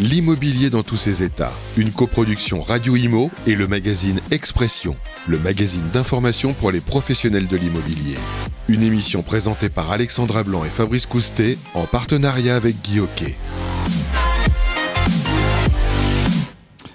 L'immobilier 0.00 0.70
dans 0.70 0.82
tous 0.82 0.96
ses 0.96 1.22
états. 1.22 1.52
Une 1.76 1.90
coproduction 1.92 2.62
Radio 2.62 2.96
Imo 2.96 3.30
et 3.46 3.54
le 3.54 3.66
magazine 3.66 4.18
Expression, 4.30 4.96
le 5.28 5.38
magazine 5.38 5.86
d'information 5.92 6.54
pour 6.54 6.70
les 6.70 6.80
professionnels 6.80 7.46
de 7.46 7.56
l'immobilier. 7.58 8.16
Une 8.68 8.82
émission 8.82 9.22
présentée 9.22 9.68
par 9.68 9.90
Alexandra 9.90 10.42
Blanc 10.42 10.64
et 10.64 10.70
Fabrice 10.70 11.04
Coustet 11.04 11.58
en 11.74 11.84
partenariat 11.84 12.56
avec 12.56 12.80
Guy 12.80 13.00
Hockey. 13.00 13.36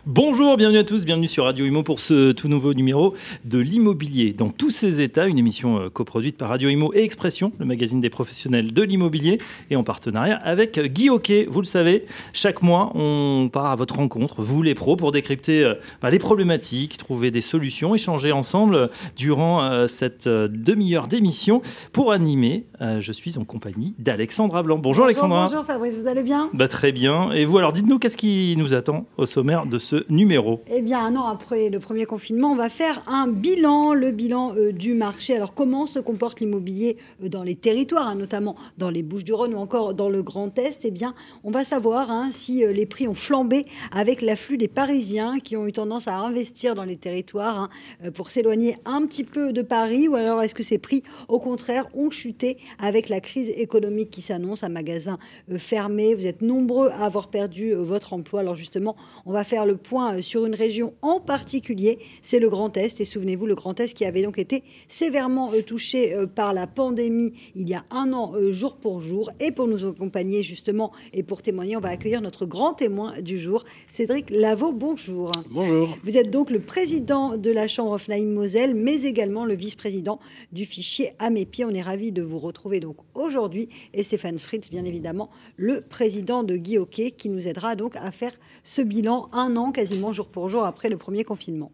Bonjour, 0.07 0.55
bienvenue 0.55 0.77
à 0.77 0.83
tous, 0.83 1.03
bienvenue 1.03 1.27
sur 1.27 1.45
Radio 1.45 1.65
Imo 1.65 1.81
pour 1.81 1.99
ce 1.99 2.31
tout 2.31 2.47
nouveau 2.47 2.75
numéro 2.75 3.15
de 3.43 3.57
l'immobilier 3.57 4.33
dans 4.33 4.51
tous 4.51 4.69
ses 4.69 5.01
états, 5.01 5.25
une 5.25 5.39
émission 5.39 5.79
euh, 5.79 5.89
coproduite 5.89 6.37
par 6.37 6.49
Radio 6.49 6.69
Imo 6.69 6.93
et 6.93 7.01
Expression, 7.01 7.51
le 7.57 7.65
magazine 7.65 8.01
des 8.01 8.11
professionnels 8.11 8.71
de 8.71 8.83
l'immobilier, 8.83 9.39
et 9.71 9.75
en 9.75 9.83
partenariat 9.83 10.35
avec 10.35 10.77
Guy 10.79 11.09
Hockey. 11.09 11.47
Vous 11.49 11.59
le 11.59 11.65
savez, 11.65 12.05
chaque 12.33 12.61
mois, 12.61 12.91
on 12.93 13.49
part 13.51 13.65
à 13.65 13.75
votre 13.75 13.95
rencontre, 13.95 14.43
vous 14.43 14.61
les 14.61 14.75
pros, 14.75 14.95
pour 14.95 15.11
décrypter 15.11 15.63
euh, 15.63 15.73
bah, 16.03 16.11
les 16.11 16.19
problématiques, 16.19 16.97
trouver 16.97 17.31
des 17.31 17.41
solutions, 17.41 17.95
échanger 17.95 18.31
ensemble 18.31 18.91
durant 19.17 19.63
euh, 19.63 19.87
cette 19.87 20.27
demi-heure 20.27 21.07
d'émission. 21.07 21.63
Pour 21.93 22.11
animer, 22.11 22.67
je 22.79 23.11
suis 23.11 23.39
en 23.39 23.43
compagnie 23.43 23.95
d'Alexandra 23.97 24.61
Blanc. 24.61 24.77
Bonjour, 24.77 25.05
Alexandra. 25.05 25.45
Bonjour 25.45 25.65
Fabrice, 25.65 25.97
vous 25.97 26.07
allez 26.07 26.21
bien? 26.21 26.51
Bah, 26.53 26.67
Très 26.67 26.91
bien. 26.91 27.31
Et 27.31 27.45
vous, 27.45 27.57
alors 27.57 27.73
dites-nous, 27.73 27.97
qu'est-ce 27.97 28.17
qui 28.17 28.53
nous 28.57 28.75
attend 28.75 29.07
au 29.17 29.25
sommaire 29.25 29.65
de 29.65 29.79
ce 29.79 29.94
numéro 30.09 30.61
Eh 30.71 30.81
bien, 30.81 30.99
un 30.99 31.15
an 31.15 31.27
après 31.27 31.69
le 31.69 31.79
premier 31.79 32.05
confinement, 32.05 32.51
on 32.51 32.55
va 32.55 32.69
faire 32.69 33.03
un 33.07 33.27
bilan, 33.27 33.93
le 33.93 34.11
bilan 34.11 34.55
euh, 34.55 34.71
du 34.71 34.93
marché. 34.93 35.35
Alors, 35.35 35.53
comment 35.53 35.85
se 35.85 35.99
comporte 35.99 36.39
l'immobilier 36.39 36.97
euh, 37.23 37.29
dans 37.29 37.43
les 37.43 37.55
territoires, 37.55 38.07
hein, 38.07 38.15
notamment 38.15 38.55
dans 38.77 38.89
les 38.89 39.03
Bouches-du-Rhône 39.03 39.53
ou 39.53 39.57
encore 39.57 39.93
dans 39.93 40.09
le 40.09 40.23
Grand 40.23 40.57
Est? 40.57 40.85
Eh 40.85 40.91
bien, 40.91 41.13
on 41.43 41.51
va 41.51 41.63
savoir 41.63 42.11
hein, 42.11 42.29
si 42.31 42.63
euh, 42.63 42.71
les 42.71 42.85
prix 42.85 43.07
ont 43.07 43.13
flambé 43.13 43.65
avec 43.91 44.21
l'afflux 44.21 44.57
des 44.57 44.67
Parisiens 44.67 45.39
qui 45.39 45.55
ont 45.55 45.67
eu 45.67 45.71
tendance 45.71 46.07
à 46.07 46.17
investir 46.17 46.75
dans 46.75 46.83
les 46.83 46.97
territoires 46.97 47.59
hein, 47.59 47.69
pour 48.13 48.31
s'éloigner 48.31 48.77
un 48.85 49.05
petit 49.05 49.23
peu 49.23 49.53
de 49.53 49.61
Paris, 49.61 50.07
ou 50.07 50.15
alors 50.15 50.41
est-ce 50.41 50.55
que 50.55 50.63
ces 50.63 50.77
prix, 50.77 51.03
au 51.27 51.39
contraire, 51.39 51.87
ont 51.93 52.09
chuté 52.09 52.57
avec 52.79 53.09
la 53.09 53.19
crise 53.19 53.49
économique 53.49 54.09
qui 54.09 54.21
s'annonce, 54.21 54.63
un 54.63 54.69
magasin 54.69 55.17
fermé. 55.57 56.15
Vous 56.15 56.25
êtes 56.27 56.41
nombreux 56.41 56.89
à 56.89 57.05
avoir 57.05 57.29
perdu 57.29 57.73
votre 57.73 58.13
emploi. 58.13 58.41
Alors 58.41 58.55
justement, 58.55 58.95
on 59.25 59.31
va 59.31 59.43
faire 59.43 59.65
le 59.65 59.77
point 59.85 60.15
euh, 60.15 60.21
sur 60.21 60.45
une 60.45 60.55
région 60.55 60.93
en 61.01 61.19
particulier, 61.19 61.99
c'est 62.21 62.39
le 62.39 62.49
Grand 62.49 62.75
Est. 62.77 62.99
Et 62.99 63.05
souvenez-vous, 63.05 63.45
le 63.45 63.55
Grand 63.55 63.79
Est 63.79 63.93
qui 63.93 64.05
avait 64.05 64.23
donc 64.23 64.37
été 64.37 64.63
sévèrement 64.87 65.53
euh, 65.53 65.61
touché 65.61 66.13
euh, 66.13 66.27
par 66.27 66.53
la 66.53 66.67
pandémie 66.67 67.33
il 67.55 67.69
y 67.69 67.73
a 67.73 67.85
un 67.91 68.11
an, 68.13 68.33
jour 68.51 68.77
pour 68.77 69.01
jour. 69.01 69.31
Et 69.39 69.51
pour 69.51 69.67
nous 69.67 69.85
accompagner 69.85 70.43
justement 70.43 70.91
et 71.13 71.23
pour 71.23 71.41
témoigner, 71.41 71.77
on 71.77 71.79
va 71.79 71.89
accueillir 71.89 72.21
notre 72.21 72.45
grand 72.45 72.73
témoin 72.73 73.19
du 73.21 73.39
jour, 73.39 73.63
Cédric 73.87 74.29
Lavaux. 74.29 74.71
Bonjour. 74.71 75.31
Bonjour. 75.49 75.97
Vous 76.03 76.17
êtes 76.17 76.31
donc 76.31 76.49
le 76.49 76.59
président 76.59 77.37
de 77.37 77.51
la 77.51 77.67
Chambre 77.67 77.91
of 77.91 78.07
moselle 78.07 78.75
mais 78.75 79.03
également 79.03 79.45
le 79.45 79.55
vice-président 79.55 80.19
du 80.51 80.65
fichier 80.65 81.11
à 81.19 81.29
mes 81.29 81.45
pieds. 81.45 81.65
On 81.65 81.71
est 81.71 81.81
ravi 81.81 82.11
de 82.11 82.21
vous 82.21 82.39
retrouver 82.39 82.79
donc 82.79 82.97
aujourd'hui. 83.13 83.69
Et 83.93 84.03
Stéphane 84.03 84.37
Fritz, 84.37 84.69
bien 84.69 84.85
évidemment, 84.85 85.29
le 85.57 85.81
président 85.81 86.43
de 86.43 86.57
Guy 86.57 86.77
Hockey, 86.77 87.11
qui 87.11 87.29
nous 87.29 87.47
aidera 87.47 87.75
donc 87.75 87.95
à 87.95 88.11
faire 88.11 88.33
ce 88.63 88.81
bilan 88.81 89.29
un 89.31 89.55
an 89.57 89.71
quasiment 89.75 90.13
jour 90.13 90.27
pour 90.29 90.49
jour 90.49 90.65
après 90.65 90.89
le 90.89 90.97
premier 90.97 91.23
confinement. 91.23 91.71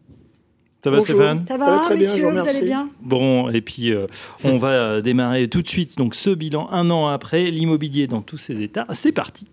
Ça 0.84 0.90
va 0.90 1.00
Stéphane 1.00 1.44
Ça 1.46 1.56
va, 1.56 1.78
très 1.78 1.96
bien, 1.96 2.16
vous 2.16 2.38
allez 2.38 2.62
bien 2.62 2.90
Bon, 3.00 3.48
et 3.50 3.60
puis 3.60 3.92
euh, 3.92 4.06
on 4.44 4.58
va 4.58 4.68
euh, 4.70 5.00
démarrer 5.00 5.48
tout 5.48 5.62
de 5.62 5.68
suite 5.68 5.96
donc 5.96 6.16
ce 6.16 6.30
bilan 6.30 6.68
un 6.72 6.90
an 6.90 7.06
après, 7.06 7.50
l'immobilier 7.50 8.08
dans 8.08 8.20
tous 8.20 8.38
ses 8.38 8.62
états. 8.62 8.86
C'est 8.92 9.12
parti. 9.12 9.46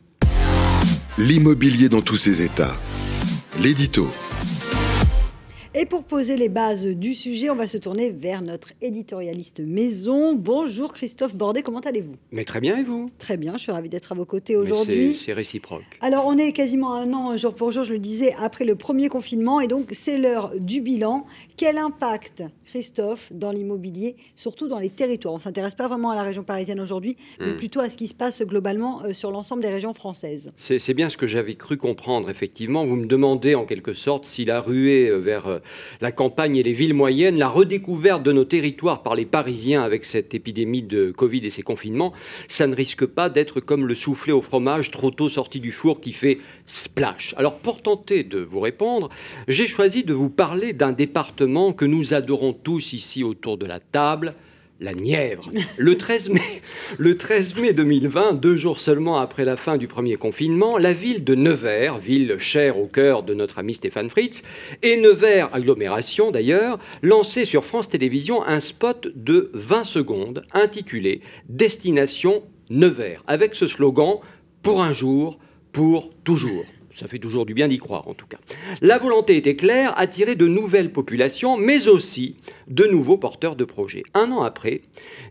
L'immobilier 1.20 1.88
dans 1.88 2.02
tous 2.02 2.16
ses 2.16 2.42
états. 2.42 2.76
L'édito. 3.62 4.08
Et 5.76 5.86
pour 5.86 6.04
poser 6.04 6.36
les 6.36 6.50
bases 6.50 6.84
du 6.84 7.14
sujet, 7.14 7.52
on 7.52 7.56
va 7.56 7.68
se 7.68 7.78
tourner 7.78 8.10
vers 8.10 8.42
notre 8.42 8.70
éditorialiste 8.82 9.60
maison. 9.60 10.34
Bonjour 10.34 10.94
Christophe 10.94 11.36
Bordet, 11.36 11.62
comment 11.62 11.82
allez-vous? 11.82 12.16
Mais 12.32 12.44
très 12.44 12.60
bien 12.60 12.76
et 12.78 12.84
vous? 12.84 13.12
Très 13.20 13.38
bien, 13.38 13.54
je 13.54 13.60
suis 13.60 13.72
ravie 13.72 13.88
d'être 13.88 14.12
à 14.12 14.16
vos 14.16 14.26
côtés 14.26 14.56
aujourd'hui. 14.56 15.14
C'est 15.14 15.32
réciproque. 15.32 16.00
Alors 16.02 16.26
on 16.26 16.40
est 16.40 16.54
quasiment 16.54 16.96
un 16.96 17.14
an, 17.14 17.38
jour 17.38 17.54
pour 17.54 17.70
jour, 17.70 17.84
je 17.84 17.94
le 17.94 18.00
disais, 18.00 18.34
après 18.40 18.66
le 18.66 18.74
premier 18.74 19.10
confinement 19.10 19.62
et 19.62 19.68
donc 19.68 19.90
c'est 19.92 20.18
l'heure 20.18 20.54
du 20.60 20.82
bilan. 20.82 21.28
Quel 21.56 21.78
impact, 21.78 22.44
Christophe, 22.66 23.32
dans 23.32 23.52
l'immobilier, 23.52 24.16
surtout 24.36 24.70
dans 24.70 24.80
les 24.80 24.90
territoires? 24.90 25.36
On 25.36 25.38
ne 25.38 25.42
s'intéresse 25.42 25.76
pas 25.76 25.88
vraiment 25.88 26.10
à 26.10 26.16
la 26.16 26.24
région 26.24 26.44
parisienne 26.44 26.80
aujourd'hui, 26.80 27.16
mais 27.40 27.52
hmm. 27.52 27.58
plutôt 27.58 27.82
à 27.82 27.90
ce 27.90 27.98
qui 27.98 28.08
se 28.08 28.16
passe 28.16 28.42
globalement 28.42 29.04
euh, 29.04 29.14
sur 29.14 29.30
l'ensemble 29.30 29.62
des 29.62 29.70
régions 29.70 29.94
françaises. 29.94 30.52
C'est 30.56 30.94
bien 30.96 31.10
ce 31.10 31.18
que 31.18 31.28
j'avais 31.28 31.56
cru 31.56 31.78
comprendre, 31.78 32.30
effectivement. 32.30 32.86
Vous 32.86 32.96
me 32.96 33.06
demandez 33.06 33.54
en 33.54 33.66
quelque 33.66 33.94
sorte 33.94 34.26
si 34.26 34.46
la 34.46 34.62
ruée 34.62 35.10
euh, 35.10 35.18
vers 35.18 35.48
euh, 35.48 35.60
la 36.02 36.12
campagne 36.12 36.56
et 36.56 36.64
les 36.64 36.74
villes 36.74 36.94
moyennes, 36.94 37.38
la 37.38 37.50
redécouverte 37.50 38.24
de 38.24 38.32
nos 38.32 38.46
territoires 38.46 39.04
par 39.04 39.16
les 39.16 39.26
Parisiens 39.26 39.82
avec 39.82 40.06
cette 40.06 40.34
épidémie 40.34 40.84
de 40.84 41.12
Covid 41.12 41.46
et 41.46 41.50
ces 41.50 41.62
confinements, 41.62 42.14
ça 42.48 42.68
ne 42.68 42.76
risque 42.76 43.06
pas 43.06 43.30
d'être 43.30 43.60
comme 43.60 43.88
le 43.88 43.96
soufflé 43.96 44.32
au 44.32 44.42
fromage 44.42 44.92
trop 44.92 45.12
tôt 45.12 45.30
sorti 45.30 45.60
du 45.60 45.72
four 45.72 46.02
qui 46.02 46.14
fait 46.14 46.40
splash. 46.66 47.34
Alors 47.38 47.58
pour 47.58 47.82
tenter 47.82 48.24
de 48.24 48.40
vous 48.40 48.60
répondre, 48.60 49.10
j'ai 49.48 49.68
choisi 49.68 50.04
de 50.04 50.14
vous 50.14 50.30
parler 50.30 50.74
d'un 50.74 50.92
département 50.92 51.74
que 51.74 51.86
nous 51.86 52.14
adorons 52.14 52.54
tous 52.54 52.94
ici 52.94 53.24
autour 53.24 53.58
de 53.58 53.66
la 53.66 53.80
table, 53.80 54.36
la 54.80 54.94
Nièvre. 54.94 55.50
Le 55.78 55.98
13, 55.98 56.30
mai, 56.30 56.62
le 56.98 57.18
13 57.18 57.56
mai 57.60 57.74
2020, 57.74 58.34
deux 58.34 58.56
jours 58.56 58.80
seulement 58.80 59.18
après 59.18 59.46
la 59.46 59.58
fin 59.58 59.78
du 59.78 59.88
premier 59.88 60.16
confinement, 60.16 60.78
la 60.78 60.94
ville 60.94 61.24
de 61.24 61.36
Nevers, 61.36 61.98
ville 61.98 62.38
chère 62.40 62.80
au 62.80 62.88
cœur 62.88 63.24
de 63.24 63.34
notre 63.34 63.60
ami 63.60 63.74
Stéphane 63.74 64.10
Fritz, 64.10 64.44
et 64.82 64.98
Nevers 64.98 65.54
agglomération 65.54 66.32
d'ailleurs, 66.32 66.80
lançait 67.02 67.46
sur 67.46 67.66
France 67.66 67.90
Télévisions 67.90 68.44
un 68.44 68.60
spot 68.60 69.10
de 69.16 69.52
20 69.54 69.84
secondes 69.84 70.46
intitulé 70.54 71.22
Destination 71.50 72.44
Nevers, 72.70 73.24
avec 73.28 73.56
ce 73.56 73.68
slogan 73.68 74.20
Pour 74.62 74.82
un 74.82 74.94
jour, 74.94 75.40
pour 75.72 76.12
toujours. 76.24 76.66
Ça 76.96 77.08
fait 77.08 77.20
toujours 77.20 77.46
du 77.46 77.54
bien 77.54 77.68
d'y 77.68 77.78
croire, 77.78 78.08
en 78.08 78.14
tout 78.14 78.26
cas. 78.26 78.38
La 78.82 78.98
volonté 78.98 79.38
était 79.38 79.56
claire, 79.56 79.94
attirer 79.98 80.36
de 80.36 80.48
nouvelles 80.48 80.92
populations, 80.92 81.58
mais 81.58 81.88
aussi 81.88 82.36
de 82.68 82.86
nouveaux 82.86 83.18
porteurs 83.18 83.56
de 83.56 83.64
projets. 83.64 84.04
Un 84.14 84.32
an 84.32 84.42
après, 84.42 84.82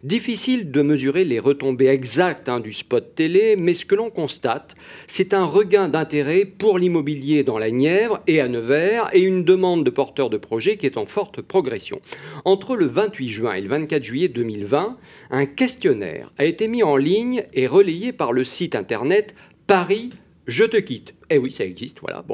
difficile 0.02 0.70
de 0.70 0.82
mesurer 0.82 1.24
les 1.24 1.38
retombées 1.38 1.88
exactes 1.88 2.48
hein, 2.48 2.60
du 2.60 2.72
spot 2.72 3.14
télé, 3.14 3.56
mais 3.56 3.74
ce 3.74 3.84
que 3.84 3.94
l'on 3.94 4.10
constate, 4.10 4.76
c'est 5.08 5.34
un 5.34 5.44
regain 5.44 5.88
d'intérêt 5.88 6.44
pour 6.44 6.78
l'immobilier 6.78 7.42
dans 7.42 7.58
la 7.58 7.70
Nièvre 7.70 8.20
et 8.26 8.40
à 8.40 8.48
Nevers, 8.48 9.10
et 9.12 9.20
une 9.20 9.44
demande 9.44 9.84
de 9.84 9.90
porteurs 9.90 10.30
de 10.30 10.36
projets 10.36 10.76
qui 10.76 10.86
est 10.86 10.96
en 10.96 11.06
forte 11.06 11.42
progression. 11.42 12.00
Entre 12.44 12.76
le 12.76 12.86
28 12.86 13.28
juin 13.28 13.54
et 13.54 13.60
le 13.60 13.68
24 13.68 14.04
juillet 14.04 14.28
2020, 14.28 14.96
un 15.30 15.46
questionnaire 15.46 16.32
a 16.38 16.44
été 16.44 16.68
mis 16.68 16.82
en 16.82 16.96
ligne 16.96 17.44
et 17.52 17.66
relayé 17.66 18.12
par 18.12 18.32
le 18.32 18.44
site 18.44 18.74
internet 18.74 19.34
Paris 19.66 20.10
je 20.48 20.64
te 20.64 20.78
quitte. 20.78 21.14
Eh 21.30 21.38
oui, 21.38 21.50
ça 21.50 21.64
existe, 21.64 22.00
voilà. 22.00 22.24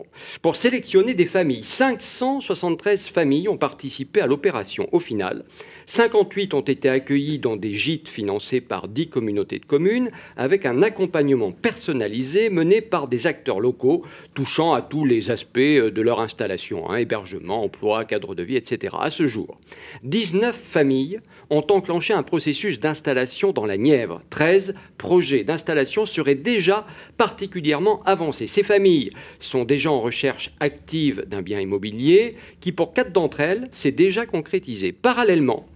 Pour 0.40 0.56
sélectionner 0.56 1.14
des 1.14 1.26
familles, 1.26 1.64
573 1.64 3.06
familles 3.08 3.48
ont 3.48 3.56
participé 3.56 4.20
à 4.20 4.26
l'opération. 4.26 4.88
Au 4.92 5.00
final, 5.00 5.44
58 5.86 6.54
ont 6.54 6.60
été 6.60 6.88
accueillis 6.88 7.38
dans 7.38 7.56
des 7.56 7.74
gîtes 7.74 8.08
financés 8.08 8.60
par 8.60 8.88
10 8.88 9.08
communautés 9.08 9.58
de 9.58 9.64
communes, 9.64 10.10
avec 10.36 10.66
un 10.66 10.82
accompagnement 10.82 11.52
personnalisé 11.52 12.50
mené 12.50 12.80
par 12.80 13.08
des 13.08 13.26
acteurs 13.26 13.60
locaux, 13.60 14.04
touchant 14.34 14.72
à 14.72 14.82
tous 14.82 15.04
les 15.04 15.30
aspects 15.30 15.58
euh, 15.58 15.90
de 15.90 16.02
leur 16.02 16.20
installation, 16.20 16.90
hein, 16.90 16.96
hébergement, 16.96 17.62
emploi, 17.64 18.04
cadre 18.04 18.34
de 18.34 18.42
vie, 18.42 18.56
etc. 18.56 18.96
À 19.00 19.10
ce 19.10 19.26
jour, 19.26 19.58
19 20.02 20.56
familles 20.56 21.20
ont 21.50 21.64
enclenché 21.70 22.14
un 22.14 22.22
processus 22.22 22.80
d'installation 22.80 23.52
dans 23.52 23.66
la 23.66 23.76
Nièvre. 23.76 24.22
13 24.30 24.74
projets 24.98 25.44
d'installation 25.44 26.06
seraient 26.06 26.34
déjà 26.34 26.86
particulièrement 27.16 28.02
avancés. 28.04 28.46
Ces 28.46 28.62
familles 28.62 29.10
sont 29.38 29.64
déjà 29.64 29.90
en 29.90 30.00
recherche 30.00 30.52
active 30.60 31.24
d'un 31.26 31.42
bien 31.42 31.60
immobilier 31.60 32.36
qui, 32.60 32.72
pour 32.72 32.92
quatre 32.92 33.12
d'entre 33.12 33.40
elles, 33.40 33.68
s'est 33.70 33.92
déjà 33.92 34.26
concrétisé. 34.26 34.92
Parallèlement, 34.92 35.66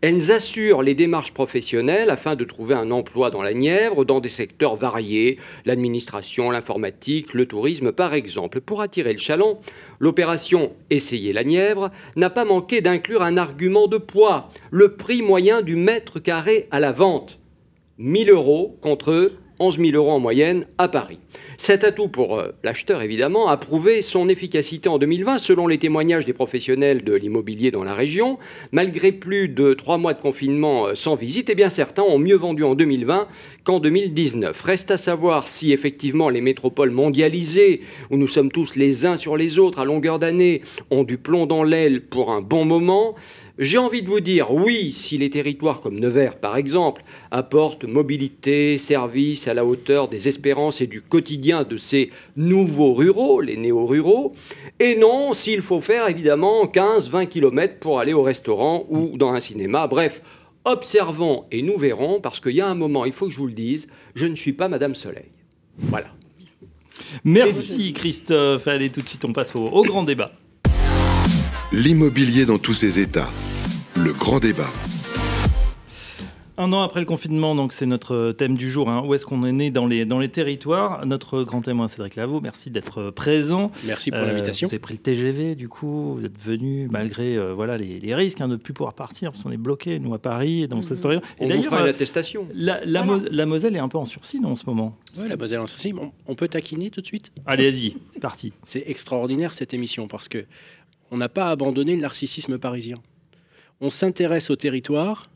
elles 0.00 0.30
assurent 0.30 0.82
les 0.82 0.94
démarches 0.94 1.32
professionnelles 1.32 2.10
afin 2.10 2.34
de 2.34 2.44
trouver 2.44 2.74
un 2.74 2.90
emploi 2.90 3.30
dans 3.30 3.42
la 3.42 3.54
Nièvre, 3.54 4.04
dans 4.04 4.20
des 4.20 4.28
secteurs 4.28 4.76
variés, 4.76 5.38
l'administration, 5.64 6.50
l'informatique, 6.50 7.34
le 7.34 7.46
tourisme 7.46 7.92
par 7.92 8.14
exemple. 8.14 8.60
Pour 8.60 8.82
attirer 8.82 9.12
le 9.12 9.18
chaland, 9.18 9.60
l'opération 9.98 10.72
Essayer 10.90 11.32
la 11.32 11.44
Nièvre 11.44 11.90
n'a 12.16 12.30
pas 12.30 12.44
manqué 12.44 12.80
d'inclure 12.80 13.22
un 13.22 13.36
argument 13.36 13.86
de 13.86 13.98
poids, 13.98 14.50
le 14.70 14.94
prix 14.94 15.22
moyen 15.22 15.62
du 15.62 15.76
mètre 15.76 16.20
carré 16.20 16.68
à 16.70 16.80
la 16.80 16.92
vente. 16.92 17.38
1000 17.98 18.30
euros 18.30 18.76
contre 18.82 19.32
11 19.58 19.78
000 19.78 19.90
euros 19.92 20.12
en 20.12 20.20
moyenne 20.20 20.66
à 20.78 20.88
Paris. 20.88 21.18
Cet 21.58 21.84
atout 21.84 22.08
pour 22.08 22.38
euh, 22.38 22.52
l'acheteur, 22.62 23.02
évidemment, 23.02 23.48
a 23.48 23.56
prouvé 23.56 24.02
son 24.02 24.28
efficacité 24.28 24.88
en 24.88 24.98
2020 24.98 25.38
selon 25.38 25.66
les 25.66 25.78
témoignages 25.78 26.26
des 26.26 26.32
professionnels 26.32 27.02
de 27.02 27.14
l'immobilier 27.14 27.70
dans 27.70 27.84
la 27.84 27.94
région. 27.94 28.38
Malgré 28.72 29.12
plus 29.12 29.48
de 29.48 29.74
trois 29.74 29.98
mois 29.98 30.14
de 30.14 30.20
confinement 30.20 30.88
euh, 30.88 30.94
sans 30.94 31.14
visite, 31.14 31.48
eh 31.50 31.54
bien 31.54 31.70
certains 31.70 32.02
ont 32.02 32.18
mieux 32.18 32.36
vendu 32.36 32.62
en 32.62 32.74
2020 32.74 33.26
qu'en 33.64 33.80
2019. 33.80 34.60
Reste 34.62 34.90
à 34.90 34.98
savoir 34.98 35.48
si 35.48 35.72
effectivement 35.72 36.28
les 36.28 36.40
métropoles 36.40 36.90
mondialisées, 36.90 37.80
où 38.10 38.16
nous 38.16 38.28
sommes 38.28 38.52
tous 38.52 38.76
les 38.76 39.06
uns 39.06 39.16
sur 39.16 39.36
les 39.36 39.58
autres 39.58 39.78
à 39.78 39.84
longueur 39.84 40.18
d'année, 40.18 40.62
ont 40.90 41.04
du 41.04 41.18
plomb 41.18 41.46
dans 41.46 41.64
l'aile 41.64 42.02
pour 42.02 42.30
un 42.30 42.42
bon 42.42 42.64
moment. 42.64 43.14
J'ai 43.58 43.78
envie 43.78 44.02
de 44.02 44.08
vous 44.08 44.20
dire, 44.20 44.52
oui, 44.52 44.90
si 44.90 45.16
les 45.16 45.30
territoires 45.30 45.80
comme 45.80 45.98
Nevers, 45.98 46.36
par 46.36 46.58
exemple, 46.58 47.02
apportent 47.30 47.84
mobilité, 47.84 48.76
services 48.76 49.48
à 49.48 49.54
la 49.54 49.64
hauteur 49.64 50.08
des 50.08 50.28
espérances 50.28 50.82
et 50.82 50.86
du 50.86 51.00
quotidien 51.00 51.64
de 51.64 51.78
ces 51.78 52.10
nouveaux 52.36 52.92
ruraux, 52.92 53.40
les 53.40 53.56
néo-ruraux, 53.56 54.34
et 54.78 54.94
non, 54.94 55.32
s'il 55.32 55.62
faut 55.62 55.80
faire 55.80 56.06
évidemment 56.06 56.66
15-20 56.66 57.28
km 57.28 57.78
pour 57.80 57.98
aller 57.98 58.12
au 58.12 58.22
restaurant 58.22 58.84
ou 58.90 59.16
dans 59.16 59.32
un 59.32 59.40
cinéma, 59.40 59.86
bref, 59.86 60.20
observons 60.66 61.44
et 61.50 61.62
nous 61.62 61.78
verrons, 61.78 62.20
parce 62.20 62.40
qu'il 62.40 62.56
y 62.56 62.60
a 62.60 62.68
un 62.68 62.74
moment, 62.74 63.06
il 63.06 63.12
faut 63.12 63.26
que 63.26 63.32
je 63.32 63.38
vous 63.38 63.46
le 63.46 63.54
dise, 63.54 63.88
je 64.14 64.26
ne 64.26 64.34
suis 64.34 64.52
pas 64.52 64.68
Madame 64.68 64.94
Soleil. 64.94 65.30
Voilà. 65.78 66.08
Merci 67.24 67.94
Christophe. 67.94 68.68
Allez, 68.68 68.90
tout 68.90 69.00
de 69.00 69.08
suite, 69.08 69.24
on 69.24 69.32
passe 69.32 69.56
au, 69.56 69.64
au 69.64 69.82
grand 69.82 70.02
débat. 70.02 70.32
L'immobilier 71.72 72.46
dans 72.46 72.58
tous 72.58 72.74
ses 72.74 72.98
états. 73.00 73.28
Le 73.96 74.12
grand 74.12 74.38
débat. 74.38 74.68
Un 76.58 76.72
an 76.72 76.80
après 76.80 77.00
le 77.00 77.06
confinement, 77.06 77.54
donc 77.54 77.74
c'est 77.74 77.84
notre 77.84 78.32
thème 78.32 78.56
du 78.56 78.70
jour. 78.70 78.88
hein. 78.88 79.02
Où 79.04 79.12
est-ce 79.12 79.26
qu'on 79.26 79.44
est 79.44 79.52
né 79.52 79.70
dans 79.70 79.86
les, 79.86 80.06
dans 80.06 80.18
les 80.18 80.30
territoires? 80.30 81.04
Notre 81.04 81.42
grand 81.42 81.60
témoin, 81.60 81.86
Cédric 81.86 82.16
Lavaux, 82.16 82.40
merci 82.40 82.70
d'être 82.70 83.10
présent. 83.10 83.70
Merci 83.84 84.10
pour 84.10 84.20
Euh, 84.20 84.26
l'invitation. 84.26 84.66
Vous 84.66 84.72
avez 84.72 84.78
pris 84.78 84.94
le 84.94 85.00
TGV, 85.00 85.54
du 85.54 85.68
coup, 85.68 86.14
vous 86.14 86.24
êtes 86.24 86.40
venu 86.40 86.88
malgré 86.90 87.36
euh, 87.36 87.52
voilà, 87.52 87.76
les, 87.76 88.00
les 88.00 88.14
risques 88.14 88.40
hein, 88.40 88.48
de 88.48 88.52
ne 88.52 88.56
plus 88.56 88.72
pouvoir 88.72 88.94
partir, 88.94 89.32
parce 89.32 89.42
qu'on 89.44 89.52
est 89.52 89.58
bloqué, 89.58 89.98
nous, 89.98 90.14
à 90.14 90.18
Paris, 90.18 90.62
et 90.62 90.66
dans 90.68 90.80
cette 90.80 90.96
story. 90.96 91.16
Et 91.40 91.52
On 91.52 91.56
vous 91.56 91.62
fera 91.62 91.80
une 91.80 91.88
euh, 91.88 91.90
attestation. 91.90 92.48
la, 92.54 92.82
la, 92.86 93.02
Voilà. 93.02 93.22
Mos- 93.24 93.28
la 93.30 93.44
Moselle 93.46 93.76
est 93.76 93.80
un 93.80 93.88
peu 93.88 93.98
en 93.98 94.06
sursis 94.06 94.40
non, 94.40 94.52
en 94.52 94.56
ce 94.56 94.64
moment? 94.64 94.96
Ouais, 95.18 95.28
la 95.28 95.36
Moselle 95.36 95.60
en 95.60 95.66
Sursis, 95.66 95.92
on, 96.00 96.12
on 96.26 96.34
peut 96.36 96.48
taquiner 96.48 96.88
tout 96.90 97.02
de 97.02 97.06
suite? 97.06 97.32
Allez, 97.44 97.70
vas-y, 97.70 97.96
c'est 98.14 98.20
parti. 98.20 98.52
C'est 98.64 98.84
extraordinaire 98.86 99.52
cette 99.52 99.74
émission 99.74 100.08
parce 100.08 100.28
que 100.28 100.46
on 101.10 101.16
n'a 101.16 101.28
pas 101.28 101.50
abandonné 101.50 101.94
le 101.94 102.00
narcissisme 102.00 102.58
parisien. 102.58 102.96
On 103.80 103.90
s'intéresse 103.90 104.50
au 104.50 104.56
territoire 104.56 105.30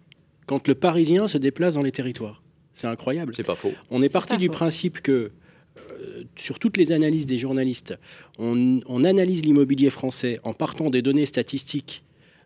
quand 0.47 0.67
le 0.67 0.75
Parisien 0.75 1.29
se 1.29 1.39
déplace 1.39 1.75
dans 1.75 1.83
les 1.83 1.93
territoires. 1.93 2.43
C'est 2.75 2.87
incroyable. 2.87 3.35
C'est 3.37 3.47
pas 3.47 3.55
faux. 3.55 3.73
On 3.91 4.03
est 4.03 4.09
parti 4.09 4.37
du 4.37 4.47
faux. 4.47 4.53
principe 4.53 5.01
que 5.01 5.31
euh, 5.77 6.25
sur 6.37 6.59
toutes 6.59 6.77
les 6.77 6.93
analyses 6.93 7.27
des 7.27 7.39
journalistes, 7.39 7.97
on, 8.39 8.81
on 8.87 9.05
analyse 9.05 9.45
l'immobilier 9.45 9.91
français 9.91 10.41
en 10.43 10.55
partant 10.55 10.91
des 10.91 11.03
données 11.03 11.27
statistiques 11.27 12.03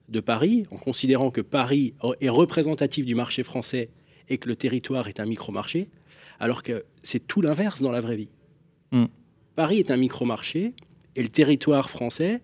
de 0.08 0.20
Paris, 0.20 0.64
en 0.70 0.76
considérant 0.76 1.30
que 1.30 1.40
Paris 1.40 1.94
est 2.20 2.28
représentatif 2.28 3.06
du 3.06 3.14
marché 3.14 3.42
français 3.42 3.88
et 4.28 4.38
que 4.38 4.48
le 4.48 4.56
territoire 4.56 5.08
est 5.08 5.20
un 5.20 5.26
micro-marché, 5.26 5.88
alors 6.40 6.62
que 6.62 6.84
c'est 7.02 7.26
tout 7.26 7.40
l'inverse 7.40 7.80
dans 7.80 7.90
la 7.90 8.00
vraie 8.00 8.16
vie. 8.16 8.28
Mm. 8.92 9.04
Paris 9.56 9.78
est 9.78 9.90
un 9.90 9.96
micro-marché 9.96 10.74
et 11.16 11.22
le 11.22 11.28
territoire 11.28 11.90
français 11.90 12.40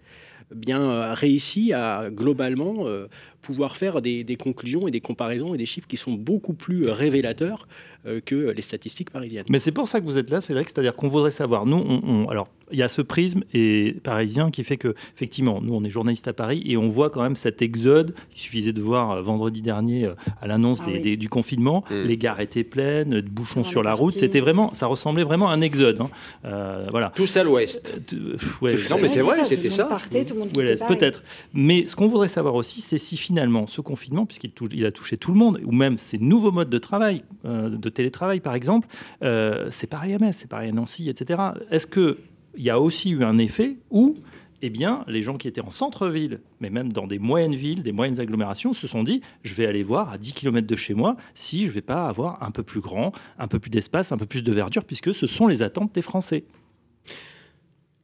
bien 0.55 0.81
euh, 0.81 1.15
réussit 1.15 1.73
à 1.73 2.09
globalement 2.11 2.87
euh, 2.87 3.09
pouvoir 3.43 3.77
faire 3.77 4.01
des, 4.03 4.25
des 4.25 4.37
conclusions 4.37 4.87
et 4.89 4.91
des 4.91 5.01
comparaisons 5.01 5.55
et 5.55 5.59
des 5.59 5.67
chiffres 5.67 5.89
qui 5.89 5.97
sont 5.97 6.13
beaucoup 6.13 6.53
plus 6.55 6.87
euh, 6.87 6.93
révélateurs 6.93 7.67
euh, 8.07 8.21
que 8.25 8.35
les 8.51 8.63
statistiques 8.63 9.11
parisiennes. 9.11 9.45
Mais 9.49 9.59
c'est 9.59 9.73
pour 9.73 9.89
ça 9.89 10.01
que 10.01 10.05
vous 10.07 10.19
êtes 10.19 10.31
là, 10.31 10.41
Cédric, 10.41 10.69
c'est-à-dire 10.69 10.95
qu'on 10.95 11.09
voudrait 11.09 11.31
savoir. 11.31 11.67
Nous, 11.67 11.77
on, 11.77 12.01
on- 12.07 12.29
alors, 12.29 12.49
il 12.73 12.79
y 12.79 12.83
a 12.83 12.89
ce 12.89 13.03
prisme 13.03 13.43
et 13.53 13.97
parisien 14.05 14.51
qui 14.51 14.63
fait 14.65 14.77
que, 14.77 14.95
effectivement, 15.15 15.61
nous, 15.61 15.75
on 15.75 15.83
est 15.85 15.91
journalistes 15.91 16.29
à 16.29 16.33
Paris 16.33 16.63
et 16.67 16.77
on 16.77 16.89
voit 16.89 17.11
quand 17.11 17.23
même 17.23 17.35
cet 17.37 17.63
exode. 17.63 18.15
Il 18.35 18.41
suffisait 18.41 18.73
de 18.73 18.81
voir 18.81 19.11
euh, 19.11 19.23
vendredi 19.23 19.61
dernier, 19.61 20.05
euh, 20.07 20.15
à 20.41 20.47
l'annonce 20.47 20.79
Ah 20.83 20.89
oui. 20.91 21.17
du 21.17 21.29
confinement, 21.29 21.85
Mm. 21.91 22.03
les 22.05 22.17
gares 22.17 22.41
étaient 22.41 22.65
pleines, 22.65 23.11
de 23.11 23.29
bouchons 23.29 23.61
On 23.61 23.65
sur 23.65 23.83
la 23.83 23.93
route. 23.95 24.13
C'était 24.15 24.41
vraiment, 24.41 24.73
ça 24.75 24.87
ressemblait 24.87 25.25
vraiment 25.25 25.49
à 25.51 25.53
un 25.55 25.61
exode. 25.61 26.01
hein. 26.01 26.11
Euh, 26.45 26.87
voilà. 26.91 27.13
Tous 27.17 27.37
à 27.37 27.43
l'ouest. 27.45 27.95
Euh, 28.15 28.37
ouais, 28.63 28.75
Non, 28.91 28.99
mais 29.01 29.09
c'est 29.09 29.21
vrai, 29.21 29.39
tout 29.39 29.45
c'était 29.45 29.63
le 29.65 29.69
monde 29.69 29.77
ça. 29.77 29.85
Partait, 29.85 30.25
tout 30.25 30.35
le 30.35 30.41
monde 30.41 30.57
Ouais, 30.57 30.77
peut-être. 30.89 31.23
Mais 31.53 31.87
ce 31.87 31.97
qu'on 31.97 32.07
voudrait 32.07 32.29
savoir 32.29 32.55
aussi, 32.55 32.81
c'est 32.81 32.99
si 32.99 33.17
finalement 33.31 33.69
ce 33.69 33.81
confinement, 33.81 34.27
puisqu'il 34.27 34.85
a 34.85 34.91
touché 34.91 35.17
tout 35.17 35.31
le 35.31 35.39
monde, 35.39 35.61
ou 35.65 35.71
même 35.71 35.99
ces 35.99 36.19
nouveaux 36.19 36.51
modes 36.51 36.69
de 36.69 36.79
travail, 36.79 37.23
euh, 37.45 37.69
de 37.69 37.89
télétravail 37.89 38.41
par 38.41 38.57
exemple, 38.57 38.89
euh, 39.23 39.69
c'est 39.71 39.87
pareil 39.87 40.15
à 40.15 40.19
Metz, 40.19 40.37
c'est 40.37 40.49
pareil 40.49 40.71
à 40.71 40.73
Nancy, 40.73 41.09
etc. 41.09 41.41
Est-ce 41.71 41.87
qu'il 41.87 42.17
y 42.57 42.71
a 42.71 42.81
aussi 42.81 43.11
eu 43.11 43.23
un 43.23 43.39
effet 43.39 43.77
où 43.93 44.17
eh 44.63 44.69
bien, 44.69 45.05
les 45.07 45.23
gens 45.23 45.39
qui 45.39 45.47
étaient 45.47 45.61
en 45.61 45.71
centre-ville, 45.71 46.41
mais 46.59 46.71
même 46.71 46.93
dans 46.93 47.07
des 47.07 47.21
moyennes 47.21 47.55
villes, 47.55 47.85
des 47.85 47.93
moyennes 47.93 48.19
agglomérations, 48.19 48.73
se 48.73 48.89
sont 48.89 49.05
dit 49.05 49.21
je 49.45 49.55
vais 49.55 49.65
aller 49.65 49.85
voir 49.85 50.11
à 50.11 50.19
10 50.19 50.33
km 50.33 50.67
de 50.67 50.77
chez 50.77 50.95
moi 50.95 51.17
si 51.37 51.61
je 51.61 51.67
ne 51.67 51.75
vais 51.75 51.83
pas 51.83 52.09
avoir 52.09 52.43
un 52.43 52.51
peu 52.51 52.65
plus 52.65 52.81
grand, 52.81 53.13
un 53.39 53.47
peu 53.47 53.61
plus 53.61 53.71
d'espace, 53.71 54.11
un 54.11 54.19
peu 54.19 54.27
plus 54.27 54.43
de 54.43 54.53
verdure, 54.53 54.85
puisque 54.85 55.15
ce 55.15 55.29
sont 55.29 55.47
les 55.47 55.63
attentes 55.63 55.95
des 55.95 56.03
Français. 56.03 56.43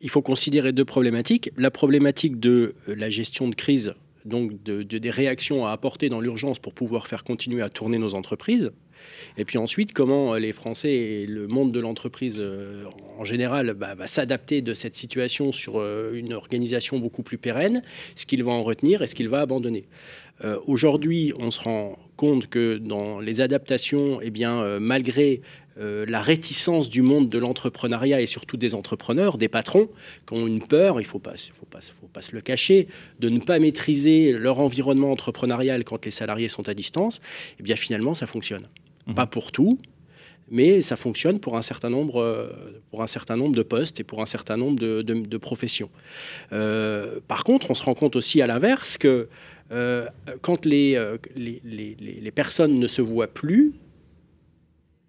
il 0.01 0.09
faut 0.09 0.23
considérer 0.23 0.73
deux 0.73 0.85
problématiques. 0.85 1.51
La 1.57 1.73
problématique 1.73 2.39
de 2.39 2.77
euh, 2.89 2.95
la 2.95 3.11
gestion 3.11 3.49
de 3.49 3.57
crise, 3.57 3.95
donc 4.27 4.63
de, 4.63 4.83
de- 4.83 4.99
des 4.99 5.11
réactions 5.11 5.67
à 5.67 5.71
apporter 5.73 6.09
dans 6.09 6.21
l'urgence 6.21 6.59
pour 6.59 6.75
pouvoir 6.75 7.07
faire 7.07 7.25
continuer 7.25 7.63
à 7.63 7.69
tourner 7.69 7.99
nos 7.99 8.15
entreprises. 8.15 8.71
Et 9.37 9.45
puis 9.45 9.59
ensuite, 9.59 9.93
comment 9.93 10.35
euh, 10.35 10.39
les 10.39 10.53
Français 10.53 10.93
et 10.93 11.27
le 11.27 11.47
monde 11.47 11.71
de 11.71 11.81
l'entreprise 11.81 12.37
euh, 12.39 12.85
en 13.19 13.25
général 13.25 13.75
bah, 13.75 13.95
va 13.95 14.07
s'adapter 14.07 14.63
de 14.63 14.75
cette 14.75 14.97
situation 14.97 15.53
sur 15.53 15.75
euh, 15.79 16.13
une 16.15 16.33
organisation 16.33 16.99
beaucoup 16.99 17.23
plus 17.23 17.39
pérenne, 17.39 17.83
ce 18.15 18.27
qu'il 18.27 18.43
va 18.43 18.53
en 18.53 18.63
retenir 18.63 19.03
et 19.03 19.07
ce 19.07 19.15
qu'il 19.15 19.29
va 19.29 19.41
abandonner. 19.41 19.85
Euh, 20.45 20.59
Aujourd'hui, 20.67 21.33
on 21.39 21.51
se 21.51 21.61
rend 21.61 21.97
compte 22.17 22.47
que 22.49 22.77
dans 22.79 23.21
les 23.21 23.41
adaptations, 23.41 24.21
eh 24.23 24.31
bien, 24.31 24.61
euh, 24.61 24.79
malgré 24.81 25.41
euh, 25.79 26.07
la 26.09 26.21
réticence 26.23 26.89
du 26.89 27.03
monde 27.03 27.29
de 27.29 27.39
l'entrepreneuriat 27.39 28.21
et 28.21 28.27
surtout 28.27 28.57
des 28.57 28.75
entrepreneurs, 28.75 29.37
des 29.37 29.49
patrons, 29.49 29.89
qui 30.27 30.35
ont 30.35 30.47
une 30.47 30.67
peur, 30.67 31.01
il 31.01 31.05
ne 31.05 31.09
faut 31.09 31.19
pas, 31.19 31.35
faut 31.37 31.67
pas, 31.67 31.81
faut 31.81 32.07
pas 32.07 32.23
se 32.23 32.33
le 32.35 32.41
cacher, 32.41 32.89
de 33.21 33.29
ne 33.29 33.41
pas 33.41 33.59
maîtriser 33.59 34.33
leur 34.33 34.61
environnement 34.61 35.13
entrepreneurial 35.13 35.85
quand 35.85 36.05
les 36.05 36.11
salariés 36.11 36.49
sont 36.49 36.69
à 36.69 36.75
distance, 36.75 37.21
eh 37.61 37.63
bien 37.63 37.77
finalement 37.77 38.15
ça 38.15 38.27
fonctionne. 38.27 38.63
Mhm. 39.07 39.15
Pas 39.15 39.27
pour 39.27 39.53
tout, 39.53 39.79
mais 40.51 40.81
ça 40.81 40.97
fonctionne 40.97 41.41
pour 41.41 41.57
un 41.59 41.63
certain 41.63 41.91
nombre, 41.91 42.51
pour 42.91 43.03
un 43.03 43.07
certain 43.07 43.37
nombre 43.37 43.55
de 43.55 43.63
postes 43.63 44.01
et 44.01 44.05
pour 44.05 44.23
un 44.23 44.27
certain 44.27 44.57
nombre 44.57 44.79
de, 44.81 45.03
de- 45.03 45.27
de 45.27 45.37
professions. 45.39 45.91
Euh, 46.53 47.21
par 47.29 47.45
contre, 47.45 47.71
on 47.71 47.75
se 47.75 47.83
rend 47.83 47.95
compte 47.95 48.17
aussi 48.17 48.41
à 48.41 48.47
l'inverse 48.47 48.97
que 48.97 49.29
euh, 49.73 50.09
quand 50.43 50.65
les, 50.65 50.95
euh, 50.97 51.17
les, 51.35 51.61
les- 51.65 51.97
les- 51.99 52.31
personnes 52.31 52.79
ne 52.79 52.87
se 52.87 53.03
voient 53.03 53.27
plus, 53.33 53.73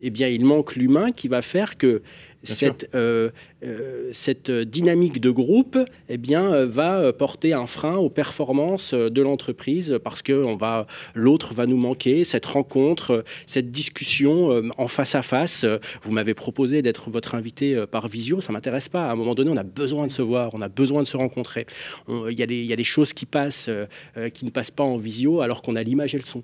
eh 0.02 0.10
bien, 0.10 0.28
il 0.28 0.46
manque 0.46 0.76
l'humain 0.76 1.12
qui 1.12 1.28
va 1.28 1.42
faire 1.42 1.78
que 1.78 2.02
cette, 2.44 2.90
euh, 2.96 3.30
cette 4.14 4.52
dynamique 4.52 5.20
de 5.20 5.30
groupe 5.32 5.78
eh 6.10 6.18
bien, 6.18 6.54
euh, 6.54 6.66
va 6.68 7.00
euh, 7.00 7.12
porter 7.12 7.54
un 7.54 7.66
frein 7.66 7.96
aux 7.98 8.10
performances 8.10 8.94
euh, 8.94 9.10
de 9.10 9.22
l'entreprise 9.22 9.98
parce 10.04 10.22
que 10.22 10.44
l'autre 11.16 11.54
va 11.54 11.66
nous 11.66 11.78
manquer, 11.78 12.24
cette 12.24 12.46
rencontre, 12.46 13.12
euh, 13.12 13.22
cette 13.46 13.72
discussion 13.72 14.52
euh, 14.52 14.70
en 14.78 14.88
face 14.88 15.16
à 15.16 15.22
face. 15.24 15.64
euh, 15.64 15.80
Vous 16.04 16.12
m'avez 16.12 16.34
proposé 16.34 16.82
d'être 16.82 17.10
votre 17.10 17.34
invité 17.36 17.76
euh, 17.76 17.88
par 17.88 18.08
visio, 18.08 18.42
ça 18.42 18.52
m'intéresse 18.54 18.90
pas. 18.90 19.06
À 19.08 19.12
un 19.12 19.16
moment 19.16 19.34
donné, 19.36 19.50
on 19.50 19.58
a 19.58 19.64
besoin 19.64 20.06
de 20.08 20.12
se 20.12 20.22
voir, 20.22 20.52
on 20.54 20.62
a 20.62 20.70
besoin 20.70 21.02
de 21.02 21.08
se 21.08 21.18
rencontrer. 21.18 21.66
On- 22.08 22.28
Il 22.28 22.38
y, 22.40 22.44
a 22.44 22.46
des- 22.46 22.84
choses 22.84 23.14
qui 23.14 23.26
passent, 23.26 23.68
euh, 23.70 23.86
euh, 24.18 24.30
qui 24.30 24.46
ne 24.46 24.50
passent 24.52 24.72
pas 24.72 24.84
en 24.84 24.98
visio 24.98 25.42
alors 25.42 25.62
qu'on 25.62 25.76
a 25.76 25.84
l'image 25.84 26.14
et 26.16 26.18
le 26.20 26.24
son. 26.24 26.44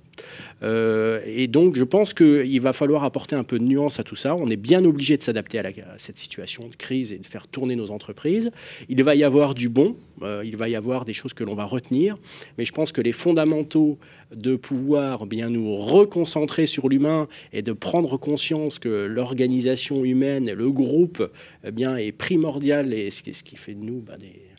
Euh, 0.64 1.20
et 1.26 1.48
donc, 1.48 1.76
je 1.76 1.84
pense 1.84 2.14
qu'il 2.14 2.60
va 2.62 2.74
falloir 2.74 3.04
apporter 3.04 3.36
un 3.36 3.44
peu 3.44 3.60
de 3.60 3.64
nuance 3.64 4.00
à 4.00 4.04
tout 4.04 4.16
ça. 4.16 4.36
On 4.36 4.50
est 4.50 4.56
bien 4.58 4.84
obligé 4.86 5.18
de 5.18 5.24
s'adapter 5.24 5.60
à 5.60 5.64
cette 5.98 6.18
situation 6.18 6.68
de 6.68 6.76
crise 6.76 7.03
et 7.12 7.18
de 7.18 7.26
faire 7.26 7.48
tourner 7.48 7.76
nos 7.76 7.92
entreprises. 7.92 8.52
Il 8.90 9.04
va 9.04 9.16
y 9.16 9.24
avoir 9.24 9.56
du 9.56 9.70
bon, 9.70 9.98
euh, 10.22 10.44
il 10.46 10.56
va 10.56 10.70
y 10.70 10.76
avoir 10.76 11.06
des 11.06 11.14
choses 11.14 11.34
que 11.34 11.44
l'on 11.44 11.56
va 11.56 11.66
retenir, 11.66 12.18
mais 12.58 12.66
je 12.66 12.72
pense 12.72 12.92
que 12.92 13.02
les 13.02 13.12
fondamentaux 13.12 13.98
de 14.34 14.56
pouvoir 14.56 15.26
bien 15.26 15.50
nous 15.50 15.76
reconcentrer 15.76 16.66
sur 16.66 16.90
l'humain 16.90 17.28
et 17.52 17.62
de 17.62 17.74
prendre 17.74 18.18
conscience 18.18 18.80
que 18.80 19.06
l'organisation 19.06 20.06
humaine, 20.06 20.52
le 20.52 20.72
groupe, 20.72 21.30
eh 21.64 21.72
bien, 21.72 21.98
est 21.98 22.12
primordial 22.12 22.94
et 22.94 23.12
ce 23.12 23.22
qui, 23.22 23.56
fait 23.56 23.74
de 23.74 23.84
nous 23.84 24.02
bah, 24.02 24.18
des 24.18 24.53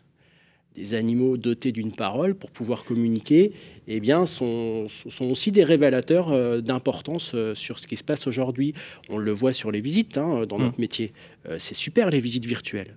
des 0.75 0.93
animaux 0.93 1.37
dotés 1.37 1.71
d'une 1.71 1.91
parole 1.93 2.35
pour 2.35 2.51
pouvoir 2.51 2.83
communiquer, 2.83 3.53
eh 3.87 3.99
bien, 3.99 4.25
sont, 4.25 4.87
sont 4.89 5.25
aussi 5.25 5.51
des 5.51 5.63
révélateurs 5.63 6.31
euh, 6.31 6.59
d'importance 6.61 7.31
euh, 7.33 7.55
sur 7.55 7.79
ce 7.79 7.87
qui 7.87 7.95
se 7.95 8.03
passe 8.03 8.27
aujourd'hui. 8.27 8.73
On 9.09 9.17
le 9.17 9.31
voit 9.31 9.53
sur 9.53 9.71
les 9.71 9.81
visites 9.81 10.17
hein, 10.17 10.45
dans 10.47 10.59
notre 10.59 10.79
métier. 10.79 11.13
Euh, 11.47 11.57
c'est 11.59 11.75
super 11.75 12.09
les 12.09 12.19
visites 12.19 12.45
virtuelles. 12.45 12.95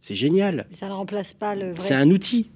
C'est 0.00 0.14
génial. 0.14 0.66
Mais 0.70 0.76
ça 0.76 0.88
ne 0.88 0.92
remplace 0.92 1.34
pas 1.34 1.54
le 1.54 1.74
C'est 1.76 1.94
vrai. 1.94 2.02
un 2.02 2.10
outil. 2.10 2.48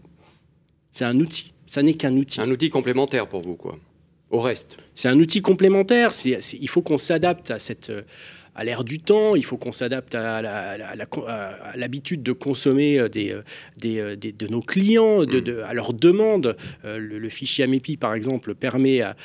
C'est 0.93 1.05
un 1.05 1.19
outil. 1.19 1.53
Ça 1.67 1.83
n'est 1.83 1.95
qu'un 1.95 2.17
outil. 2.17 2.41
Un 2.41 2.51
outil 2.51 2.71
complémentaire 2.71 3.27
pour 3.29 3.41
vous, 3.43 3.57
quoi. 3.57 3.77
Au 4.31 4.41
reste. 4.41 4.77
C'est 4.95 5.09
un 5.09 5.19
outil 5.19 5.43
complémentaire. 5.43 6.13
C'est- 6.13 6.41
c'est- 6.41 6.59
il 6.61 6.69
faut 6.69 6.83
qu'on 6.83 6.99
s'adapte 6.99 7.51
à 7.51 7.59
cette, 7.59 7.91
euh, 7.91 8.03
à 8.55 8.65
l'ère 8.65 8.85
du 8.85 8.99
temps, 8.99 9.35
il 9.35 9.45
faut 9.45 9.57
qu'on 9.57 9.73
s'adapte 9.73 10.15
à, 10.15 10.43
l'habitude 11.77 12.23
de 12.23 12.33
consommer 12.33 13.09
des, 13.09 13.35
des, 13.79 14.17
de 14.17 14.47
nos 14.47 14.61
clients, 14.61 15.25
de, 15.25 15.63
à 15.63 15.75
leurs 15.75 15.93
demandes. 15.93 16.57
Le, 16.85 17.29
fichier 17.29 17.65
AMEPI, 17.65 17.97
par 17.97 18.15
exemple, 18.15 18.55
permet 18.55 19.01
à, 19.01 19.17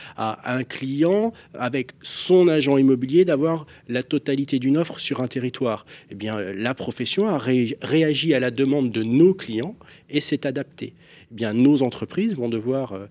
un 0.46 0.64
client, 0.64 1.34
avec 1.54 1.92
son 2.02 2.48
agent 2.48 2.78
immobilier, 2.78 3.26
d'avoir 3.26 3.66
la 3.88 4.04
totalité 4.04 4.60
d'une 4.60 4.78
offre 4.78 5.00
sur 5.00 5.22
un 5.22 5.28
territoire. 5.28 5.86
Eh 6.10 6.16
bien, 6.16 6.40
la 6.42 6.74
profession 6.74 7.28
a 7.28 7.38
réagi 7.38 8.34
à 8.34 8.40
la 8.40 8.52
demande 8.52 8.92
de 8.92 9.04
nos 9.04 9.34
clients 9.34 9.76
et 10.10 10.20
s'est 10.22 10.46
adaptée. 10.48 10.94
Eh 11.32 11.36
bien, 11.36 11.54
nos 11.54 11.84
entreprises 11.84 12.36
vont 12.36 12.50
devoir 12.50 12.94
euh, 12.94 13.06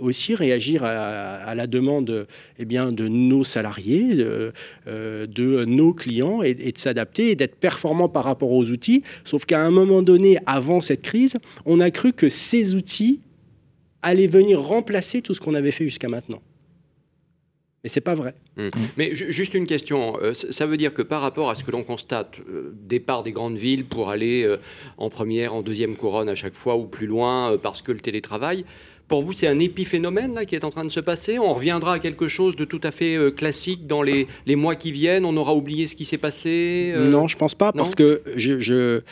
aussi 0.00 0.34
réagir 0.34 0.84
à, 0.84 1.54
la 1.54 1.66
demande 1.66 2.26
eh 2.58 2.64
bien, 2.64 2.92
de 2.92 3.08
nos 3.08 3.44
salariés, 3.44 4.14
de, 4.14 4.52
euh, 4.86 5.26
de 5.26 5.64
nos 5.64 5.92
clients 5.92 6.42
et, 6.42 6.54
de 6.54 6.78
s'adapter 6.78 7.30
et 7.30 7.36
d'être 7.36 7.56
performants 7.56 8.08
par 8.08 8.24
rapport 8.24 8.52
aux 8.52 8.64
outils. 8.64 9.02
Sauf 9.24 9.44
qu'à 9.44 9.60
un 9.60 9.70
moment 9.70 10.02
donné, 10.02 10.38
avant 10.46 10.80
cette 10.80 11.02
crise, 11.02 11.36
on 11.64 11.80
a 11.80 11.90
cru 11.90 12.12
que 12.12 12.28
ces 12.28 12.74
outils 12.74 13.20
allaient 14.02 14.26
venir 14.26 14.60
remplacer 14.60 15.22
tout 15.22 15.34
ce 15.34 15.40
qu'on 15.40 15.54
avait 15.54 15.70
fait 15.70 15.84
jusqu'à 15.84 16.08
maintenant. 16.08 16.42
Mais 17.84 17.88
c'est 17.88 18.00
pas 18.00 18.14
vrai. 18.14 18.34
Mmh. 18.56 18.68
Mais 18.96 19.14
juste 19.14 19.54
une 19.54 19.66
question. 19.66 20.16
Euh, 20.22 20.34
ça 20.34 20.66
veut 20.66 20.76
dire 20.76 20.94
que 20.94 21.02
par 21.02 21.20
rapport 21.20 21.50
à 21.50 21.56
ce 21.56 21.64
que 21.64 21.72
l'on 21.72 21.82
constate, 21.82 22.38
départ 22.74 23.24
des 23.24 23.32
grandes 23.32 23.56
villes 23.56 23.84
pour 23.84 24.08
aller 24.08 24.48
en 24.98 25.10
première, 25.10 25.54
en 25.54 25.62
deuxième 25.62 25.96
couronne 25.96 26.28
à 26.28 26.36
chaque 26.36 26.54
fois 26.54 26.76
ou 26.76 26.86
plus 26.86 27.08
loin 27.08 27.58
parce 27.60 27.82
que 27.82 27.90
le 27.90 27.98
télétravail, 27.98 28.64
pour 29.12 29.20
vous, 29.20 29.34
c'est 29.34 29.46
un 29.46 29.58
épiphénomène 29.58 30.32
là, 30.32 30.46
qui 30.46 30.54
est 30.54 30.64
en 30.64 30.70
train 30.70 30.84
de 30.84 30.90
se 30.90 30.98
passer 30.98 31.38
On 31.38 31.52
reviendra 31.52 31.96
à 31.96 31.98
quelque 31.98 32.28
chose 32.28 32.56
de 32.56 32.64
tout 32.64 32.80
à 32.82 32.90
fait 32.90 33.14
euh, 33.14 33.30
classique 33.30 33.86
dans 33.86 34.00
les, 34.00 34.26
les, 34.46 34.56
mois 34.56 34.74
qui 34.74 34.90
viennent 34.90 35.26
On 35.26 35.36
aura 35.36 35.54
oublié 35.54 35.86
ce 35.86 35.94
qui 35.94 36.06
s'est 36.06 36.16
passé 36.16 36.94
euh 36.96 37.10
Non, 37.10 37.28
je 37.28 37.36
pense 37.36 37.54
pas, 37.54 37.72
parce 37.72 37.94
que 37.94 38.22
je, 38.36 38.60
je... 38.60 39.02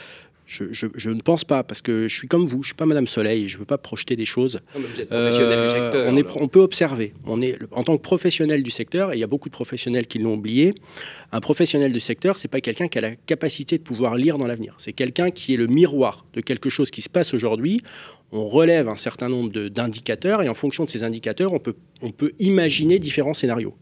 Je, 0.47 0.65
je, 0.97 1.11
ne 1.11 1.21
pense 1.21 1.45
pas, 1.45 1.63
parce 1.63 1.81
que 1.81 2.09
je 2.09 2.17
suis 2.17 2.27
comme 2.27 2.45
vous, 2.45 2.55
je 2.55 2.57
ne 2.57 2.65
suis 2.65 2.75
pas 2.75 2.85
Madame 2.85 3.07
Soleil, 3.07 3.47
je 3.47 3.55
ne 3.55 3.61
veux 3.61 3.67
pas 3.67 3.79
projeter 3.79 4.17
des 4.17 4.25
choses. 4.25 4.59
vous 4.75 5.01
êtes 5.01 5.09
professionnel 5.09 5.59
du 5.61 5.65
euh, 5.65 5.71
secteur. 5.71 6.07
On, 6.09 6.17
est, 6.17 6.27
on, 6.35 6.49
peut 6.49 6.59
observer. 6.59 7.13
On 7.25 7.41
est, 7.41 7.57
en 7.71 7.85
tant 7.85 7.97
que 7.97 8.03
professionnel 8.03 8.65
du 8.65 8.73
secteur, 8.73 9.13
et 9.13 9.17
il 9.17 9.21
y 9.21 9.23
a 9.23 9.29
beaucoup 9.29 9.49
de 9.49 9.55
professionnels 9.55 10.09
qui 10.09 10.19
l'ont 10.19 10.35
oublié, 10.35 10.75
un 11.31 11.39
professionnel 11.39 11.93
du 11.93 12.01
secteur, 12.01 12.37
c'est 12.37 12.49
pas 12.49 12.61
quelqu'un 12.61 12.89
qui 12.89 12.99
a 12.99 13.01
la 13.01 13.15
capacité 13.15 13.79
de 13.79 13.85
pouvoir 13.85 14.17
lire 14.17 14.39
dans 14.39 14.49
l'avenir. 14.49 14.75
C'est 14.79 14.93
quelqu'un 14.93 15.31
qui 15.31 15.55
est 15.55 15.57
le 15.57 15.69
miroir 15.69 16.27
de 16.35 16.41
quelque 16.41 16.69
chose 16.69 16.91
qui 16.91 17.01
se 17.01 17.09
passe 17.09 17.33
aujourd'hui 17.33 17.81
on 18.33 18.47
relève 18.47 18.89
un 18.89 18.97
certain 18.97 19.29
nombre 19.29 19.51
d'indicateurs 19.69 20.43
et 20.43 20.49
en 20.49 20.55
fonction 20.55 20.85
de 20.85 20.91
ces 20.91 21.03
indicateurs, 21.03 21.53
on 21.53 21.59
peut, 21.59 21.75
imaginer 22.39 22.99
différents 22.99 23.35
scénarios. 23.35 23.75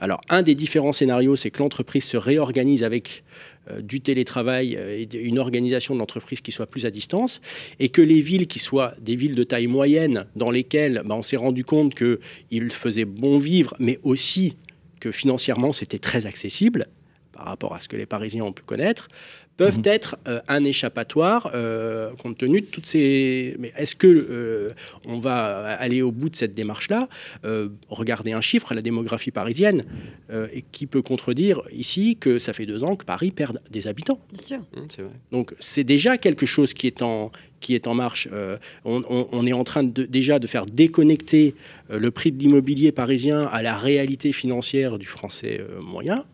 Alors, 0.00 0.20
un 0.28 0.42
des 0.42 0.54
différents 0.54 0.92
scénarios, 0.92 1.36
c'est 1.36 1.50
que 1.50 1.62
l'entreprise 1.62 2.04
se 2.04 2.16
réorganise 2.16 2.82
avec 2.82 3.24
euh, 3.70 3.80
du 3.80 4.00
télétravail 4.00 4.76
euh, 4.76 4.98
et 4.98 5.18
une 5.18 5.38
organisation 5.38 5.94
de 5.94 6.00
l'entreprise 6.00 6.40
qui 6.40 6.52
soit 6.52 6.66
plus 6.66 6.86
à 6.86 6.90
distance, 6.90 7.40
et 7.78 7.88
que 7.88 8.02
les 8.02 8.20
villes 8.20 8.46
qui 8.46 8.58
soient 8.58 8.94
des 9.00 9.16
villes 9.16 9.34
de 9.34 9.44
taille 9.44 9.68
moyenne, 9.68 10.26
dans 10.34 10.50
lesquelles 10.50 11.02
bah, 11.04 11.14
on 11.14 11.22
s'est 11.22 11.36
rendu 11.36 11.64
compte 11.64 11.94
qu'il 11.94 12.70
faisait 12.70 13.04
bon 13.04 13.38
vivre, 13.38 13.74
mais 13.78 13.98
aussi 14.02 14.56
que 15.00 15.12
financièrement 15.12 15.72
c'était 15.72 15.98
très 15.98 16.26
accessible 16.26 16.88
par 17.32 17.46
rapport 17.46 17.74
à 17.74 17.80
ce 17.80 17.88
que 17.88 17.96
les 17.96 18.06
Parisiens 18.06 18.44
ont 18.44 18.52
pu 18.52 18.62
connaître, 18.62 19.08
peuvent 19.56 19.78
mhm. 19.78 19.86
être 19.86 20.16
euh, 20.26 20.40
un 20.48 20.64
échappatoire 20.64 21.50
euh, 21.54 22.10
compte 22.16 22.38
tenu 22.38 22.60
de 22.60 22.66
toutes 22.66 22.86
ces. 22.86 23.56
Mais 23.58 23.72
est-ce 23.76 23.94
que 23.94 24.06
euh, 24.06 24.72
on 25.06 25.18
va 25.18 25.66
aller 25.74 26.02
au 26.02 26.10
bout 26.10 26.28
de 26.28 26.36
cette 26.36 26.54
démarche-là? 26.54 27.08
Regardez 27.88 28.32
un 28.32 28.40
chiffre, 28.40 28.74
la 28.74 28.82
démographie 28.82 29.30
parisienne, 29.30 29.84
et 30.52 30.64
qui 30.72 30.86
peut 30.86 31.02
contredire 31.02 31.62
ici 31.72 32.16
que 32.18 32.38
ça 32.38 32.52
fait 32.52 32.66
deux 32.66 32.82
ans 32.82 32.96
que 32.96 33.04
Paris 33.04 33.30
perd 33.30 33.60
des 33.70 33.86
habitants. 33.86 34.18
Bien 34.32 34.42
sûr. 34.42 34.58
Mmh, 34.58 35.02
vrai. 35.02 35.12
Donc 35.30 35.54
c'est 35.60 35.84
déjà 35.84 36.18
quelque 36.18 36.46
chose 36.46 36.74
qui 36.74 36.86
est 36.86 37.02
en 37.02 37.30
qui 37.60 37.74
est 37.74 37.86
en 37.86 37.94
marche. 37.94 38.28
On, 38.84 39.02
on, 39.08 39.46
est 39.46 39.52
en 39.54 39.64
train 39.64 39.84
de, 39.84 40.02
déjà 40.02 40.38
de 40.38 40.46
faire 40.46 40.66
déconnecter 40.66 41.54
le 41.88 42.10
prix 42.10 42.30
de 42.30 42.38
l'immobilier 42.38 42.92
parisien 42.92 43.46
à 43.46 43.62
la 43.62 43.78
réalité 43.78 44.32
financière 44.32 44.98
du 44.98 45.06
français 45.06 45.64
moyen. 45.80 46.24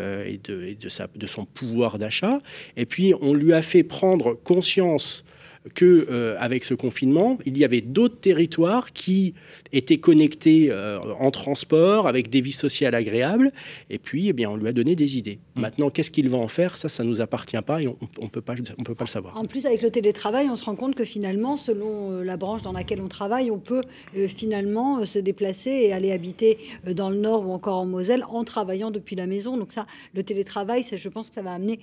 Euh, 0.00 0.24
et, 0.24 0.40
de, 0.42 0.76
de, 1.14 1.26
son 1.28 1.44
pouvoir 1.44 1.98
d'achat. 1.98 2.40
Et 2.76 2.84
puis, 2.84 3.14
on 3.20 3.32
lui 3.32 3.52
a 3.52 3.62
fait 3.62 3.84
prendre 3.84 4.34
conscience 4.34 5.24
que 5.72 6.06
euh, 6.10 6.36
avec 6.38 6.64
ce 6.64 6.74
confinement, 6.74 7.38
il 7.46 7.56
y 7.56 7.64
avait 7.64 7.80
d'autres 7.80 8.20
territoires 8.20 8.92
qui 8.92 9.34
étaient 9.72 9.96
connectés 9.96 10.68
euh, 10.70 10.98
en 11.18 11.30
transport 11.30 12.06
avec 12.06 12.28
des 12.28 12.42
vies 12.42 12.52
sociales 12.52 12.94
agréables. 12.94 13.50
Et 13.88 13.98
puis, 13.98 14.28
eh 14.28 14.32
bien, 14.34 14.50
on 14.50 14.56
lui 14.56 14.68
a 14.68 14.72
donné 14.72 14.94
des 14.94 15.16
idées. 15.16 15.38
Mmh. 15.54 15.60
Maintenant, 15.60 15.90
qu'est-ce 15.90 16.10
qu'il 16.10 16.28
va 16.28 16.36
en 16.36 16.48
faire? 16.48 16.76
Ça, 16.76 16.88
ça 16.88 17.02
nous 17.02 17.20
appartient 17.20 17.60
pas 17.62 17.80
et 17.80 17.88
on, 17.88 17.96
ne 18.20 18.28
peut 18.28 18.42
pas, 18.42 18.54
on 18.78 18.82
peut 18.82 18.94
pas 18.94 19.04
le 19.04 19.10
savoir. 19.10 19.36
En 19.38 19.46
plus, 19.46 19.64
avec 19.64 19.80
le 19.80 19.90
télétravail, 19.90 20.48
on 20.50 20.56
se 20.56 20.64
rend 20.66 20.76
compte 20.76 20.94
que 20.94 21.04
finalement, 21.04 21.56
selon 21.56 22.10
euh, 22.10 22.24
la 22.24 22.36
branche 22.36 22.62
dans 22.62 22.72
laquelle 22.72 23.00
on 23.00 23.08
travaille, 23.08 23.50
on 23.50 23.58
peut 23.58 23.82
finalement 24.28 25.04
se 25.04 25.18
déplacer 25.18 25.70
et 25.70 25.92
aller 25.92 26.12
habiter 26.12 26.58
dans 26.86 27.10
le 27.10 27.16
Nord 27.16 27.48
ou 27.48 27.52
encore 27.52 27.78
en 27.78 27.86
Moselle 27.86 28.24
en 28.28 28.44
travaillant 28.44 28.90
depuis 28.90 29.16
la 29.16 29.26
maison. 29.26 29.56
Donc 29.56 29.72
ça, 29.72 29.86
le 30.14 30.22
télétravail, 30.22 30.84
je 30.92 31.08
pense 31.08 31.28
que 31.28 31.34
ça 31.34 31.42
va 31.42 31.52
amener 31.52 31.80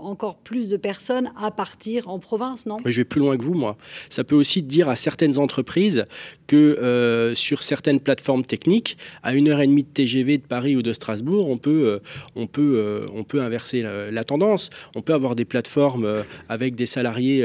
encore 0.00 0.36
plus 0.36 0.68
de 0.68 0.76
personnes 0.76 1.32
à 1.36 1.50
partir 1.50 2.08
en 2.08 2.18
province, 2.18 2.66
non? 2.66 2.78
Je 2.84 3.00
vais 3.00 3.04
plus 3.04 3.21
loin 3.22 3.36
que 3.36 3.42
vous, 3.42 3.54
moi. 3.54 3.76
Ça 4.08 4.24
peut 4.24 4.34
aussi 4.34 4.62
dire 4.62 4.88
à 4.88 4.96
certaines 4.96 5.38
entreprises 5.38 6.04
que 6.46 6.56
euh, 6.56 7.34
sur 7.34 7.62
certaines 7.62 8.00
plateformes 8.00 8.44
techniques, 8.44 8.98
à 9.22 9.34
une 9.34 9.48
heure 9.48 9.60
et 9.60 9.66
demie 9.66 9.84
de 9.84 9.88
TGV 9.88 10.38
de 10.38 10.42
Paris 10.42 10.76
ou 10.76 10.82
de 10.82 10.92
Strasbourg, 10.92 11.48
on 11.48 11.56
peut, 11.56 12.00
euh, 12.36 12.46
euh, 12.58 13.40
inverser 13.40 13.82
la, 13.82 14.24
tendance. 14.24 14.68
On 14.94 15.02
peut 15.02 15.14
avoir 15.14 15.34
des 15.34 15.44
plateformes 15.44 16.24
avec 16.48 16.74
des 16.74 16.86
salariés 16.86 17.44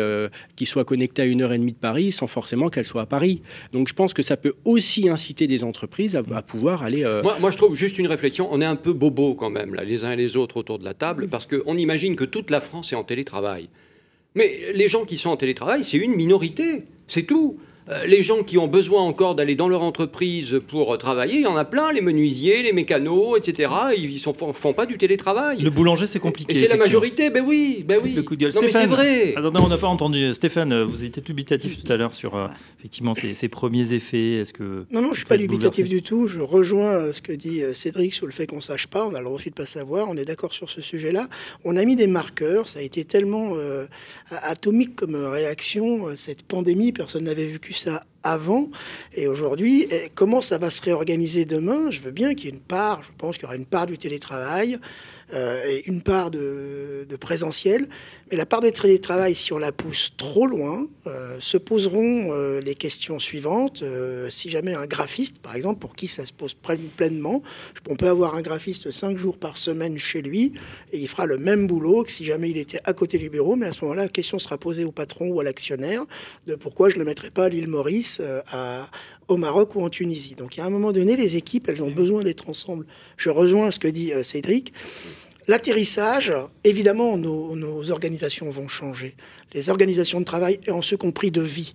qui 0.55 0.65
soient 0.65 0.85
connectés 0.85 1.21
à 1.21 1.25
une 1.25 1.41
heure 1.41 1.53
et 1.53 1.57
demie 1.57 1.71
de 1.71 1.77
Paris 1.77 2.11
sans 2.11 2.27
forcément 2.27 2.69
qu'elles 2.69 2.85
soient 2.85 3.03
à 3.03 3.05
Paris. 3.05 3.41
Donc 3.71 3.87
je 3.87 3.93
pense 3.93 4.13
que 4.13 4.21
ça 4.21 4.37
peut 4.37 4.53
aussi 4.65 5.09
inciter 5.09 5.47
des 5.47 5.63
entreprises 5.63 6.15
à, 6.15 6.41
pouvoir 6.41 6.83
aller. 6.83 7.03
Moi, 7.23 7.37
moi, 7.39 7.49
je 7.49 7.57
trouve 7.57 7.75
juste 7.75 7.97
une 7.97 8.07
réflexion. 8.07 8.47
On 8.51 8.61
est 8.61 8.65
un 8.65 8.75
peu 8.75 8.93
bobo 8.93 9.35
quand 9.35 9.49
même, 9.49 9.73
là, 9.73 9.83
les 9.83 10.03
uns 10.03 10.11
et 10.11 10.15
les 10.15 10.35
autres 10.35 10.57
autour 10.57 10.79
de 10.79 10.85
la 10.85 10.93
table, 10.93 11.27
parce 11.29 11.47
qu'on 11.47 11.77
imagine 11.77 12.15
que 12.15 12.25
toute 12.25 12.49
la 12.49 12.61
France 12.61 12.91
est 12.91 12.95
en 12.95 13.03
télétravail. 13.03 13.69
Mais 14.35 14.71
les 14.73 14.87
gens 14.87 15.05
qui 15.05 15.17
sont 15.17 15.29
en 15.29 15.37
télétravail, 15.37 15.83
c'est 15.83 15.97
une 15.97 16.15
minorité, 16.15 16.83
c'est 17.07 17.23
tout. 17.23 17.59
Euh, 17.89 18.05
les 18.05 18.21
gens 18.21 18.43
qui 18.43 18.57
ont 18.57 18.67
besoin 18.67 19.01
encore 19.01 19.35
d'aller 19.35 19.55
dans 19.55 19.69
leur 19.69 19.81
entreprise 19.81 20.59
pour 20.67 20.97
travailler, 20.97 21.35
il 21.35 21.41
y 21.41 21.47
en 21.47 21.55
a 21.55 21.63
plein, 21.63 21.93
les 21.93 22.01
menuisiers, 22.01 22.61
les 22.63 22.73
mécanos, 22.73 23.37
etc. 23.37 23.71
Ils 23.97 24.13
ne 24.13 24.53
font 24.53 24.73
pas 24.73 24.85
du 24.85 24.97
télétravail. 24.97 25.61
Le 25.61 25.69
boulanger, 25.69 26.05
c'est 26.05 26.19
compliqué. 26.19 26.53
Et 26.53 26.59
c'est 26.59 26.67
la 26.67 26.75
majorité, 26.75 27.29
ben 27.29 27.43
oui, 27.45 27.85
ben 27.87 27.99
oui. 28.03 28.13
Le 28.13 28.23
coup 28.23 28.35
de 28.35 28.41
gueule. 28.41 28.53
Non, 28.53 28.61
mais 28.61 28.71
c'est 28.71 28.87
vrai. 28.87 29.33
Attendez, 29.35 29.59
on 29.63 29.69
n'a 29.69 29.77
pas 29.77 29.87
entendu. 29.87 30.33
Stéphane, 30.33 30.83
vous 30.83 31.03
étiez 31.05 31.21
dubitatif 31.21 31.81
tout 31.81 31.91
à 31.91 31.95
l'heure 31.95 32.13
sur 32.13 32.35
euh, 32.35 32.47
effectivement 32.79 33.13
ces, 33.15 33.47
premiers 33.47 33.93
effets. 33.93 34.33
Est-ce 34.33 34.51
que 34.51 34.85
non, 34.91 35.01
non, 35.01 35.13
je 35.13 35.19
suis 35.19 35.25
pas 35.25 35.37
dubitatif 35.37 35.87
du 35.87 36.01
tout. 36.01 36.27
Je 36.27 36.41
rejoins 36.41 36.93
euh, 36.93 37.13
ce 37.13 37.21
que 37.21 37.31
dit 37.31 37.61
Cédric 37.73 38.13
sur 38.13 38.25
le 38.25 38.33
fait 38.33 38.47
qu'on 38.47 38.61
sache 38.61 38.87
pas. 38.87 39.05
On 39.05 39.13
a 39.13 39.21
le 39.21 39.27
refus 39.27 39.49
de 39.49 39.55
pas 39.55 39.65
savoir. 39.65 40.09
On 40.09 40.17
est 40.17 40.25
d'accord 40.25 40.51
sur 40.51 40.69
ce 40.69 40.81
sujet-là. 40.81 41.29
On 41.63 41.77
a 41.77 41.85
mis 41.85 41.95
des 41.95 42.07
marqueurs. 42.07 42.67
Ça 42.67 42.79
a 42.79 42.81
été 42.81 43.05
tellement 43.05 43.53
atomique 44.41 44.95
comme 44.95 45.15
réaction 45.15 46.07
cette 46.17 46.43
pandémie. 46.43 46.91
Personne 46.91 47.23
n'avait 47.23 47.45
vécu 47.45 47.73
ça 47.77 48.05
avant 48.23 48.69
et 49.13 49.27
aujourd'hui. 49.27 49.87
Comment 50.15 50.41
ça 50.41 50.57
va 50.57 50.69
se 50.69 50.81
réorganiser 50.81 51.45
demain? 51.45 51.89
Je 51.91 51.99
veux 51.99 52.11
bien 52.11 52.35
qu'il 52.35 52.45
y 52.45 52.47
ait 52.49 52.55
une 52.55 52.59
part, 52.59 53.03
je 53.03 53.09
pense 53.17 53.35
qu'il 53.35 53.43
y 53.43 53.45
aura 53.45 53.55
une 53.55 53.65
part 53.65 53.85
du 53.85 53.97
télétravail, 53.97 54.79
et 55.33 55.83
une 55.87 56.01
part 56.01 56.31
de, 56.31 57.05
présentiel. 57.19 57.87
Mais 58.29 58.37
la 58.37 58.45
part 58.45 58.61
de 58.61 58.69
télétravail, 58.69 59.35
si 59.35 59.53
on 59.53 59.57
la 59.57 59.71
pousse 59.71 60.13
trop 60.17 60.47
loin, 60.47 60.87
euh, 61.07 61.37
se 61.39 61.57
poseront 61.57 62.31
euh, 62.31 62.59
les 62.59 62.75
questions 62.75 63.19
suivantes. 63.19 63.83
si 64.29 64.49
jamais 64.49 64.73
un 64.73 64.85
graphiste, 64.85 65.39
par 65.39 65.55
exemple, 65.55 65.79
pour 65.79 65.95
qui 65.95 66.07
ça 66.07 66.25
se 66.25 66.33
pose 66.33 66.53
pleinement, 66.95 67.41
on 67.89 67.95
peut 67.95 68.07
avoir 68.07 68.35
un 68.35 68.41
graphiste 68.41 68.91
cinq 68.91 69.17
jours 69.17 69.37
par 69.37 69.57
semaine 69.57 69.97
chez 69.97 70.21
lui 70.21 70.53
et 70.91 70.99
il 70.99 71.07
fera 71.07 71.25
le 71.25 71.37
même 71.37 71.67
boulot 71.67 72.03
que 72.03 72.11
si 72.11 72.25
jamais 72.25 72.49
il 72.49 72.57
était 72.57 72.81
à 72.83 72.93
côté 72.93 73.17
du 73.17 73.29
bureau. 73.29 73.55
Mais 73.55 73.67
à 73.67 73.73
ce 73.73 73.83
moment-là, 73.85 74.03
la 74.03 74.09
question 74.09 74.39
sera 74.39 74.57
posée 74.57 74.83
au 74.83 74.91
patron 74.91 75.29
ou 75.29 75.39
à 75.39 75.43
l'actionnaire 75.43 76.03
de 76.45 76.55
pourquoi 76.55 76.89
je 76.89 76.95
ne 76.95 76.99
le 76.99 77.05
mettrais 77.05 77.31
pas 77.31 77.45
à 77.45 77.49
l'île 77.49 77.67
Maurice, 77.67 78.21
à, 78.51 78.87
au 79.27 79.37
Maroc 79.37 79.75
ou 79.75 79.81
en 79.81 79.89
Tunisie. 79.89 80.35
Donc, 80.35 80.57
a 80.59 80.65
un 80.65 80.69
moment 80.69 80.91
donné, 80.91 81.15
les 81.15 81.35
équipes, 81.35 81.69
elles 81.69 81.83
ont 81.83 81.91
besoin 81.91 82.23
d'être 82.23 82.49
ensemble. 82.49 82.85
Je 83.17 83.29
rejoins 83.29 83.71
ce 83.71 83.79
que 83.79 83.87
dit 83.87 84.11
Cédric. 84.23 84.73
L'atterrissage, 85.47 86.33
évidemment, 86.65 87.17
nos, 87.17 87.91
organisations 87.91 88.49
vont 88.49 88.67
changer. 88.67 89.15
Les 89.53 89.69
organisations 89.69 90.19
de 90.19 90.25
travail 90.25 90.59
et 90.67 90.71
en 90.71 90.81
ce 90.81 90.95
compris 90.95 91.31
de 91.31 91.41
vie. 91.41 91.73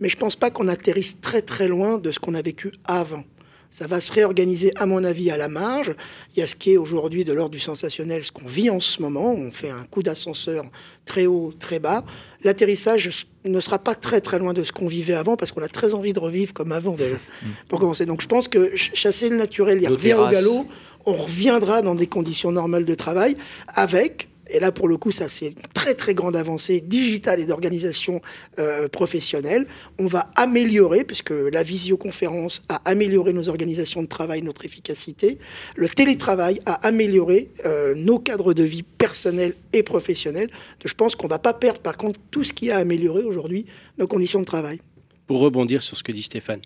Mais 0.00 0.08
je 0.08 0.16
ne 0.16 0.20
pense 0.20 0.36
pas 0.36 0.50
qu'on 0.50 0.68
atterrisse 0.68 1.20
très 1.20 1.42
très 1.42 1.68
loin 1.68 1.98
de 1.98 2.10
ce 2.10 2.18
qu'on 2.18 2.34
a 2.34 2.40
vécu 2.40 2.72
avant. 2.84 3.24
Ça 3.70 3.86
va 3.86 4.00
se 4.00 4.12
réorganiser, 4.12 4.72
à 4.76 4.84
mon 4.84 5.04
avis, 5.04 5.30
à 5.30 5.36
la 5.36 5.48
marge. 5.48 5.94
Il 6.34 6.40
y 6.40 6.42
a 6.42 6.46
ce 6.46 6.56
qui 6.56 6.72
est 6.72 6.76
aujourd'hui 6.76 7.24
de 7.24 7.32
l'ordre 7.32 7.52
du 7.52 7.60
sensationnel, 7.60 8.24
ce 8.24 8.32
qu'on 8.32 8.46
vit 8.46 8.68
en 8.68 8.80
ce 8.80 9.00
moment. 9.00 9.32
On 9.32 9.50
fait 9.50 9.70
un 9.70 9.84
coup 9.84 10.02
d'ascenseur 10.02 10.64
très 11.04 11.26
haut, 11.26 11.52
très 11.58 11.78
bas. 11.78 12.04
L'atterrissage 12.42 13.26
ne 13.44 13.60
sera 13.60 13.78
pas 13.78 13.94
très 13.94 14.20
très 14.20 14.38
loin 14.38 14.52
de 14.52 14.64
ce 14.64 14.72
qu'on 14.72 14.88
vivait 14.88 15.14
avant, 15.14 15.36
parce 15.36 15.52
qu'on 15.52 15.62
a 15.62 15.68
très 15.68 15.94
envie 15.94 16.12
de 16.12 16.18
revivre 16.18 16.52
comme 16.52 16.72
avant, 16.72 16.94
déjà, 16.94 17.16
pour 17.68 17.78
commencer. 17.78 18.06
Donc 18.06 18.20
je 18.20 18.28
pense 18.28 18.48
que 18.48 18.76
chasser 18.76 19.28
le 19.28 19.36
naturel, 19.36 19.80
il 19.80 19.88
revient 19.88 20.14
au 20.14 20.28
galop 20.28 20.66
on 21.06 21.14
reviendra 21.14 21.82
dans 21.82 21.94
des 21.94 22.06
conditions 22.06 22.52
normales 22.52 22.84
de 22.84 22.94
travail 22.94 23.36
avec 23.68 24.28
et 24.52 24.60
là, 24.60 24.72
pour 24.72 24.88
le 24.88 24.96
coup, 24.96 25.12
ça, 25.12 25.28
c'est 25.28 25.48
une 25.48 25.54
très, 25.74 25.94
très 25.94 26.14
grande 26.14 26.36
avancée 26.36 26.80
digitale 26.80 27.40
et 27.40 27.46
d'organisation 27.46 28.20
euh, 28.58 28.88
professionnelle. 28.88 29.66
On 29.98 30.06
va 30.06 30.30
améliorer, 30.36 31.04
puisque 31.04 31.30
la 31.30 31.62
visioconférence 31.62 32.62
a 32.68 32.76
amélioré 32.84 33.32
nos 33.32 33.48
organisations 33.48 34.02
de 34.02 34.08
travail, 34.08 34.42
notre 34.42 34.64
efficacité. 34.64 35.38
Le 35.76 35.88
télétravail 35.88 36.60
a 36.66 36.74
amélioré 36.86 37.50
euh, 37.64 37.94
nos 37.94 38.18
cadres 38.18 38.54
de 38.54 38.64
vie 38.64 38.82
personnels 38.82 39.54
et 39.72 39.82
professionnels. 39.82 40.50
Je 40.84 40.94
pense 40.94 41.14
qu'on 41.14 41.26
ne 41.26 41.30
va 41.30 41.38
pas 41.38 41.54
perdre, 41.54 41.80
par 41.80 41.96
contre, 41.96 42.18
tout 42.30 42.44
ce 42.44 42.52
qui 42.52 42.70
a 42.70 42.78
amélioré 42.78 43.22
aujourd'hui 43.22 43.66
nos 43.98 44.06
conditions 44.06 44.40
de 44.40 44.44
travail. 44.44 44.80
Pour 45.26 45.38
rebondir 45.38 45.82
sur 45.82 45.96
ce 45.96 46.02
que 46.02 46.12
dit 46.12 46.22
Stéphane, 46.22 46.60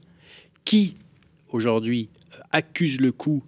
qui 0.65 0.97
aujourd'hui 1.51 2.09
accuse 2.51 3.01
le 3.01 3.13
coup 3.13 3.43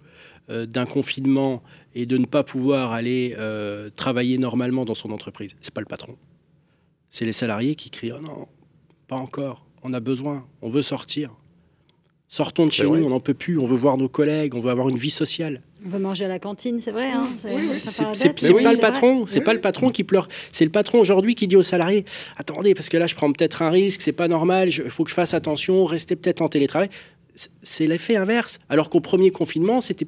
euh, 0.49 0.65
d'un 0.65 0.85
confinement 0.85 1.63
et 1.97 2.05
de 2.05 2.19
ne 2.19 2.25
pas 2.25 2.43
pouvoir 2.43 2.91
aller 2.91 3.35
euh, 3.39 3.89
travailler 3.95 4.37
normalement 4.37 4.85
dans 4.85 4.93
son 4.93 5.09
entreprise. 5.09 5.55
C'est 5.61 5.73
pas 5.73 5.81
le 5.81 5.87
patron. 5.87 6.15
C'est 7.09 7.25
les 7.25 7.33
salariés 7.33 7.73
qui 7.73 7.89
crient 7.89 8.11
oh 8.15 8.21
non, 8.21 8.47
pas 9.07 9.15
encore, 9.15 9.65
on 9.81 9.91
a 9.93 9.99
besoin, 9.99 10.45
on 10.61 10.69
veut 10.69 10.83
sortir. 10.83 11.31
Sortons 12.27 12.67
de 12.67 12.71
chez 12.71 12.83
nous, 12.83 13.03
on 13.03 13.09
n'en 13.09 13.19
peut 13.19 13.33
plus, 13.33 13.57
on 13.57 13.65
veut 13.65 13.77
voir 13.77 13.97
nos 13.97 14.09
collègues, 14.09 14.53
on 14.53 14.59
veut 14.59 14.69
avoir 14.69 14.89
une 14.89 14.97
vie 14.97 15.09
sociale. 15.09 15.63
On 15.83 15.89
veut 15.89 15.97
manger 15.97 16.25
à 16.25 16.27
la 16.27 16.37
cantine, 16.37 16.79
c'est 16.79 16.91
vrai. 16.91 17.09
Hein 17.09 17.25
c'est 17.39 18.43
pas 18.61 18.73
le 18.73 18.79
patron, 18.79 19.25
c'est 19.25 19.41
pas 19.41 19.55
le 19.55 19.61
patron 19.61 19.89
qui 19.89 20.03
pleure. 20.03 20.27
C'est 20.51 20.65
le 20.65 20.71
patron 20.71 20.99
aujourd'hui 20.99 21.33
qui 21.33 21.47
dit 21.47 21.55
aux 21.55 21.63
salariés 21.63 22.05
attendez, 22.35 22.75
parce 22.75 22.89
que 22.89 22.97
là 22.97 23.07
je 23.07 23.15
prends 23.15 23.31
peut-être 23.31 23.63
un 23.63 23.71
risque, 23.71 24.03
c'est 24.03 24.11
pas 24.11 24.27
normal, 24.27 24.69
il 24.69 24.91
faut 24.91 25.03
que 25.03 25.09
je 25.09 25.15
fasse 25.15 25.33
attention, 25.33 25.83
restez 25.85 26.15
peut-être 26.15 26.41
en 26.41 26.49
télétravail. 26.49 26.89
C'est 27.63 27.87
l'effet 27.87 28.17
inverse. 28.17 28.59
Alors 28.69 28.91
qu'au 28.91 28.99
premier 28.99 29.31
confinement, 29.31 29.81
c'était 29.81 30.07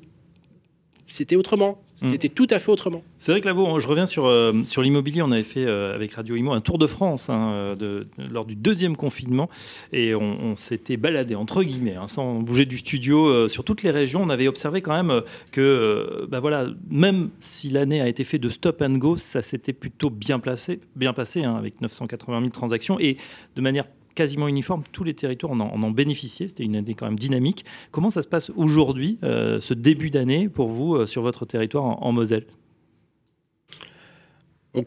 c'était 1.09 1.35
autrement. 1.35 1.81
Hmm. 2.01 2.11
C'était 2.11 2.29
tout 2.29 2.47
à 2.49 2.59
fait 2.59 2.71
autrement. 2.71 3.03
C'est 3.17 3.31
vrai 3.31 3.41
que 3.41 3.47
là, 3.47 3.53
je 3.79 3.87
reviens 3.87 4.05
sur, 4.05 4.25
euh, 4.25 4.53
sur 4.65 4.81
l'immobilier. 4.81 5.21
On 5.21 5.31
avait 5.31 5.43
fait 5.43 5.65
euh, 5.65 5.93
avec 5.93 6.13
Radio 6.13 6.35
Imo 6.35 6.53
un 6.53 6.61
tour 6.61 6.77
de 6.77 6.87
France 6.87 7.29
hein, 7.29 7.51
euh, 7.51 7.75
de, 7.75 8.07
lors 8.31 8.45
du 8.45 8.55
deuxième 8.55 8.95
confinement 8.95 9.49
et 9.91 10.15
on, 10.15 10.55
s'était 10.55 10.97
baladé, 10.97 11.35
entre 11.35 11.63
guillemets, 11.63 11.95
hein, 11.95 12.07
sans 12.07 12.35
bouger 12.39 12.65
du 12.65 12.77
studio, 12.77 13.47
sur 13.47 13.63
toutes 13.63 13.83
les 13.83 13.91
régions. 13.91 14.21
On 14.21 14.29
avait 14.29 14.47
observé 14.47 14.81
quand 14.81 14.93
même 14.93 15.21
que, 15.51 16.27
bah 16.29 16.39
voilà, 16.39 16.67
même 16.89 17.29
si 17.39 17.69
l'année 17.69 18.01
a 18.01 18.07
été 18.07 18.23
faite 18.23 18.41
de 18.41 18.49
stop 18.49 18.81
and 18.81 18.97
go, 18.97 19.17
ça 19.17 19.41
s'était 19.41 19.73
plutôt 19.73 20.09
bien, 20.09 20.39
placé, 20.39 20.79
bien 20.95 21.13
passé, 21.13 21.43
hein, 21.43 21.55
avec 21.55 21.81
980 21.81 22.39
000 22.39 22.49
transactions 22.49 22.99
et 22.99 23.17
de 23.55 23.61
manière 23.61 23.85
quasiment 24.15 24.47
uniforme. 24.47 24.83
Tous 24.91 25.03
les 25.03 25.13
territoires 25.13 25.53
en, 25.53 25.59
en 25.59 25.83
ont 25.83 25.91
bénéficié. 25.91 26.47
C'était 26.47 26.63
une 26.63 26.75
année 26.75 26.95
quand 26.95 27.05
même 27.05 27.19
dynamique. 27.19 27.65
Comment 27.91 28.09
ça 28.09 28.21
se 28.21 28.27
passe 28.27 28.49
aujourd'hui, 28.55 29.17
euh, 29.23 29.59
ce 29.61 29.73
début 29.73 30.09
d'année, 30.09 30.49
pour 30.49 30.67
vous, 30.69 30.95
euh, 30.95 31.05
sur 31.05 31.21
votre 31.21 31.45
territoire 31.45 31.83
en, 32.03 32.11
Moselle? 32.11 32.45
On, 34.75 34.83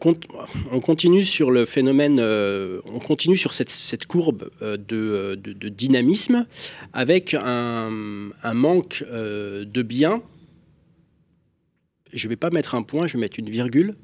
continue 0.79 1.25
sur 1.25 1.51
le 1.51 1.65
phénomène, 1.65 2.17
euh, 2.19 2.79
on 2.85 2.99
continue 2.99 3.35
sur 3.35 3.53
cette, 3.53 4.07
courbe 4.07 4.49
de, 4.61 5.35
dynamisme 5.69 6.47
avec 6.93 7.33
un, 7.33 7.89
manque 8.53 9.03
de 9.03 9.81
biens. 9.81 10.23
Je 12.13 12.27
ne 12.27 12.29
vais 12.29 12.37
pas 12.37 12.49
mettre 12.49 12.75
un 12.75 12.81
point, 12.81 13.07
je 13.07 13.17
vais 13.17 13.21
mettre 13.21 13.39
une 13.39 13.49
virgule, 13.49 13.95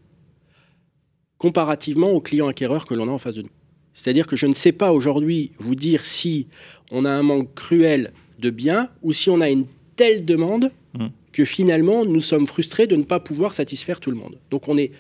comparativement 1.38 2.10
aux 2.10 2.22
clients 2.22 2.50
acquéreurs 2.50 2.86
que 2.86 2.94
l'on 2.94 3.08
a 3.08 3.12
en 3.12 3.18
face 3.18 3.36
de 3.36 3.44
nous. 3.44 3.59
C'est-à-dire 4.02 4.28
que 4.28 4.38
je 4.38 4.48
ne 4.48 4.54
sais 4.54 4.72
pas 4.72 4.94
aujourd'hui 4.94 5.52
vous 5.58 5.76
dire 5.76 6.06
si 6.06 6.48
on 6.90 7.04
a 7.04 7.10
un 7.10 7.22
manque 7.22 7.54
cruel 7.54 8.14
de 8.40 8.50
biens 8.50 8.88
ou 9.02 9.12
si 9.12 9.30
on 9.30 9.42
a 9.42 9.50
une 9.50 9.66
telle 9.98 10.24
demande 10.24 10.72
mmh. 10.98 11.08
que 11.34 11.44
finalement 11.44 12.06
nous 12.06 12.22
sommes 12.22 12.48
frustrés 12.48 12.88
de 12.88 12.96
ne 12.96 13.04
pas 13.04 13.20
pouvoir 13.20 13.54
satisfaire 13.54 14.00
tout 14.00 14.10
le 14.10 14.16
monde. 14.16 14.38
Donc 14.52 14.70
on 14.70 14.78
est, 14.78 14.92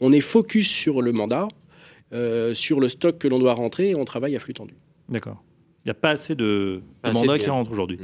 on 0.00 0.12
est 0.12 0.20
focus 0.20 0.68
sur 0.68 1.00
le 1.00 1.12
mandat, 1.12 1.48
euh, 2.12 2.54
sur 2.54 2.80
le 2.80 2.90
stock 2.90 3.16
que 3.16 3.28
l'on 3.28 3.38
doit 3.38 3.54
rentrer 3.54 3.90
et 3.90 3.94
on 3.94 4.04
travaille 4.04 4.36
à 4.36 4.38
flux 4.38 4.52
tendu. 4.52 4.74
D'accord. 5.08 5.42
Il 5.84 5.88
n'y 5.88 5.90
a 5.90 5.94
pas 5.94 6.10
assez 6.12 6.34
de, 6.34 6.80
mandats 7.04 7.38
qui 7.38 7.50
rentrent 7.50 7.70
aujourd'hui. 7.70 7.98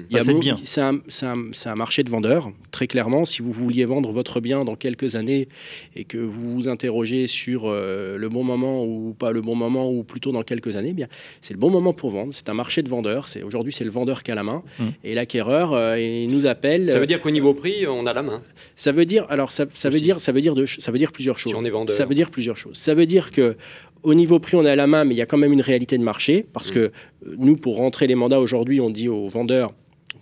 C'est 0.64 0.82
un, 0.82 1.00
un, 1.22 1.75
marché 1.75 2.02
de 2.02 2.10
vendeurs, 2.10 2.52
très 2.72 2.87
clairement. 2.87 3.25
Si 3.25 3.40
vous 3.40 3.52
vouliez 3.52 3.87
vendre 3.87 4.12
votre 4.12 4.40
bien 4.40 4.66
dans 4.66 4.76
quelques 4.76 5.16
années 5.16 5.49
et 5.96 6.04
que 6.04 6.18
vous 6.18 6.50
vous 6.50 6.68
interrogez 6.68 7.26
sur 7.26 7.62
euh, 7.64 8.18
le 8.18 8.28
bon 8.28 8.44
moment 8.44 8.84
ou 8.84 9.14
pas 9.18 9.32
le 9.32 9.40
bon 9.40 9.56
moment 9.56 9.90
ou 9.90 10.04
plutôt 10.04 10.30
dans 10.30 10.42
quelques 10.42 10.76
années, 10.76 10.90
eh 10.90 10.92
bien 10.92 11.06
c'est 11.40 11.54
le 11.54 11.58
bon 11.58 11.70
moment 11.70 11.94
pour 11.94 12.10
vendre. 12.10 12.34
C'est 12.34 12.50
un 12.50 12.54
marché 12.54 12.82
de 12.82 12.88
vendeurs. 12.90 13.28
Aujourd'hui, 13.45 13.73
c'est 13.73 13.84
le 13.84 13.90
vendeur 13.90 14.25
qui 14.25 14.30
a 14.30 14.34
la 14.34 14.43
main 14.43 14.62
mmh. 14.78 14.84
et 15.02 15.14
l'acquéreur 15.14 15.73
euh, 15.73 15.99
il 15.99 16.28
nous 16.28 16.45
appelle. 16.45 16.93
Ça 16.93 17.00
veut 17.00 17.06
dire 17.06 17.23
qu'au 17.23 17.30
niveau 17.30 17.54
prix, 17.54 17.86
on 17.86 18.04
a 18.04 18.12
la 18.12 18.23
main. 18.23 18.43
Ça 18.76 18.93
veut 18.93 19.06
dire 19.06 19.25
alors 19.30 19.52
ça, 19.52 19.64
ça 19.73 19.88
veut 19.88 20.00
dire 20.00 20.21
ça 20.21 20.32
veut 20.32 20.43
dire 20.43 20.54
de, 20.54 20.66
ça 20.66 20.93
veut 20.93 20.99
dire 20.99 21.12
plusieurs 21.12 21.38
choses. 21.38 21.52
Si 21.52 21.56
on 21.56 21.64
est 21.64 21.71
vendeur. 21.71 21.97
Ça 21.97 22.04
veut 22.04 22.14
dire 22.14 22.30
plusieurs 22.30 22.58
choses. 22.58 22.76
Ça 22.76 22.93
veut 22.93 23.06
dire 23.06 23.30
que 23.30 23.56
au 24.02 24.15
niveau 24.15 24.39
prix, 24.39 24.56
on 24.56 24.65
est 24.65 24.71
à 24.71 24.76
la 24.76 24.86
main, 24.86 25.04
mais 25.04 25.15
il 25.15 25.19
y 25.19 25.23
a 25.23 25.26
quand 25.26 25.39
même 25.39 25.52
une 25.52 25.60
réalité 25.60 25.99
de 25.99 26.02
marché, 26.02 26.47
parce 26.52 26.71
mm. 26.71 26.75
que 26.75 26.78
euh, 26.78 26.91
nous, 27.39 27.56
pour 27.56 27.76
rentrer 27.76 28.06
les 28.06 28.15
mandats 28.15 28.41
aujourd'hui, 28.41 28.80
on 28.80 28.91
dit 28.91 29.08
aux 29.08 29.28
vendeurs, 29.28 29.73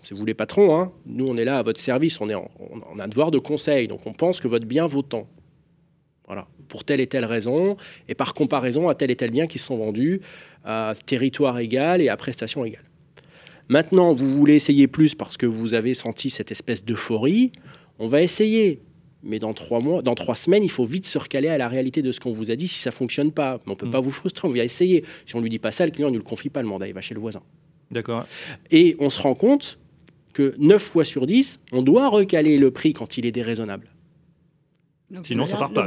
c'est 0.02 0.14
vous 0.14 0.24
les 0.24 0.34
patrons, 0.34 0.78
hein, 0.78 0.92
nous, 1.06 1.26
on 1.26 1.36
est 1.36 1.44
là 1.44 1.58
à 1.58 1.62
votre 1.62 1.80
service, 1.80 2.20
on, 2.20 2.28
est 2.28 2.34
on 2.34 2.98
a 2.98 3.04
un 3.04 3.08
devoir 3.08 3.30
de 3.30 3.38
conseil, 3.38 3.88
donc 3.88 4.06
on 4.06 4.12
pense 4.12 4.40
que 4.40 4.48
votre 4.48 4.66
bien 4.66 4.86
vaut 4.86 5.02
tant. 5.02 5.26
Voilà, 6.26 6.46
pour 6.68 6.84
telle 6.84 7.00
et 7.00 7.06
telle 7.06 7.24
raison, 7.24 7.76
et 8.06 8.14
par 8.14 8.34
comparaison 8.34 8.88
à 8.88 8.94
tel 8.94 9.10
et 9.10 9.16
tel 9.16 9.30
bien 9.30 9.46
qui 9.46 9.58
sont 9.58 9.78
vendus 9.78 10.20
à 10.64 10.92
territoire 11.06 11.58
égal 11.58 12.02
et 12.02 12.10
à 12.10 12.16
prestation 12.16 12.64
égale. 12.64 12.84
Maintenant, 13.68 14.14
vous 14.14 14.26
voulez 14.34 14.54
essayer 14.54 14.88
plus 14.88 15.14
parce 15.14 15.36
que 15.36 15.46
vous 15.46 15.74
avez 15.74 15.94
senti 15.94 16.30
cette 16.30 16.50
espèce 16.50 16.84
d'euphorie, 16.84 17.52
on 17.98 18.08
va 18.08 18.22
essayer 18.22 18.80
mais 19.22 19.38
dans 19.38 19.52
trois 19.52 19.80
mois, 19.80 20.02
dans 20.02 20.14
trois 20.14 20.34
semaines, 20.34 20.62
il 20.62 20.70
faut 20.70 20.84
vite 20.84 21.06
se 21.06 21.18
recaler 21.18 21.48
à 21.48 21.58
la 21.58 21.68
réalité 21.68 22.02
de 22.02 22.12
ce 22.12 22.20
qu'on 22.20 22.32
vous 22.32 22.50
a 22.50 22.56
dit. 22.56 22.68
Si 22.68 22.78
ça 22.78 22.90
fonctionne 22.90 23.32
pas, 23.32 23.60
on 23.66 23.74
peut 23.74 23.86
mm. 23.86 23.90
pas 23.90 24.00
vous 24.00 24.10
frustrer. 24.10 24.46
On 24.46 24.50
va 24.50 24.64
essayer. 24.64 25.04
Si 25.26 25.34
on 25.34 25.40
lui 25.40 25.50
dit 25.50 25.58
pas 25.58 25.72
ça, 25.72 25.84
le 25.84 25.92
client 25.92 26.10
ne 26.10 26.16
le 26.16 26.22
confie 26.22 26.50
pas 26.50 26.62
le 26.62 26.68
mandat. 26.68 26.86
Il 26.88 26.94
va 26.94 27.00
chez 27.00 27.14
le 27.14 27.20
voisin. 27.20 27.42
D'accord. 27.90 28.26
Et 28.70 28.96
on 28.98 29.10
se 29.10 29.20
rend 29.20 29.34
compte 29.34 29.78
que 30.32 30.54
9 30.58 30.80
fois 30.80 31.04
sur 31.04 31.26
10, 31.26 31.60
on 31.72 31.82
doit 31.82 32.08
recaler 32.08 32.58
le 32.58 32.70
prix 32.70 32.92
quand 32.92 33.18
il 33.18 33.26
est 33.26 33.32
déraisonnable. 33.32 33.88
Sinon, 35.22 35.46
ça 35.46 35.56
part 35.56 35.72
pas. 35.72 35.86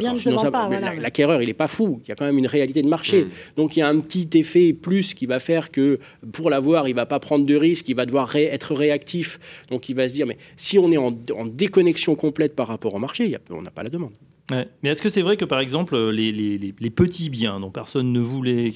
L'acquéreur, 1.00 1.42
il 1.42 1.48
n'est 1.48 1.54
pas 1.54 1.68
fou. 1.68 2.02
Il 2.04 2.10
y 2.10 2.12
a 2.12 2.16
quand 2.16 2.26
même 2.26 2.40
une 2.40 2.48
réalité 2.48 2.82
de 2.82 2.88
marché. 2.88 3.26
Hmm. 3.26 3.30
Donc, 3.56 3.78
il 3.78 3.82
y 3.82 3.84
a 3.84 3.88
un 3.88 4.00
petit 4.00 4.28
effet 4.34 4.74
plus 4.74 5.14
qui 5.14 5.28
va 5.28 5.40
faire 5.40 5.70
que 5.70 6.00
pour 6.32 6.50
l'avoir, 6.50 6.88
il 6.88 6.96
va 6.96 7.06
pas 7.06 7.20
prendre 7.20 7.46
de 7.46 7.56
risque, 7.56 7.88
il 7.90 7.96
va 7.96 8.06
devoir 8.06 8.36
être 8.36 8.74
réactif. 8.74 9.40
Donc, 9.70 9.90
il 9.90 9.96
va 9.96 10.10
se 10.10 10.16
dire, 10.16 10.26
mais 10.26 10.38
si 10.58 10.80
on 10.80 10.92
est 10.92 10.98
en, 10.98 11.12
déconnexion 11.46 12.16
complète 12.16 12.56
par 12.56 12.68
rapport 12.68 12.96
au 12.96 13.00
marché, 13.00 13.38
on 13.52 13.62
n'a 13.62 13.72
pas 13.72 13.84
la 13.84 13.90
demande. 13.90 14.14
Mais 14.50 14.90
est-ce 14.90 15.02
que 15.02 15.10
c'est 15.10 15.22
vrai 15.22 15.38
que, 15.38 15.46
par 15.46 15.60
exemple, 15.60 15.98
les, 16.10 16.32
les, 16.32 16.90
petits 16.90 17.30
biens 17.30 17.60
dont 17.60 17.72
personne 17.72 18.12
ne 18.12 18.20
voulait, 18.20 18.74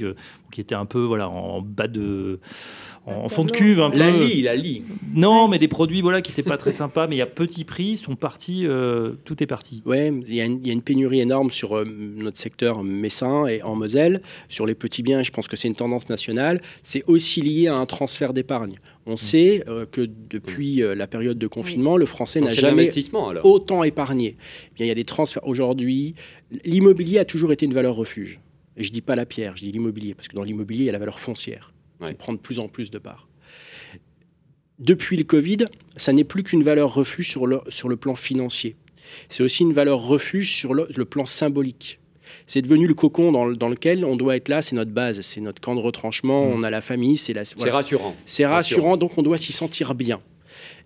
qui 0.52 0.62
étaient 0.62 0.76
un 0.76 0.86
peu 0.86 1.02
voilà, 1.02 1.28
en 1.28 1.62
bas 1.62 1.88
de 1.88 2.40
en, 3.06 3.30
fond 3.30 3.44
de 3.44 3.52
cuve 3.52 3.82
un 3.82 3.92
peu. 3.92 4.00
La 4.00 4.10
lie, 4.10 4.42
la 4.42 4.56
lie. 4.56 4.84
Non, 5.14 5.48
mais 5.48 5.60
des 5.60 5.68
produits 5.68 6.02
voilà 6.02 6.22
qui 6.22 6.32
n'étaient 6.32 6.50
pas 6.50 6.58
très 6.58 6.72
sympas, 6.72 7.08
mais 7.08 7.16
il 7.16 7.20
y 7.20 7.22
a 7.24 7.28
petit 7.28 7.64
prix, 7.64 7.98
sont 7.98 8.16
partis, 8.16 8.66
euh, 8.66 9.14
tout 9.26 9.44
est 9.44 9.48
parti. 9.48 9.84
Ouais, 9.86 10.12
il 10.28 10.34
y, 10.34 10.42
a 10.42 10.46
une 10.46 10.82
pénurie 10.82 11.22
énorme 11.22 11.52
sur 11.52 11.78
euh, 11.78 11.84
notre 11.86 12.40
secteur 12.40 12.84
messin 12.84 13.46
et 13.46 13.62
en 13.62 13.76
Moselle 13.76 14.22
sur 14.50 14.66
les 14.66 14.76
petits 14.76 15.04
biens. 15.04 15.22
Je 15.22 15.32
pense 15.32 15.48
que 15.48 15.56
c'est 15.56 15.68
une 15.68 15.76
tendance 15.76 16.10
nationale. 16.10 16.62
C'est 16.84 17.04
aussi 17.08 17.42
lié 17.42 17.68
à 17.68 17.76
un 17.76 17.86
transfert 17.86 18.34
d'épargne. 18.34 18.76
On 19.06 19.14
mmh. 19.14 19.18
sait 19.18 19.64
euh, 19.68 19.86
que 19.86 20.02
depuis 20.02 20.78
la 20.78 21.08
période 21.08 21.38
de 21.38 21.48
confinement, 21.48 21.98
le 21.98 22.06
Français 22.06 22.42
n'a 22.42 22.52
jamais 22.52 22.90
autant 23.44 23.84
épargné. 23.84 24.36
Eh 24.38 24.76
bien, 24.76 24.86
il 24.86 24.90
y 24.90 24.92
a 24.92 24.96
des 24.96 25.06
transferts 25.06 25.48
aujourd'hui. 25.48 26.16
L'immobilier 26.64 27.20
a 27.20 27.26
toujours 27.26 27.52
été 27.52 27.66
une 27.66 27.74
valeur 27.74 27.96
refuge. 27.96 28.40
Et 28.78 28.84
je 28.84 28.92
dis 28.92 29.02
pas 29.02 29.16
la 29.16 29.26
pierre, 29.26 29.56
je 29.56 29.64
dis 29.64 29.72
l'immobilier, 29.72 30.16
parce 30.16 30.28
que 30.28 30.36
dans 30.36 30.44
l'immobilier, 30.44 30.84
il 30.84 30.88
y 30.88 30.90
a 30.90 30.94
la 30.94 31.00
valeur 31.00 31.20
foncière 31.20 31.74
qui 32.06 32.14
prend 32.16 32.34
de 32.34 32.40
plus 32.40 32.60
en 32.60 32.68
plus 32.68 32.92
de 32.92 32.98
part. 32.98 33.28
Depuis 34.80 35.16
le 35.16 35.24
Covid, 35.24 35.68
ça 35.96 36.12
n'est 36.12 36.26
plus 36.26 36.44
qu'une 36.44 36.64
valeur 36.64 36.94
refuge 36.94 37.30
sur 37.30 37.48
le, 37.48 37.62
sur 37.70 37.88
le 37.88 37.96
plan 37.96 38.16
financier. 38.16 38.76
C'est 39.30 39.44
aussi 39.44 39.64
une 39.64 39.74
valeur 39.74 40.02
refuge 40.02 40.54
sur 40.54 40.74
le, 40.74 40.88
plan 41.06 41.26
symbolique. 41.26 42.00
C'est 42.48 42.62
devenu 42.62 42.88
le 42.88 42.94
cocon 42.94 43.32
dans, 43.32 43.70
lequel 43.70 44.06
on 44.06 44.16
doit 44.16 44.36
être 44.36 44.50
là, 44.50 44.62
c'est 44.62 44.76
notre 44.76 44.92
base, 44.92 45.22
c'est 45.22 45.42
notre 45.42 45.62
camp 45.62 45.76
de 45.76 45.82
retranchement, 45.82 46.46
mmh. 46.46 46.54
on 46.54 46.64
a 46.64 46.70
la 46.70 46.82
famille, 46.82 47.18
c'est 47.18 47.34
la. 47.34 47.46
C'est 47.46 47.70
rassurant. 47.70 48.16
C'est 48.26 48.46
rassurant, 48.46 48.98
donc 48.98 49.18
on 49.18 49.22
doit 49.22 49.38
s'y 49.38 49.52
sentir 49.52 49.96
bien. 49.96 50.22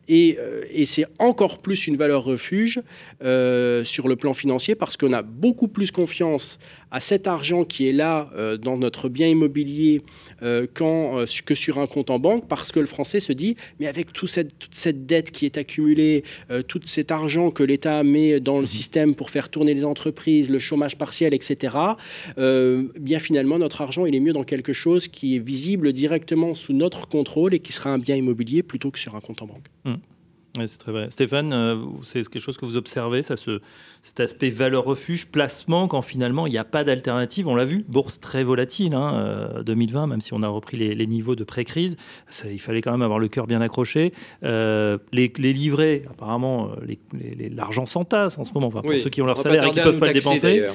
Euh, 0.10 0.64
et, 0.72 0.86
c'est 0.86 1.06
encore 1.20 1.60
plus 1.60 1.88
une 1.88 1.96
valeur 1.96 2.24
refuge 2.24 2.82
euh, 3.24 3.84
sur 3.86 4.08
le 4.08 4.16
plan 4.16 4.34
financier 4.34 4.76
parce 4.76 4.98
qu'on 4.98 5.14
a 5.14 5.22
beaucoup 5.22 5.68
plus 5.68 5.92
confiance 5.92 6.58
à 6.92 7.02
cet 7.02 7.28
argent 7.28 7.64
qui 7.64 7.88
est 7.88 7.94
là 7.94 8.30
euh, 8.36 8.58
dans 8.58 8.78
notre 8.78 9.10
bien 9.10 9.28
immobilier 9.28 10.02
quand, 10.74 11.26
que 11.46 11.54
sur 11.54 11.80
un 11.80 11.88
compte 11.88 12.10
en 12.10 12.18
banque 12.18 12.48
parce 12.48 12.72
que 12.72 12.80
le 12.80 12.86
français 12.86 13.20
se 13.20 13.34
dit 13.34 13.58
mais 13.80 13.88
avec 13.88 14.14
toute 14.14 14.30
cette 14.30 15.06
dette 15.06 15.32
qui 15.32 15.46
est 15.46 15.58
accumulée, 15.58 16.24
tout 16.68 16.80
cet 16.86 17.12
argent 17.12 17.52
que 17.52 17.62
l'État 17.62 18.04
met 18.04 18.40
dans 18.40 18.58
le 18.58 18.64
mmh. 18.64 18.68
système 18.68 19.16
pour 19.16 19.32
faire 19.32 19.50
tourner 19.50 19.74
les 19.74 19.84
entreprises, 19.84 20.50
le 20.50 20.60
chômage 20.60 20.98
partiel, 20.98 21.34
etc., 21.34 21.76
bien 22.38 23.20
finalement 23.20 23.60
notre 23.60 23.82
argent 23.82 24.06
il 24.06 24.16
est 24.16 24.22
mieux 24.22 24.34
dans 24.34 24.46
quelque 24.46 24.72
chose 24.72 25.10
qui 25.10 25.36
est 25.36 25.40
visible 25.40 25.92
directement 25.92 26.54
sous 26.54 26.74
notre 26.74 27.08
contrôle 27.10 27.54
et 27.54 27.60
qui 27.60 27.74
sera 27.74 27.90
un 27.90 27.98
bien 27.98 28.16
immobilier 28.16 28.64
plutôt 28.64 28.92
que 28.92 29.00
sur 29.00 29.16
un 29.16 29.20
compte 29.20 29.42
en 29.42 29.48
banque. 29.48 29.66
Mmh. 29.84 29.96
C'est 30.58 30.78
très 30.78 30.92
vrai. 30.92 31.08
Stéphane, 31.12 31.54
euh, 31.54 31.76
c'est 32.04 32.28
quelque 32.28 32.42
chose 32.42 32.58
que 32.58 32.66
vous 32.66 32.76
observez, 32.76 33.22
ça, 33.22 33.36
ce, 33.36 33.62
cet 34.02 34.20
aspect 34.20 34.50
valeur 34.50 34.84
refuge, 34.84 35.28
placement, 35.28 35.88
quand 35.88 36.02
finalement 36.02 36.48
il 36.48 36.52
n'y 36.52 36.58
a 36.58 36.64
pas 36.64 36.84
d'alternative. 36.84 37.48
On 37.48 37.56
l'a 37.56 37.66
vu, 37.66 37.86
bourse 37.88 38.20
très 38.20 38.44
volatile, 38.44 38.94
hein, 38.94 39.62
2020, 39.66 40.04
euh, 40.04 40.08
même 40.08 40.22
si 40.22 40.34
on 40.34 40.42
a 40.42 40.48
repris 40.48 40.78
les, 40.78 41.08
niveaux 41.08 41.36
de 41.36 41.44
pré-crise, 41.44 41.98
il 42.46 42.60
fallait 42.60 42.82
quand 42.82 42.92
même 42.92 43.02
avoir 43.02 43.20
le 43.20 43.28
cœur 43.28 43.48
bien 43.48 43.62
accroché. 43.62 44.14
Euh, 44.44 44.98
les, 45.12 45.30
livrets, 45.54 46.04
apparemment, 46.10 46.72
l'argent 47.52 47.86
s'entasse 47.86 48.38
en 48.38 48.44
ce 48.44 48.54
moment, 48.54 48.68
enfin, 48.68 48.82
pour 48.82 48.94
ceux 48.94 49.10
qui 49.10 49.22
ont 49.22 49.26
leur 49.26 49.38
salaire 49.38 49.66
et 49.66 49.72
qui 49.72 49.80
ne 49.80 49.84
peuvent 49.84 50.00
pas 50.00 50.08
le 50.08 50.14
dépenser, 50.14 50.68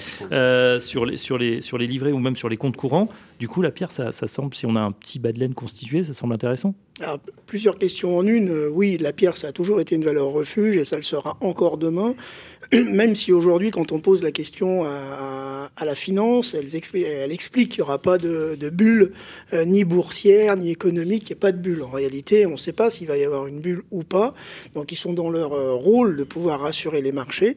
sur, 0.81 1.05
les, 1.05 1.17
sur, 1.17 1.39
les, 1.39 1.61
sur 1.61 1.79
les 1.79 1.87
livrets 1.87 2.13
ou 2.13 2.19
même 2.19 2.37
sur 2.37 2.49
les 2.49 2.57
comptes 2.57 2.77
courants. 2.77 3.09
Du 3.39 3.49
coup, 3.49 3.63
la 3.63 3.71
pierre, 3.71 3.91
ça, 3.91 4.13
ça 4.13 4.27
semble, 4.27 4.55
si 4.55 4.67
on 4.67 4.77
a 4.77 4.81
un 4.81 4.93
petit 4.93 5.19
bas 5.19 5.33
de 5.33 5.41
laine 5.41 5.55
constitué, 5.55 6.05
ça 6.05 6.15
semble 6.15 6.35
intéressant. 6.35 6.75
Alors, 7.01 7.19
plusieurs 7.47 7.77
questions 7.77 8.17
en 8.17 8.25
une. 8.25 8.69
oui, 8.69 8.99
la 8.99 9.13
pierre, 9.13 9.37
ça 9.37 9.49
a 9.49 9.53
toujours 9.53 9.81
été 9.81 9.97
une 9.97 10.05
valeur 10.05 10.29
refuge 10.29 10.77
et 10.77 10.85
ça 10.85 10.95
le 10.95 11.03
sera 11.03 11.37
encore 11.41 11.77
demain. 11.77 12.15
Même 12.73 13.17
si 13.17 13.33
aujourd'hui, 13.33 13.73
quand 13.73 13.91
on 13.91 13.99
pose 13.99 14.23
la 14.23 14.31
question 14.31 14.85
à, 14.85 15.85
la 15.85 15.95
finance, 15.97 16.55
elle, 16.55 17.33
explique 17.33 17.73
qu'il 17.73 17.81
n'y 17.81 17.83
aura 17.83 18.01
pas 18.01 18.17
de, 18.17 18.71
bulle 18.71 19.13
euh, 19.53 19.65
ni 19.65 19.83
boursière 19.83 20.57
ni 20.57 20.71
économique, 20.71 21.25
il 21.25 21.33
n'y 21.33 21.39
a 21.39 21.41
pas 21.41 21.51
de 21.51 21.59
bulle. 21.59 21.83
En 21.83 21.91
réalité, 21.91 22.47
on 22.47 22.53
ne 22.53 22.57
sait 22.57 22.73
pas 22.73 22.93
s'il 22.93 23.09
va 23.09 23.17
y 23.17 23.25
avoir 23.25 23.49
une 23.49 23.61
bulle 23.61 23.83
ou 23.91 24.05
pas. 24.05 24.33
Donc 24.77 24.93
ils 24.93 24.97
sont 24.97 25.13
dans 25.13 25.31
leur 25.31 25.53
euh, 25.53 25.75
rôle 25.75 26.17
de 26.17 26.23
pouvoir 26.23 26.61
rassurer 26.61 27.03
les 27.03 27.13
marchés. 27.13 27.57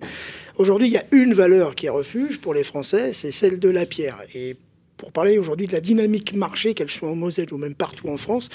Aujourd'hui, 0.58 0.88
il 0.88 0.93
y 0.93 0.97
a 0.97 1.06
une 1.12 1.36
valeur 1.36 1.76
qui 1.76 1.86
est 1.86 1.89
refuge 1.89 2.41
pour 2.41 2.56
les 2.56 2.63
Français, 2.63 3.13
c'est 3.13 3.32
celle 3.32 3.60
de 3.60 3.69
la 3.69 3.86
pierre. 3.86 4.17
Et 4.34 4.58
pour 4.97 5.12
parler 5.12 5.38
aujourd'hui 5.38 5.67
de 5.67 5.73
la 5.73 5.82
dynamique 5.82 6.34
marché, 6.34 6.73
qu'elle 6.73 6.89
soit 6.89 7.10
en 7.10 7.15
Moselle 7.15 7.54
ou 7.54 7.58
même 7.58 7.76
partout 7.76 8.10
en 8.10 8.17
France, 8.17 8.50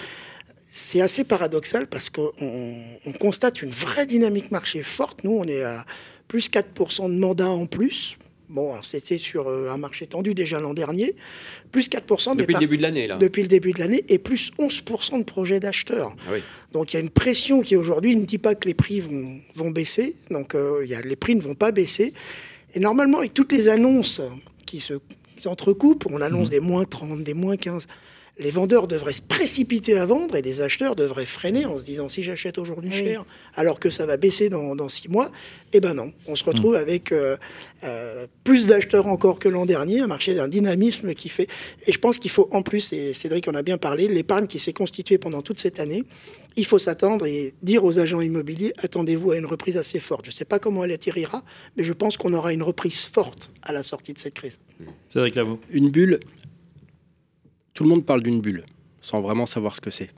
c'est 0.75 1.03
assez 1.03 1.23
paradoxal 1.23 1.87
parce 1.87 2.09
qu'on 2.09 2.33
on 2.41 3.13
constate 3.13 3.61
une 3.61 3.69
vraie 3.69 4.07
dynamique 4.07 4.51
marché 4.51 4.83
forte. 4.83 5.23
Nous, 5.23 5.31
on 5.31 5.45
est 5.45 5.63
à 5.63 5.85
plus 6.29 6.49
4% 6.49 7.13
de 7.13 7.19
mandats 7.19 7.51
en 7.51 7.67
plus. 7.67 8.17
Bon, 8.49 8.81
c'était 8.81 9.19
sur 9.19 9.49
euh, 9.49 9.71
un 9.71 9.77
marché 9.77 10.07
tendu 10.07 10.33
déjà 10.33 10.61
l'an 10.61 10.73
dernier. 10.73 11.15
Plus 11.73 11.91
4%. 11.91 12.37
Depuis 12.37 12.55
le 12.55 12.61
début 12.61 12.79
de 12.79 12.83
l'année, 12.83 13.07
là. 13.07 13.19
Depuis 13.19 13.43
le 13.43 13.49
début 13.49 13.73
de 13.73 13.81
l'année. 13.81 14.03
Et 14.09 14.19
plus 14.19 14.51
11% 14.59 15.19
de 15.19 15.25
projets 15.25 15.61
d'acheteurs. 15.61 16.17
Ah 16.27 16.37
Donc 16.73 16.93
il 16.93 16.97
y 16.97 16.99
a 16.99 17.03
une 17.03 17.11
pression 17.11 17.61
qui 17.61 17.77
aujourd'hui 17.77 18.17
ne 18.17 18.25
dit 18.25 18.39
pas 18.39 18.55
que 18.55 18.67
les 18.67 18.75
prix 18.75 19.01
vont, 19.01 19.41
vont 19.55 19.71
baisser. 19.71 20.17
Donc 20.31 20.55
euh, 20.55 20.87
y 20.87 20.95
a, 20.95 21.03
les 21.03 21.17
prix 21.17 21.35
ne 21.35 21.43
vont 21.43 21.55
pas 21.55 21.71
baisser. 21.71 22.15
Et 22.75 22.81
normalement, 22.81 23.19
avec 23.19 23.35
toutes 23.35 23.53
les 23.53 23.69
annonces 23.69 24.23
qui 24.65 24.81
se 24.81 24.95
s'entrecoupent, 25.37 26.07
on 26.11 26.23
annonce 26.23 26.49
mmh. 26.49 26.53
des 26.53 26.61
moins 26.61 26.85
30, 26.87 27.23
des 27.23 27.35
moins 27.35 27.57
15 27.57 27.87
les 28.39 28.51
vendeurs 28.51 28.89
devraient 28.89 29.13
se 29.13 29.23
précipiter 29.23 29.99
à 29.99 30.07
vendre 30.07 30.37
et 30.37 30.43
les 30.43 30.61
acheteurs 30.61 30.97
devraient 30.97 31.27
freiner 31.27 31.67
en 31.67 31.79
se 31.79 31.85
disant 31.85 32.09
si 32.09 32.23
j'achète 32.23 32.57
aujourd'hui 32.59 32.91
cher 32.91 33.25
alors 33.57 33.79
que 33.79 33.91
ça 33.91 34.07
va 34.07 34.17
baisser 34.17 34.49
dans, 34.49 34.89
six 34.89 35.09
mois, 35.09 35.31
eh 35.73 35.81
ben 35.81 35.95
non, 35.95 36.13
on 36.27 36.35
se 36.35 36.45
retrouve 36.45 36.75
hmm. 36.75 36.79
avec 36.79 37.13
euh, 37.13 37.37
euh, 37.85 38.27
plus 38.45 38.67
d'acheteurs 38.67 39.07
encore 39.07 39.39
que 39.39 39.49
l'an 39.49 39.67
dernier, 39.67 40.01
un 40.01 40.07
marché 40.07 40.35
d'un 40.35 40.49
dynamisme 40.49 41.15
qui 41.15 41.29
fait... 41.29 41.49
Et 41.87 41.93
je 41.93 41.99
pense 41.99 42.19
qu'il 42.19 42.31
faut 42.31 42.49
en 42.53 42.63
plus, 42.63 42.93
et 42.93 43.13
Cédric 43.13 43.49
en 43.49 43.55
a 43.55 43.63
bien 43.63 43.79
parlé, 43.79 44.09
l'épargne 44.09 44.47
qui 44.47 44.59
s'est 44.59 44.73
constituée 44.73 45.19
pendant 45.19 45.43
toute 45.43 45.61
cette 45.61 45.79
année, 45.79 46.05
il 46.57 46.67
faut 46.67 46.79
s'attendre 46.79 47.27
et 47.27 47.55
dire 47.63 47.85
aux 47.85 47.99
agents 47.99 48.21
immobiliers, 48.21 48.73
attendez-vous 48.79 49.33
à 49.33 49.37
une 49.37 49.47
reprise 49.47 49.77
assez 49.77 50.01
forte. 50.01 50.25
Je 50.25 50.31
ne 50.31 50.35
sais 50.35 50.45
pas 50.45 50.59
comment 50.59 50.85
elle 50.85 50.93
atterrira, 50.93 51.43
mais 51.77 51.85
je 51.85 51.93
pense 51.93 52.17
qu'on 52.17 52.33
aura 52.33 52.53
une 52.53 52.63
reprise 52.63 53.05
forte 53.07 53.51
à 53.63 53.73
la 53.73 53.83
sortie 53.83 54.13
de 54.13 54.19
cette 54.19 54.35
crise. 54.35 54.59
Cédric 55.11 55.35
Lavaux. 55.35 55.59
Une 55.71 55.91
bulle 55.91 56.21
tout 57.75 57.85
le 57.85 57.89
monde 57.89 58.05
parle 58.05 58.23
d'une 58.23 58.41
bulle, 58.41 58.65
sans 59.01 59.21
vraiment 59.21 59.47
savoir 59.47 59.77
ce 59.77 59.81
que 59.81 59.91
c'est. 59.91 60.11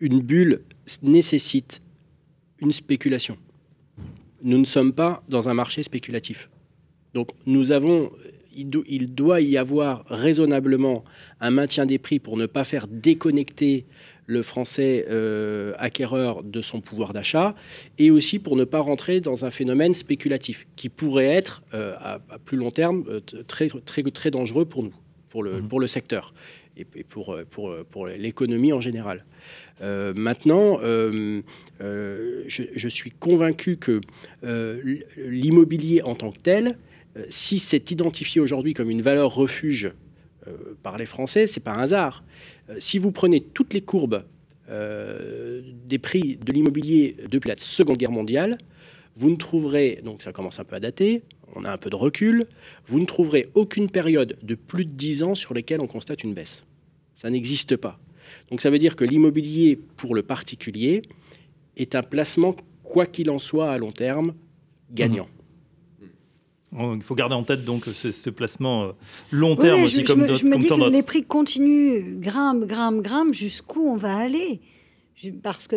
Une 0.00 0.20
bulle 0.20 0.62
nécessite 1.02 1.80
une 2.58 2.72
spéculation. 2.72 3.36
Nous 4.42 4.58
ne 4.58 4.64
sommes 4.64 4.92
pas 4.92 5.22
dans 5.28 5.48
un 5.48 5.54
marché 5.54 5.82
spéculatif. 5.82 6.48
Donc 7.14 7.30
nous 7.46 7.70
avons, 7.70 8.10
il, 8.54 9.14
doit 9.14 9.40
y 9.40 9.56
avoir 9.56 10.04
raisonnablement 10.08 11.04
un 11.40 11.50
maintien 11.50 11.86
des 11.86 11.98
prix 11.98 12.18
pour 12.18 12.36
ne 12.36 12.46
pas 12.46 12.64
faire 12.64 12.86
déconnecter 12.88 13.86
le 14.26 14.42
français 14.42 15.04
euh, 15.10 15.74
acquéreur 15.78 16.42
de 16.42 16.62
son 16.62 16.80
pouvoir 16.80 17.12
d'achat 17.12 17.54
et 17.98 18.10
aussi 18.10 18.38
pour 18.38 18.56
ne 18.56 18.64
pas 18.64 18.80
rentrer 18.80 19.20
dans 19.20 19.44
un 19.44 19.50
phénomène 19.50 19.92
spéculatif 19.92 20.66
qui 20.76 20.88
pourrait 20.88 21.26
être 21.26 21.62
euh, 21.74 21.94
à, 22.00 22.20
plus 22.44 22.56
long 22.56 22.70
terme 22.70 23.04
euh, 23.08 23.20
très, 23.46 23.68
très, 23.68 24.02
très 24.02 24.30
dangereux 24.30 24.64
pour 24.64 24.82
nous 24.82 24.94
pour 25.34 25.42
le, 25.42 25.54
mhm. 25.54 25.66
pour 25.66 25.80
le 25.80 25.88
secteur 25.88 26.32
et, 26.76 26.84
pour, 26.84 27.36
pour, 27.50 27.74
pour 27.90 28.06
l'économie 28.06 28.72
en 28.72 28.80
général. 28.80 29.24
Euh, 29.80 30.12
maintenant, 30.14 30.78
euh, 30.80 31.42
euh, 31.80 32.44
je, 32.46 32.88
suis 32.88 33.10
convaincu 33.10 33.76
que 33.76 34.00
l'immobilier 35.16 36.02
en 36.02 36.14
tant 36.14 36.30
que 36.30 36.38
tel, 36.38 36.78
si 37.30 37.58
c'est 37.58 37.90
identifié 37.90 38.40
aujourd'hui 38.40 38.74
comme 38.74 38.90
une 38.90 39.02
valeur 39.02 39.34
refuge 39.34 39.90
par 40.84 40.98
les 40.98 41.06
Français, 41.06 41.48
c'est 41.48 41.58
pas 41.58 41.72
un 41.72 41.80
hasard. 41.80 42.22
si 42.78 42.98
vous 42.98 43.10
prenez 43.10 43.40
toutes 43.40 43.74
les 43.74 43.80
courbes 43.80 44.22
des 44.68 45.98
prix 45.98 46.36
de 46.36 46.52
l'immobilier 46.52 47.16
depuis 47.28 47.48
la 47.48 47.56
Seconde 47.56 47.96
Guerre 47.96 48.12
mondiale, 48.12 48.58
vous 49.16 49.30
ne 49.30 49.36
trouverez, 49.36 50.00
donc 50.04 50.22
ça 50.22 50.32
commence 50.32 50.60
un 50.60 50.64
peu 50.64 50.76
à 50.76 50.80
dater, 50.80 51.24
on 51.54 51.64
a 51.64 51.70
un 51.70 51.76
peu 51.76 51.90
de 51.90 51.96
recul, 51.96 52.46
vous 52.86 53.00
ne 53.00 53.06
trouverez 53.06 53.48
aucune 53.54 53.90
période 53.90 54.36
de 54.42 54.54
plus 54.54 54.84
de 54.84 54.90
10 54.90 55.22
ans 55.22 55.34
sur 55.34 55.54
lesquelles 55.54 55.80
on 55.80 55.86
constate 55.86 56.24
une 56.24 56.34
baisse. 56.34 56.64
Ça 57.14 57.30
n'existe 57.30 57.76
pas. 57.76 57.98
Donc 58.50 58.60
ça 58.60 58.70
veut 58.70 58.78
dire 58.78 58.96
que 58.96 59.04
l'immobilier 59.04 59.78
pour 59.96 60.14
le 60.14 60.22
particulier 60.22 61.02
est 61.76 61.94
un 61.94 62.02
placement, 62.02 62.56
quoi 62.82 63.06
qu'il 63.06 63.30
en 63.30 63.38
soit, 63.38 63.70
à 63.70 63.78
long 63.78 63.92
terme, 63.92 64.34
gagnant. 64.92 65.28
Mmh. 66.72 66.94
Il 66.96 67.02
faut 67.02 67.14
garder 67.14 67.36
en 67.36 67.44
tête 67.44 67.64
donc 67.64 67.84
ce, 67.84 68.30
placement 68.30 68.84
euh, 68.84 68.92
long 69.30 69.54
terme 69.54 69.84
aussi, 69.84 70.02
comme 70.02 70.34
Je 70.34 70.44
me 70.44 70.58
dis 70.58 70.68
que 70.68 70.90
les 70.90 71.02
prix 71.04 71.22
continuent, 71.22 72.18
grimpent, 72.18 72.64
grimpent, 72.64 73.00
grimpent, 73.00 73.34
jusqu'où 73.34 73.86
on 73.86 73.96
va 73.96 74.16
aller? 74.16 74.60
Parce 75.32 75.68
que, 75.68 75.76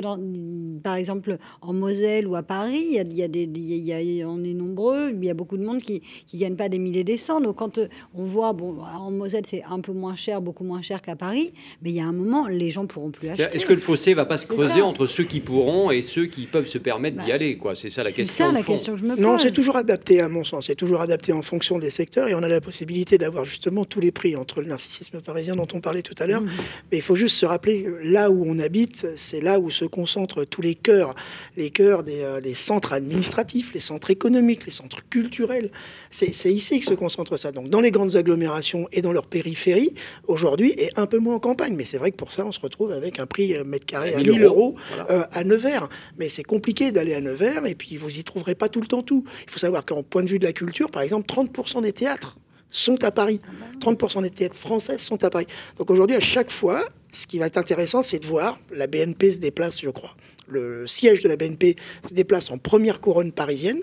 par 0.80 0.96
exemple, 0.96 1.38
en 1.62 1.74
Moselle 1.74 2.28
ou 2.28 2.36
à 2.36 2.44
Paris, 2.44 2.86
il 2.90 3.14
y 3.14 3.24
a, 3.24 3.28
des, 3.28 3.44
il 3.44 4.26
on 4.26 4.44
est 4.44 4.54
nombreux, 4.54 5.12
il 5.12 5.24
y 5.24 5.30
a 5.30 5.34
beaucoup 5.34 5.58
de 5.58 5.64
monde 5.64 5.82
qui 5.82 6.02
ne 6.34 6.40
gagne 6.40 6.56
pas 6.56 6.70
des 6.70 6.80
milliers 6.80 7.04
des 7.04 7.18
cents. 7.18 7.42
Donc, 7.42 7.58
quand 7.58 7.78
euh, 7.78 7.88
on 8.14 8.24
voit, 8.24 8.54
bon, 8.54 8.78
en 8.82 9.12
Moselle, 9.12 9.44
c'est 9.46 9.64
un 9.64 9.80
peu 9.80 9.94
moins 9.94 10.16
cher, 10.16 10.42
beaucoup 10.42 10.64
moins 10.64 10.82
cher 10.82 11.02
qu'à 11.02 11.16
Paris, 11.16 11.54
mais 11.82 11.92
il 11.92 11.96
y 11.96 12.00
a 12.00 12.06
un 12.06 12.12
moment, 12.14 12.48
les 12.48 12.72
gens 12.72 12.86
pourront 12.86 13.12
plus 13.12 13.30
acheter. 13.30 13.56
Est-ce 13.56 13.66
que 13.66 13.74
le 13.74 13.80
fossé 13.80 14.14
va 14.14 14.26
pas 14.26 14.38
se 14.38 14.46
creuser 14.46 14.82
entre 14.82 15.06
ceux 15.06 15.24
qui 15.24 15.40
pourront 15.40 15.92
et 15.92 16.02
ceux 16.02 16.26
qui 16.26 16.46
peuvent 16.46 16.68
se 16.68 16.78
permettre 16.78 17.18
d'y 17.18 17.30
bah, 17.30 17.36
aller 17.36 17.58
quoi? 17.58 17.76
C'est 17.76 17.90
ça 17.90 18.04
la 18.04 18.12
question. 18.12 18.26
C'est 18.26 18.44
ça 18.44 18.52
la 18.52 18.64
question 18.64 18.94
que 18.94 19.00
je 19.00 19.06
me 19.06 19.16
pose. 19.16 19.20
Non, 19.20 19.38
c'est 19.38 19.52
toujours 19.52 19.76
adapté, 19.76 20.22
à 20.22 20.30
mon 20.30 20.44
sens. 20.44 20.68
C'est 20.68 20.76
toujours 20.76 21.02
adapté 21.02 21.34
en 21.34 21.42
fonction 21.42 21.80
des 21.80 21.90
secteurs 21.90 22.28
et 22.28 22.36
on 22.36 22.44
a 22.44 22.48
la 22.48 22.62
possibilité 22.62 23.18
d'avoir 23.18 23.46
justement 23.46 23.86
tous 23.86 24.00
les 24.00 24.12
prix 24.12 24.36
entre 24.36 24.62
le 24.62 24.68
narcissisme 24.68 25.22
parisien 25.22 25.56
dont 25.56 25.68
on 25.74 25.82
parlait 25.82 26.02
tout 26.02 26.16
à 26.20 26.28
l'heure. 26.28 26.42
Mmh. 26.42 26.50
Mais 26.92 26.98
il 26.98 27.04
faut 27.04 27.16
juste 27.16 27.38
se 27.38 27.46
rappeler, 27.46 27.88
là 28.04 28.32
où 28.32 28.44
on 28.46 28.60
habite, 28.60 29.08
c'est 29.16 29.37
là 29.42 29.60
où 29.60 29.70
se 29.70 29.86
concentrent 29.86 30.46
tous 30.46 30.62
les 30.62 30.76
cœurs, 30.76 31.16
les 31.56 31.70
cœurs 31.70 32.04
des 32.04 32.22
euh, 32.22 32.40
les 32.40 32.56
centres 32.56 32.94
administratifs, 32.94 33.74
les 33.74 33.80
centres 33.80 34.10
économiques, 34.10 34.66
les 34.66 34.72
centres 34.72 35.08
culturels. 35.10 35.72
C'est 36.12 36.52
ici 36.52 36.80
que 36.80 36.86
se 36.86 36.94
concentre 36.94 37.38
ça. 37.38 37.52
Donc 37.52 37.70
dans 37.70 37.82
les 37.82 37.92
grandes 37.92 38.16
agglomérations 38.16 38.88
et 38.92 39.02
dans 39.02 39.12
leur 39.12 39.28
périphérie, 39.28 39.94
aujourd'hui, 40.28 40.74
et 40.78 40.90
un 40.96 41.06
peu 41.06 41.20
moins 41.20 41.36
en 41.36 41.40
campagne. 41.40 41.76
Mais 41.76 41.86
c'est 41.86 41.98
vrai 41.98 42.12
que 42.12 42.16
pour 42.16 42.32
ça, 42.32 42.46
on 42.46 42.52
se 42.52 42.60
retrouve 42.60 42.92
avec 42.92 43.20
un 43.20 43.26
prix 43.26 43.56
euh, 43.56 43.64
mètre 43.64 43.86
carré 43.86 44.14
à 44.14 44.20
1000 44.20 44.44
euros, 44.44 44.76
euh, 45.10 45.24
à 45.32 45.44
Nevers. 45.44 45.90
Mais 46.18 46.30
c'est 46.30 46.44
compliqué 46.44 46.92
d'aller 46.92 47.14
à 47.14 47.22
Nevers 47.22 47.66
et 47.66 47.76
puis 47.76 47.98
vous 47.98 48.18
y 48.18 48.24
trouverez 48.24 48.56
pas 48.56 48.70
tout 48.70 48.82
le 48.82 48.88
temps 48.88 49.04
tout. 49.04 49.24
Il 49.46 49.52
faut 49.52 49.60
savoir 49.60 49.86
qu'en 49.86 50.04
point 50.04 50.24
de 50.24 50.30
vue 50.30 50.40
de 50.40 50.46
la 50.46 50.54
culture, 50.54 50.90
par 50.90 51.02
exemple, 51.02 51.28
30% 51.28 51.82
des 51.82 51.94
théâtres 51.94 52.38
sont 52.70 53.04
à 53.04 53.12
Paris. 53.12 53.40
30% 53.80 54.22
des 54.24 54.30
théâtres 54.30 54.58
français 54.58 55.00
sont 55.00 55.24
à 55.24 55.30
Paris. 55.30 55.48
Donc 55.78 55.90
aujourd'hui, 55.90 56.16
à 56.16 56.22
chaque 56.22 56.52
fois, 56.52 56.84
ce 57.14 57.28
qui 57.28 57.40
va 57.40 57.48
être 57.48 57.58
intéressant, 57.58 58.02
c'est 58.02 58.20
de 58.20 58.28
voir, 58.28 58.60
la 58.72 58.88
BNP 58.88 59.34
se 59.34 59.40
déplace, 59.40 59.82
je 59.82 59.90
crois, 59.90 60.16
le 60.48 60.88
siège 60.88 61.22
de 61.24 61.30
la 61.30 61.36
BNP 61.36 61.76
se 62.08 62.14
déplace 62.14 62.52
en 62.52 62.58
première 62.58 63.02
couronne 63.02 63.32
parisienne. 63.32 63.82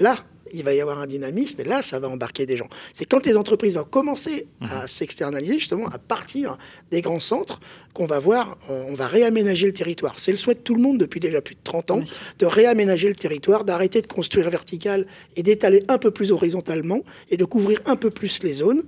Là, 0.00 0.24
il 0.52 0.64
va 0.64 0.74
y 0.74 0.80
avoir 0.80 0.98
un 0.98 1.06
dynamisme 1.06 1.60
et 1.60 1.64
là, 1.64 1.82
ça 1.82 1.98
va 1.98 2.08
embarquer 2.08 2.46
des 2.46 2.56
gens. 2.56 2.68
C'est 2.92 3.04
quand 3.04 3.24
les 3.26 3.36
entreprises 3.36 3.74
vont 3.74 3.84
commencer 3.84 4.46
à 4.60 4.82
mhm. 4.82 4.86
s'externaliser, 4.86 5.54
justement, 5.54 5.88
à 5.88 5.98
partir 5.98 6.58
des 6.90 7.02
grands 7.02 7.20
centres, 7.20 7.60
qu'on 7.92 8.06
va 8.06 8.18
voir, 8.18 8.56
on 8.68 8.94
va 8.94 9.08
réaménager 9.08 9.66
le 9.66 9.72
territoire. 9.72 10.18
C'est 10.18 10.30
le 10.30 10.38
souhait 10.38 10.54
de 10.54 10.60
tout 10.60 10.74
le 10.74 10.82
monde 10.82 10.98
depuis 10.98 11.20
déjà 11.20 11.40
plus 11.40 11.54
de 11.54 11.60
30 11.64 11.90
ans, 11.90 12.02
de 12.38 12.46
réaménager 12.46 13.08
le 13.08 13.16
territoire, 13.16 13.64
d'arrêter 13.64 14.00
de 14.02 14.06
construire 14.06 14.48
vertical 14.50 15.06
et 15.36 15.42
d'étaler 15.42 15.82
un 15.88 15.98
peu 15.98 16.10
plus 16.10 16.32
horizontalement 16.32 17.02
et 17.30 17.36
de 17.36 17.44
couvrir 17.44 17.80
un 17.86 17.96
peu 17.96 18.10
plus 18.10 18.42
les 18.42 18.54
zones. 18.54 18.84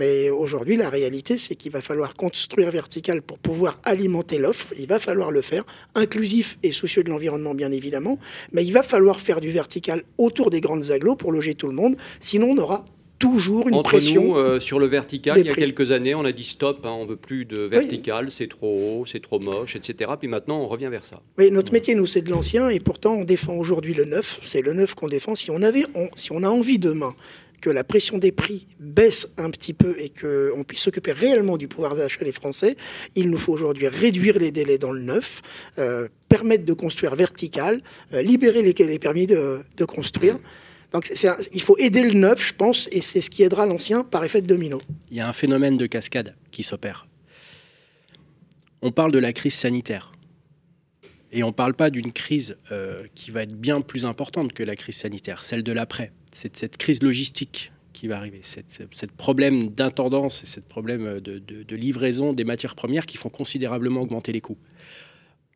Mais 0.00 0.30
aujourd'hui, 0.30 0.78
la 0.78 0.88
réalité, 0.88 1.36
c'est 1.36 1.54
qu'il 1.56 1.70
va 1.72 1.82
falloir 1.82 2.14
construire 2.16 2.70
vertical 2.70 3.20
pour 3.20 3.38
pouvoir 3.38 3.78
alimenter 3.84 4.38
l'offre. 4.38 4.68
Il 4.78 4.86
va 4.86 4.98
falloir 4.98 5.30
le 5.30 5.42
faire, 5.42 5.64
inclusif 5.94 6.56
et 6.62 6.72
soucieux 6.72 7.02
de 7.04 7.10
l'environnement, 7.10 7.54
bien 7.54 7.70
évidemment. 7.70 8.18
Mais 8.52 8.64
il 8.64 8.72
va 8.72 8.82
falloir 8.82 9.20
faire 9.20 9.42
du 9.42 9.50
vertical 9.50 10.02
autour 10.16 10.48
des 10.48 10.62
grandes 10.62 10.90
agglos 10.90 11.16
pour 11.16 11.32
loger 11.32 11.54
tout 11.54 11.66
le 11.68 11.74
monde. 11.74 11.96
Sinon, 12.18 12.52
on 12.52 12.54
n'aura 12.54 12.86
toujours 13.18 13.68
une 13.68 13.74
Entre 13.74 13.90
pression. 13.90 14.24
nous, 14.28 14.36
euh, 14.38 14.58
sur 14.60 14.78
le 14.78 14.86
vertical, 14.86 15.36
il 15.38 15.46
y 15.46 15.50
a 15.50 15.54
quelques 15.54 15.92
années, 15.92 16.14
on 16.14 16.24
a 16.24 16.32
dit 16.32 16.44
stop, 16.44 16.86
hein, 16.86 16.90
on 16.98 17.04
veut 17.04 17.16
plus 17.16 17.44
de 17.44 17.60
vertical, 17.60 18.30
c'est 18.30 18.48
trop 18.48 19.00
haut, 19.00 19.04
c'est 19.04 19.20
trop 19.20 19.38
moche, 19.38 19.76
etc. 19.76 20.10
Puis 20.18 20.26
maintenant, 20.28 20.58
on 20.62 20.66
revient 20.68 20.88
vers 20.90 21.04
ça. 21.04 21.20
Oui, 21.36 21.50
notre 21.50 21.74
métier, 21.74 21.94
nous, 21.94 22.06
c'est 22.06 22.22
de 22.22 22.30
l'ancien, 22.30 22.70
et 22.70 22.80
pourtant, 22.80 23.16
on 23.16 23.24
défend 23.24 23.52
aujourd'hui 23.56 23.92
le 23.92 24.06
neuf. 24.06 24.40
C'est 24.42 24.62
le 24.62 24.72
neuf 24.72 24.94
qu'on 24.94 25.08
défend. 25.08 25.34
Si 25.34 25.50
on, 25.50 25.60
avait, 25.62 25.84
on- 25.94 26.08
si 26.14 26.32
on 26.32 26.42
a 26.42 26.48
envie 26.48 26.78
demain 26.78 27.12
que 27.60 27.70
la 27.70 27.84
pression 27.84 28.18
des 28.18 28.32
prix 28.32 28.66
baisse 28.78 29.32
un 29.36 29.50
petit 29.50 29.74
peu 29.74 29.94
et 29.98 30.10
qu'on 30.10 30.64
puisse 30.64 30.80
s'occuper 30.80 31.12
réellement 31.12 31.56
du 31.56 31.68
pouvoir 31.68 31.94
d'achat 31.94 32.24
des 32.24 32.32
Français, 32.32 32.76
il 33.14 33.30
nous 33.30 33.38
faut 33.38 33.52
aujourd'hui 33.52 33.88
réduire 33.88 34.38
les 34.38 34.50
délais 34.50 34.78
dans 34.78 34.92
le 34.92 35.00
neuf, 35.00 35.42
euh, 35.78 36.08
permettre 36.28 36.64
de 36.64 36.72
construire 36.72 37.14
vertical, 37.14 37.82
euh, 38.12 38.22
libérer 38.22 38.62
les, 38.62 38.98
permis 38.98 39.26
de, 39.26 39.62
construire. 39.86 40.38
Donc, 40.92 41.12
il 41.52 41.62
faut 41.62 41.76
aider 41.78 42.02
le 42.02 42.14
neuf, 42.14 42.44
je 42.44 42.54
pense, 42.54 42.88
et 42.90 43.00
c'est 43.00 43.20
ce 43.20 43.30
qui 43.30 43.42
aidera 43.42 43.66
l'ancien 43.66 44.02
par 44.02 44.24
effet 44.24 44.40
de 44.40 44.46
domino. 44.46 44.80
Il 45.10 45.16
y 45.16 45.20
a 45.20 45.28
un 45.28 45.32
phénomène 45.32 45.76
de 45.76 45.86
cascade 45.86 46.34
qui 46.50 46.62
s'opère. 46.62 47.06
On 48.82 48.90
parle 48.90 49.12
de 49.12 49.18
la 49.18 49.32
crise 49.32 49.54
sanitaire. 49.54 50.12
Et 51.32 51.42
on 51.42 51.48
ne 51.48 51.52
parle 51.52 51.74
pas 51.74 51.90
d'une 51.90 52.12
crise 52.12 52.56
euh, 52.72 53.04
qui 53.14 53.30
va 53.30 53.42
être 53.42 53.54
bien 53.54 53.80
plus 53.80 54.04
importante 54.04 54.52
que 54.52 54.62
la 54.62 54.76
crise 54.76 54.96
sanitaire, 54.96 55.44
celle 55.44 55.62
de 55.62 55.72
l'après. 55.72 56.12
C'est 56.32 56.56
cette 56.56 56.76
crise 56.76 57.02
logistique 57.02 57.72
qui 57.92 58.08
va 58.08 58.16
arriver, 58.16 58.40
cette, 58.42 59.12
problème 59.12 59.68
d'intendance 59.68 60.42
et 60.42 60.46
cette 60.46 60.64
problème 60.64 61.20
de 61.20 61.76
livraison 61.76 62.32
des 62.32 62.44
matières 62.44 62.74
premières 62.74 63.04
qui 63.04 63.18
font 63.18 63.28
considérablement 63.28 64.00
augmenter 64.00 64.32
les 64.32 64.40
coûts. 64.40 64.56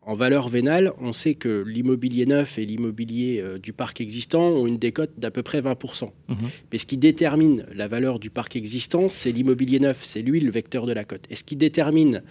En 0.07 0.15
valeur 0.15 0.49
vénale, 0.49 0.93
on 1.01 1.13
sait 1.13 1.35
que 1.35 1.65
l'immobilier 1.67 2.27
neuf 2.27 2.59
et 2.59 2.67
l'immobilier 2.67 3.41
euh, 3.41 3.59
du 3.59 3.73
parc 3.73 4.01
existant 4.01 4.43
ont 4.43 4.67
une 4.67 4.77
décote 4.77 5.13
d'à 5.17 5.31
peu 5.31 5.43
près 5.43 5.63
20%. 5.63 6.13
Mhm. 6.29 6.37
Mais 6.71 6.79
ce 6.79 6.85
qui 6.85 6.99
détermine 6.99 7.65
la 7.75 7.89
valeur 7.89 8.19
du 8.19 8.29
parc 8.29 8.55
existant, 8.57 9.09
c'est 9.09 9.33
l'immobilier 9.33 9.81
neuf, 9.81 10.01
c'est 10.05 10.21
lui 10.21 10.41
le 10.41 10.51
vecteur 10.51 10.85
de 10.85 10.93
la 10.93 11.05
cote. 11.05 11.25
Et 11.31 11.37
ce 11.37 11.45
qui 11.45 11.57
détermine 11.57 12.23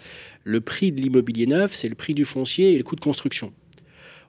le 0.44 0.62
prix 0.62 0.92
de 0.92 1.02
l'immobilier 1.02 1.48
neuf, 1.48 1.74
c'est 1.74 1.90
le 1.90 1.96
prix 1.96 2.14
du 2.14 2.26
foncier 2.26 2.74
et 2.74 2.78
le 2.78 2.84
coût 2.84 2.96
de 2.96 3.02
construction. 3.02 3.54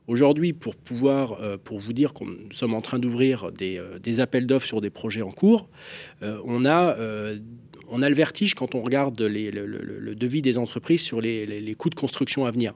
Aujourd'hui, 0.07 0.53
pour 0.53 0.77
pouvoir, 0.77 1.41
euh, 1.41 1.57
pour 1.57 1.79
vous 1.79 1.95
dire 1.95 2.13
qu'on 2.13 2.27
nous 2.27 2.53
sommes 2.53 2.75
en 2.75 2.83
train 2.83 2.99
d'ouvrir 2.99 3.51
des, 3.53 3.79
euh, 3.79 3.99
des 3.99 4.21
appels 4.21 4.47
d'offres 4.47 4.67
sur 4.67 4.83
des 4.83 4.91
projets 4.91 5.23
en 5.23 5.31
cours, 5.31 5.71
euh, 6.23 6.39
on, 6.45 6.67
a, 6.67 6.95
on 7.89 8.03
a 8.03 8.09
le 8.09 8.15
vertige 8.15 8.55
quand 8.55 8.75
on 8.75 8.83
regarde 8.83 9.21
les- 9.21 9.51
le, 9.51 9.67
le- 9.67 9.99
le 10.01 10.15
devis 10.15 10.43
des 10.43 10.59
entreprises 10.59 11.03
sur 11.03 11.21
les, 11.21 11.47
les- 11.47 11.61
les 11.61 11.75
coûts 11.75 11.91
de 11.91 11.95
construction 11.95 12.45
à 12.47 12.51
venir. 12.51 12.75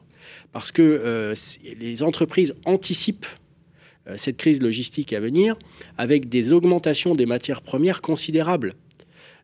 Parce 0.52 0.72
que 0.72 0.82
euh, 0.82 1.34
les 1.78 2.02
entreprises 2.02 2.54
anticipent 2.64 3.26
euh, 4.08 4.14
cette 4.16 4.36
crise 4.36 4.62
logistique 4.62 5.12
à 5.12 5.20
venir 5.20 5.56
avec 5.96 6.28
des 6.28 6.52
augmentations 6.52 7.14
des 7.14 7.26
matières 7.26 7.62
premières 7.62 8.00
considérables. 8.02 8.74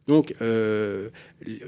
Donc, 0.07 0.35
euh, 0.43 1.09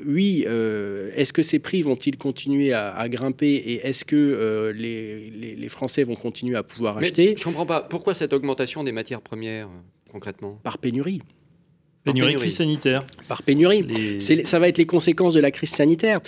oui, 0.05 0.45
euh, 0.47 1.11
est-ce 1.17 1.33
que 1.33 1.43
ces 1.43 1.59
prix 1.59 1.81
vont-ils 1.81 2.19
continuer 2.19 2.73
à, 2.75 2.95
à 2.95 3.09
grimper 3.09 3.55
et 3.55 3.87
est-ce 3.87 4.05
que 4.05 4.15
euh, 4.17 4.73
les, 4.75 5.31
les- 5.31 5.57
les 5.57 5.69
Français 5.71 6.05
vont 6.05 6.17
continuer 6.17 6.55
à 6.57 6.63
pouvoir 6.63 6.97
Mais 6.97 7.07
acheter 7.07 7.35
je 7.39 7.45
comprends 7.45 7.65
pas, 7.65 7.81
pourquoi 7.81 8.13
cette 8.13 8.35
augmentation 8.35 8.85
des 8.85 8.93
matières 8.93 9.23
premières, 9.23 9.69
concrètement? 10.13 10.61
Par 10.63 10.77
pénurie 10.77 11.23
Pénurie, 12.07 12.29
pénurie. 12.29 12.42
crise 12.47 12.57
sanitaire. 12.57 13.05
Par 13.29 13.42
pénurie. 13.42 13.83
Les- 13.83 14.21
C'est- 14.21 14.45
ça 14.47 14.59
va 14.59 14.69
être 14.69 14.79
les 14.79 14.87
conséquences 14.87 15.35
de 15.35 15.40
la 15.40 15.51
crise 15.51 15.71
sanitaire. 15.71 16.21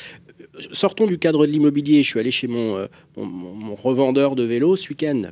Sortons 0.72 1.06
du 1.06 1.18
cadre 1.18 1.46
de 1.46 1.52
l'immobilier. 1.52 2.02
Je 2.02 2.10
suis 2.10 2.20
allé 2.20 2.30
chez 2.30 2.48
mon, 2.48 2.76
euh, 2.76 2.86
mon- 3.16 3.24
mon- 3.26 3.54
mon 3.54 3.74
revendeur 3.74 4.34
de 4.34 4.42
vélos 4.42 4.76
ce 4.76 4.88
week-end. 4.90 5.22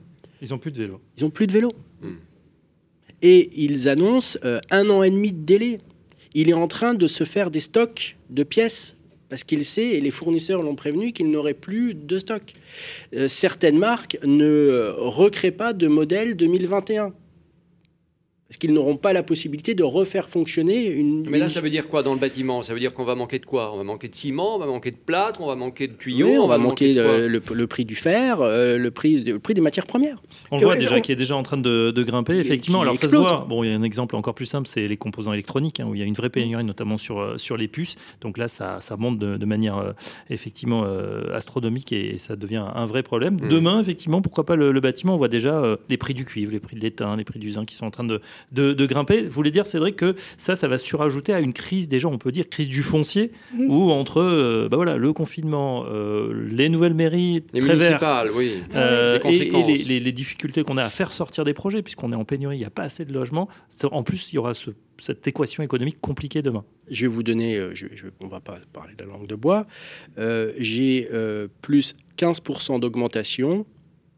Ils 0.40 0.54
ont 0.54 0.58
plus 0.58 0.70
de 0.70 0.78
vélo. 0.78 1.00
Ils 1.18 1.24
n'ont 1.24 1.30
plus 1.30 1.46
de 1.46 1.52
vélos. 1.52 1.72
Hmm. 2.02 2.14
Et 3.22 3.50
ils 3.64 3.88
annoncent 3.88 4.38
euh, 4.44 4.60
un 4.70 4.88
an 4.90 5.02
et 5.02 5.10
demi 5.10 5.32
de 5.32 5.44
délai. 5.44 5.78
Il 6.34 6.48
est 6.50 6.54
en 6.54 6.68
train 6.68 6.94
de 6.94 7.06
se 7.06 7.24
faire 7.24 7.50
des 7.50 7.60
stocks 7.60 8.16
de 8.30 8.42
pièces 8.42 8.96
parce 9.28 9.42
qu'il 9.42 9.64
sait, 9.64 9.88
et 9.96 10.00
les 10.00 10.12
fournisseurs 10.12 10.62
l'ont 10.62 10.76
prévenu, 10.76 11.12
qu'il 11.12 11.30
n'aurait 11.30 11.54
plus 11.54 11.94
de 11.94 12.18
stock. 12.18 12.52
Euh, 13.16 13.26
certaines 13.26 13.78
marques 13.78 14.18
ne 14.24 14.92
recréent 14.96 15.50
pas 15.56 15.72
de 15.72 15.88
modèle 15.88 16.36
2021. 16.36 17.12
Parce 18.48 18.58
qu'ils 18.58 18.72
n'auront 18.72 18.96
pas 18.96 19.12
la 19.12 19.24
possibilité 19.24 19.74
de 19.74 19.82
refaire 19.82 20.28
fonctionner 20.28 20.86
une. 20.86 21.28
Mais 21.28 21.38
là, 21.38 21.46
une- 21.46 21.50
ça 21.50 21.60
veut 21.60 21.68
dire 21.68 21.88
quoi 21.88 22.04
dans 22.04 22.14
le 22.14 22.20
bâtiment? 22.20 22.62
Ça 22.62 22.74
veut 22.74 22.78
dire 22.78 22.94
qu'on 22.94 23.02
va 23.04 23.16
manquer 23.16 23.40
de 23.40 23.44
quoi? 23.44 23.72
On 23.74 23.76
va 23.78 23.82
manquer 23.82 24.06
de 24.06 24.14
ciment, 24.14 24.54
on 24.54 24.58
va 24.60 24.66
manquer 24.66 24.92
de 24.92 24.96
plâtre, 24.96 25.40
on 25.40 25.48
va 25.48 25.56
manquer 25.56 25.88
de 25.88 25.94
tuyaux, 25.94 26.28
Oui, 26.28 26.38
on, 26.38 26.46
va 26.46 26.56
manquer 26.56 26.94
le, 26.94 27.26
le- 27.26 27.42
le 27.52 27.66
prix 27.66 27.84
du 27.84 27.96
fer, 27.96 28.40
euh, 28.40 28.78
le, 28.78 28.90
prix, 28.92 29.24
le 29.24 29.40
prix 29.40 29.54
des 29.54 29.60
matières 29.60 29.86
premières. 29.88 30.22
On 30.52 30.58
Et 30.58 30.62
voit 30.62 30.74
ouais, 30.74 30.78
déjà 30.78 30.96
on- 30.96 31.00
qui 31.00 31.10
est 31.10 31.16
déjà 31.16 31.34
en 31.34 31.42
train 31.42 31.56
de, 31.56 31.90
de 31.90 32.02
grimper, 32.04 32.38
effectivement. 32.38 32.82
Alors 32.82 32.94
ça 32.94 33.00
se 33.00 33.06
explose. 33.06 33.26
voit. 33.28 33.46
Bon, 33.48 33.64
il 33.64 33.70
y 33.70 33.72
a 33.72 33.76
un 33.76 33.82
exemple 33.82 34.14
encore 34.14 34.36
plus 34.36 34.46
simple, 34.46 34.68
c'est 34.68 34.86
les 34.86 34.96
composants 34.96 35.32
électroniques, 35.32 35.80
hein, 35.80 35.86
où 35.90 35.96
il 35.96 35.98
y 35.98 36.02
a 36.04 36.06
une 36.06 36.14
vraie 36.14 36.30
pénurie, 36.30 36.62
notamment 36.62 36.98
sur, 36.98 37.18
euh, 37.18 37.38
sur 37.38 37.56
les 37.56 37.66
puces. 37.66 37.96
Donc 38.20 38.38
là, 38.38 38.46
ça, 38.46 38.78
ça 38.80 38.96
monte 38.96 39.18
de, 39.18 39.36
de 39.38 39.46
manière 39.46 39.76
euh, 39.78 39.90
effectivement 40.30 40.84
euh, 40.84 41.34
astronomique 41.34 41.92
et 41.92 42.18
ça 42.18 42.36
devient 42.36 42.64
un 42.74 42.86
vrai 42.86 43.02
problème. 43.02 43.34
Mm. 43.42 43.48
Demain, 43.48 43.80
effectivement, 43.80 44.22
pourquoi 44.22 44.46
pas 44.46 44.54
le, 44.56 44.70
le 44.70 44.80
bâtiment? 44.80 45.14
On 45.14 45.18
voit 45.18 45.26
déjà 45.28 45.54
euh, 45.58 45.76
les 45.88 45.96
prix 45.96 46.14
du 46.14 46.24
cuivre, 46.24 46.52
les 46.52 46.60
prix 46.60 46.76
de 46.76 46.80
l'étain, 46.80 47.16
les 47.16 47.24
prix 47.24 47.40
du 47.40 47.50
zinc 47.50 47.66
qui 47.66 47.74
sont 47.74 47.86
en 47.86 47.90
train 47.90 48.04
de, 48.04 48.20
de, 48.52 48.72
de 48.72 48.86
grimper. 48.86 49.22
Vous 49.22 49.30
voulez 49.30 49.50
dire, 49.50 49.66
Cédric, 49.66 49.96
que 49.96 50.14
ça, 50.36 50.54
ça 50.56 50.68
va 50.68 50.78
surajouter 50.78 51.32
à 51.32 51.40
une 51.40 51.52
crise, 51.52 51.88
déjà, 51.88 52.08
on 52.08 52.18
peut 52.18 52.32
dire, 52.32 52.48
crise 52.48 52.68
du 52.68 52.82
foncier, 52.82 53.32
Mm. 53.54 53.70
où 53.70 53.90
entre 53.90 54.20
euh, 54.20 54.68
bah 54.70 54.76
voilà, 54.76 54.96
le 54.96 55.12
confinement, 55.12 55.84
euh, 55.88 56.32
les 56.50 56.68
nouvelles 56.68 56.94
mairies 56.94 57.44
Les 57.52 57.60
très 57.60 57.76
vertes, 57.76 58.02
municipales, 58.02 58.30
oui. 58.34 58.52
euh, 58.74 59.12
Les 59.12 59.16
et- 59.16 59.20
conséquences. 59.20 59.68
et 59.68 59.72
les, 59.72 59.78
les- 59.84 60.00
les 60.00 60.12
difficultés 60.12 60.62
qu'on 60.62 60.76
a 60.76 60.84
à 60.84 60.90
faire 60.90 61.12
sortir 61.12 61.44
des 61.44 61.54
projets, 61.54 61.82
puisqu'on 61.82 62.12
est 62.12 62.16
en 62.16 62.24
pénurie, 62.24 62.56
il 62.56 62.60
n'y 62.60 62.64
a 62.64 62.70
pas 62.70 62.82
assez 62.82 63.04
de 63.04 63.12
logements. 63.12 63.48
En 63.90 64.02
plus, 64.02 64.32
il 64.32 64.36
y 64.36 64.38
aura 64.38 64.54
ce- 64.54 64.70
cette 64.98 65.26
équation 65.26 65.62
économique 65.62 66.00
compliquée 66.00 66.42
demain. 66.42 66.64
Je 66.90 67.02
vais 67.06 67.12
vous 67.12 67.22
donner, 67.22 67.56
euh, 67.56 67.70
je, 67.74 67.86
je- 67.94 68.06
on 68.20 68.28
va 68.28 68.40
pas 68.40 68.58
parler 68.72 68.94
de 68.96 69.04
la 69.04 69.10
langue 69.10 69.26
de 69.26 69.34
bois, 69.34 69.66
Euh, 70.18 70.52
j'ai 70.58 71.08
euh, 71.12 71.48
plus 71.62 71.94
15% 72.16 72.78
d'augmentation 72.78 73.66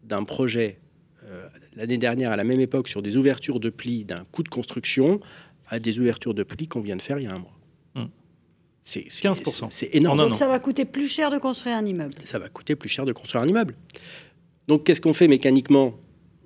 d'un 0.04 0.24
projet 0.24 0.78
euh, 1.24 1.46
l'année 1.78 1.96
dernière 1.96 2.32
à 2.32 2.36
la 2.36 2.44
même 2.44 2.60
époque 2.60 2.88
sur 2.88 3.00
des 3.02 3.16
ouvertures 3.16 3.60
de 3.60 3.70
plis 3.70 4.04
d'un 4.04 4.24
coût 4.32 4.42
de 4.42 4.48
construction 4.48 5.20
à 5.68 5.78
des 5.78 5.98
ouvertures 5.98 6.34
de 6.34 6.42
plis 6.42 6.66
qu'on 6.68 6.80
vient 6.80 6.96
de 6.96 7.02
faire 7.02 7.18
il 7.18 7.24
y 7.24 7.26
a 7.26 7.34
un 7.34 7.38
mois. 7.38 7.56
Hmm. 7.94 8.06
C'est 8.82 9.06
c'est- 9.08 9.22
15%. 9.22 9.68
c'est- 9.70 9.94
énorme. 9.94 10.18
Donc 10.18 10.36
ça 10.36 10.48
va 10.48 10.58
coûter 10.58 10.84
plus 10.84 11.08
cher 11.08 11.30
de 11.30 11.38
construire 11.38 11.76
un 11.76 11.86
immeuble. 11.86 12.14
ça 12.24 12.38
va 12.38 12.48
coûter 12.48 12.74
plus 12.76 12.88
cher 12.88 13.04
de 13.06 13.12
construire 13.12 13.42
un 13.44 13.48
immeuble. 13.48 13.74
Donc, 14.66 14.84
qu'est-ce 14.84 15.00
qu'on 15.00 15.14
fait 15.14 15.28
mécaniquement? 15.28 15.94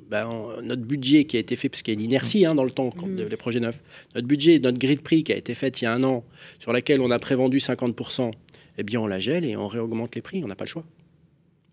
Ben, 0.08 0.26
on- 0.28 0.60
Notre 0.62 0.82
budget 0.82 1.24
qui 1.24 1.36
a 1.38 1.40
été 1.40 1.56
fait, 1.56 1.68
parce 1.68 1.82
qu'il 1.82 1.92
y 1.94 1.96
a 1.96 1.98
une 1.98 2.04
inertie 2.04 2.44
hein, 2.46 2.54
dans 2.54 2.62
le 2.64 2.70
temps 2.70 2.90
quand- 2.90 3.06
Mm. 3.08 3.28
des 3.28 3.36
projets 3.36 3.58
neufs, 3.60 3.80
notre 4.14 4.26
budget, 4.28 4.58
notre 4.60 4.78
grille 4.78 4.96
de 4.96 5.00
prix 5.00 5.24
qui 5.24 5.32
a 5.32 5.36
été 5.36 5.54
faite 5.54 5.80
il 5.80 5.86
y 5.86 5.88
a 5.88 5.92
un 5.94 6.04
an, 6.04 6.22
sur 6.60 6.72
laquelle 6.72 7.00
on 7.00 7.10
a 7.10 7.18
prévendu 7.18 7.58
50%, 7.58 8.30
eh 8.78 8.82
bien, 8.82 9.00
on 9.00 9.06
la 9.06 9.18
gèle 9.18 9.44
et 9.44 9.56
on 9.56 9.66
réaugmente 9.66 10.14
les 10.14 10.20
prix. 10.22 10.44
On 10.44 10.48
n'a 10.48 10.54
pas 10.54 10.64
le 10.64 10.68
choix. 10.70 10.84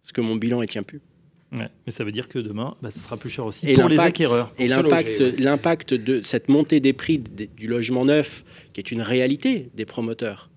Parce 0.02 0.12
que 0.14 0.22
mon 0.22 0.38
bilan, 0.38 0.62
ne 0.62 0.66
tient 0.66 0.82
plus. 0.84 1.02
Ouais. 1.52 1.68
Mais 1.88 1.92
ça 1.92 2.04
veut 2.04 2.12
dire 2.12 2.28
que 2.28 2.38
demain, 2.38 2.76
bah, 2.82 2.92
ça 2.92 3.00
sera 3.02 3.18
plus 3.18 3.30
cher 3.32 3.46
aussi 3.46 3.68
Et 3.68 3.74
pour 3.74 3.90
les 3.90 3.96
l'impact- 3.96 4.08
acquéreurs. 4.22 4.54
Et 4.60 4.68
Pour 4.68 4.84
l'impact, 4.84 5.20
loger, 5.20 5.24
ouais. 5.32 5.38
l'impact 5.44 5.94
de 5.96 6.22
cette 6.22 6.48
montée 6.48 6.80
des 6.80 6.94
prix 6.94 7.18
du 7.20 7.66
logement 7.68 8.06
neuf, 8.06 8.44
qui 8.74 8.80
est 8.82 8.92
une 8.92 9.02
réalité 9.02 9.70
des 9.76 9.86
promoteurs, 9.86 10.50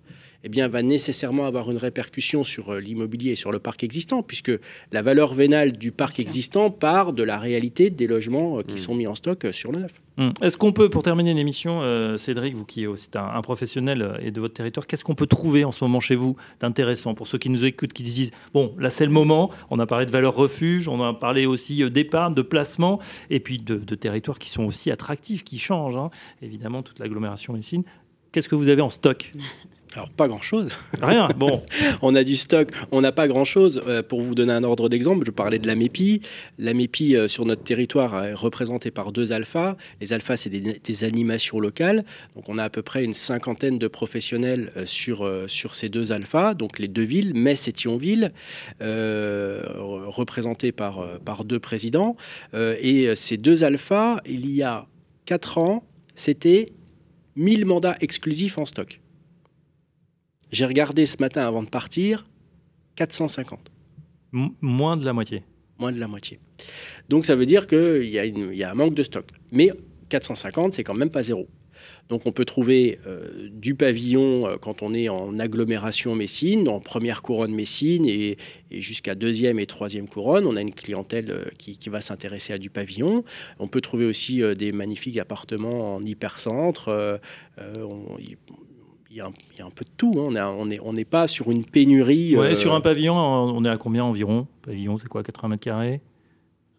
eh 0.44 0.48
bien, 0.48 0.68
va 0.68 0.83
nécessairement 0.83 1.46
avoir 1.46 1.70
une 1.70 1.76
répercussion 1.76 2.44
sur 2.44 2.70
euh, 2.72 2.81
l'immobilier 2.81 3.33
et 3.33 3.37
sur 3.37 3.52
le 3.52 3.59
parc 3.59 3.85
existant, 3.85 4.22
puisque 4.22 4.52
la 4.92 5.02
valeur 5.02 5.35
vénale 5.35 5.72
du 5.72 5.92
parc 5.92 6.18
existant 6.20 6.70
part 6.70 7.12
de 7.12 7.22
la 7.22 7.38
réalité 7.38 7.90
des 7.90 8.07
logements 8.07 8.59
euh, 8.59 8.62
qui 8.62 8.74
Mm. 8.74 8.78
sont 8.78 8.94
mis 8.94 9.07
en 9.07 9.14
stock 9.14 9.44
euh, 9.44 9.52
sur 9.52 9.72
le 9.72 9.81
neuf. 9.81 9.92
Hum. 10.18 10.35
Est-ce 10.42 10.59
qu'on 10.59 10.72
peut, 10.72 10.90
pour 10.90 11.02
terminer 11.02 11.33
l'émission, 11.33 11.81
euh, 11.81 12.18
Cédric, 12.18 12.55
vous 12.55 12.66
qui 12.66 12.83
êtes 12.83 12.88
aussi 12.88 13.09
un, 13.14 13.24
un 13.24 13.40
professionnel 13.40 14.18
et 14.20 14.31
de 14.31 14.40
votre 14.42 14.52
territoire, 14.52 14.87
qu'est-ce 14.87 15.05
qu'on 15.05 15.14
peut 15.14 15.26
trouver 15.26 15.64
en 15.64 15.72
ce 15.72 15.83
moment 15.83 16.00
chez 16.00 16.16
vous 16.16 16.37
d'intéressant 16.61 17.14
pour 17.14 17.26
ceux 17.26 17.38
qui 17.38 17.48
nous 17.48 17.64
écoutent, 17.64 17.94
qui 17.94 18.05
se 18.05 18.14
disent 18.14 18.31
bon, 18.52 18.74
là 18.78 18.90
c'est 18.90 19.07
le 19.07 19.11
moment. 19.12 19.50
On 19.70 19.78
a 19.78 19.87
parlé 19.87 20.05
de 20.05 20.11
valeur 20.11 20.35
refuge, 20.35 20.87
on 20.87 21.00
a 21.02 21.14
parlé 21.14 21.46
aussi 21.46 21.88
d'épargne, 21.90 22.35
de 22.35 22.42
placement, 22.42 23.00
et 23.31 23.40
puis 23.40 23.57
de, 23.59 23.76
de 23.76 23.94
territoires 23.94 24.38
qui 24.38 24.50
sont 24.50 24.64
aussi 24.64 24.90
attractifs, 24.90 25.44
qui 25.44 25.59
changent. 25.59 25.96
hein. 25.96 26.11
Évidemment, 26.42 26.83
toute 26.83 26.98
l'agglomération 26.98 27.57
ici. 27.57 27.83
Qu'est-ce 28.32 28.48
que 28.48 28.54
vous 28.54 28.68
avez 28.68 28.80
en 28.82 28.88
stock 28.90 29.30
Alors, 29.94 30.08
pas 30.08 30.26
grand-chose. 30.26 30.70
Rien. 31.02 31.28
Bon, 31.36 31.62
On 32.00 32.14
a 32.14 32.24
du 32.24 32.36
stock, 32.36 32.70
on 32.92 33.02
n'a 33.02 33.12
pas 33.12 33.28
grand-chose. 33.28 33.82
Euh, 33.86 34.02
pour 34.02 34.22
vous 34.22 34.34
donner 34.34 34.54
un 34.54 34.64
ordre 34.64 34.88
d'exemple, 34.88 35.26
je 35.26 35.30
parlais 35.30 35.58
de 35.58 35.66
la 35.66 35.74
MEPI. 35.74 36.22
La 36.58 36.72
MEPI, 36.72 37.14
euh, 37.16 37.28
sur 37.28 37.44
notre 37.44 37.62
territoire, 37.62 38.24
est 38.24 38.32
représentée 38.32 38.90
par 38.90 39.12
deux 39.12 39.32
alphas. 39.32 39.76
Les 40.00 40.14
alphas, 40.14 40.38
c'est 40.38 40.48
des, 40.48 40.60
des 40.82 41.04
animations 41.04 41.60
locales. 41.60 42.04
Donc, 42.34 42.48
on 42.48 42.56
a 42.56 42.64
à 42.64 42.70
peu 42.70 42.80
près 42.80 43.04
une 43.04 43.12
cinquantaine 43.12 43.78
de 43.78 43.86
professionnels 43.86 44.72
euh, 44.78 44.86
sur, 44.86 45.26
euh, 45.26 45.46
sur 45.46 45.76
ces 45.76 45.90
deux 45.90 46.10
alphas. 46.10 46.54
Donc, 46.54 46.78
les 46.78 46.88
deux 46.88 47.02
villes, 47.04 47.34
Metz 47.34 47.68
et 47.68 47.72
Thionville, 47.72 48.32
euh, 48.80 49.62
re- 49.76 50.06
représentés 50.08 50.72
par, 50.72 51.00
euh, 51.00 51.18
par 51.22 51.44
deux 51.44 51.60
présidents. 51.60 52.16
Euh, 52.54 52.76
et 52.80 53.08
euh, 53.08 53.14
ces 53.14 53.36
deux 53.36 53.62
alphas, 53.62 54.20
il 54.24 54.48
y 54.50 54.62
a 54.62 54.86
quatre 55.26 55.58
ans, 55.58 55.84
c'était 56.14 56.72
1000 57.36 57.64
mandats 57.64 57.96
exclusifs 58.00 58.58
en 58.58 58.64
stock. 58.66 59.00
J'ai 60.50 60.66
regardé 60.66 61.06
ce 61.06 61.16
matin 61.20 61.46
avant 61.46 61.62
de 61.62 61.68
partir, 61.68 62.28
450, 62.96 63.70
m- 64.34 64.50
moins 64.60 64.96
de 64.96 65.04
la 65.04 65.12
moitié. 65.12 65.44
moins 65.78 65.92
de 65.92 65.98
la 65.98 66.06
moitié. 66.08 66.38
Donc 67.08 67.24
ça 67.26 67.34
veut 67.34 67.46
dire 67.46 67.66
qu'il 67.66 68.04
y 68.04 68.62
a 68.64 68.70
un 68.70 68.74
manque 68.74 68.94
de 68.94 69.02
stock. 69.02 69.26
Mais 69.50 69.70
450, 70.10 70.74
c'est 70.74 70.84
quand 70.84 70.94
même 70.94 71.10
pas 71.10 71.22
zéro. 71.22 71.48
Donc 72.08 72.26
on 72.26 72.32
peut 72.32 72.44
trouver 72.44 72.98
euh, 73.06 73.48
du 73.50 73.74
pavillon 73.74 74.46
euh, 74.46 74.56
quand 74.60 74.82
on 74.82 74.92
est 74.92 75.08
en 75.08 75.38
agglomération 75.38 76.14
Messine, 76.14 76.68
en 76.68 76.78
première 76.78 77.22
couronne 77.22 77.54
Messine 77.54 78.04
et, 78.06 78.36
jusqu'à 78.70 79.14
deuxième 79.14 79.58
et 79.58 79.66
troisième 79.66 80.08
couronne. 80.08 80.46
On 80.46 80.56
a 80.56 80.60
une 80.60 80.74
clientèle 80.74 81.30
euh, 81.30 81.44
qui, 81.58 81.78
va 81.88 82.00
s'intéresser 82.00 82.52
à 82.52 82.58
du 82.58 82.68
pavillon. 82.68 83.24
On 83.58 83.66
peut 83.66 83.80
trouver 83.80 84.04
aussi 84.04 84.42
des 84.56 84.72
magnifiques 84.72 85.18
appartements 85.18 85.94
en 85.94 86.02
hypercentre. 86.02 87.20
il 88.18 88.36
y, 89.10 89.20
a 89.20 89.26
un, 89.26 89.70
peu 89.70 89.84
de 89.84 89.90
tout. 89.96 90.18
Hein. 90.20 90.56
On 90.82 90.92
n'est 90.92 91.04
pas 91.04 91.26
sur 91.28 91.50
une 91.50 91.64
pénurie. 91.64 92.36
Ouais, 92.36 92.56
Sur 92.56 92.74
un 92.74 92.80
pavillon, 92.80 93.14
on 93.14 93.64
est 93.64 93.68
à 93.68 93.76
combien 93.76 94.04
environ? 94.04 94.46
Pavillon, 94.62 94.98
c'est 94.98 95.08
quoi? 95.08 95.22
80 95.22 95.48
mètres 95.48 95.64
carrés? 95.64 96.00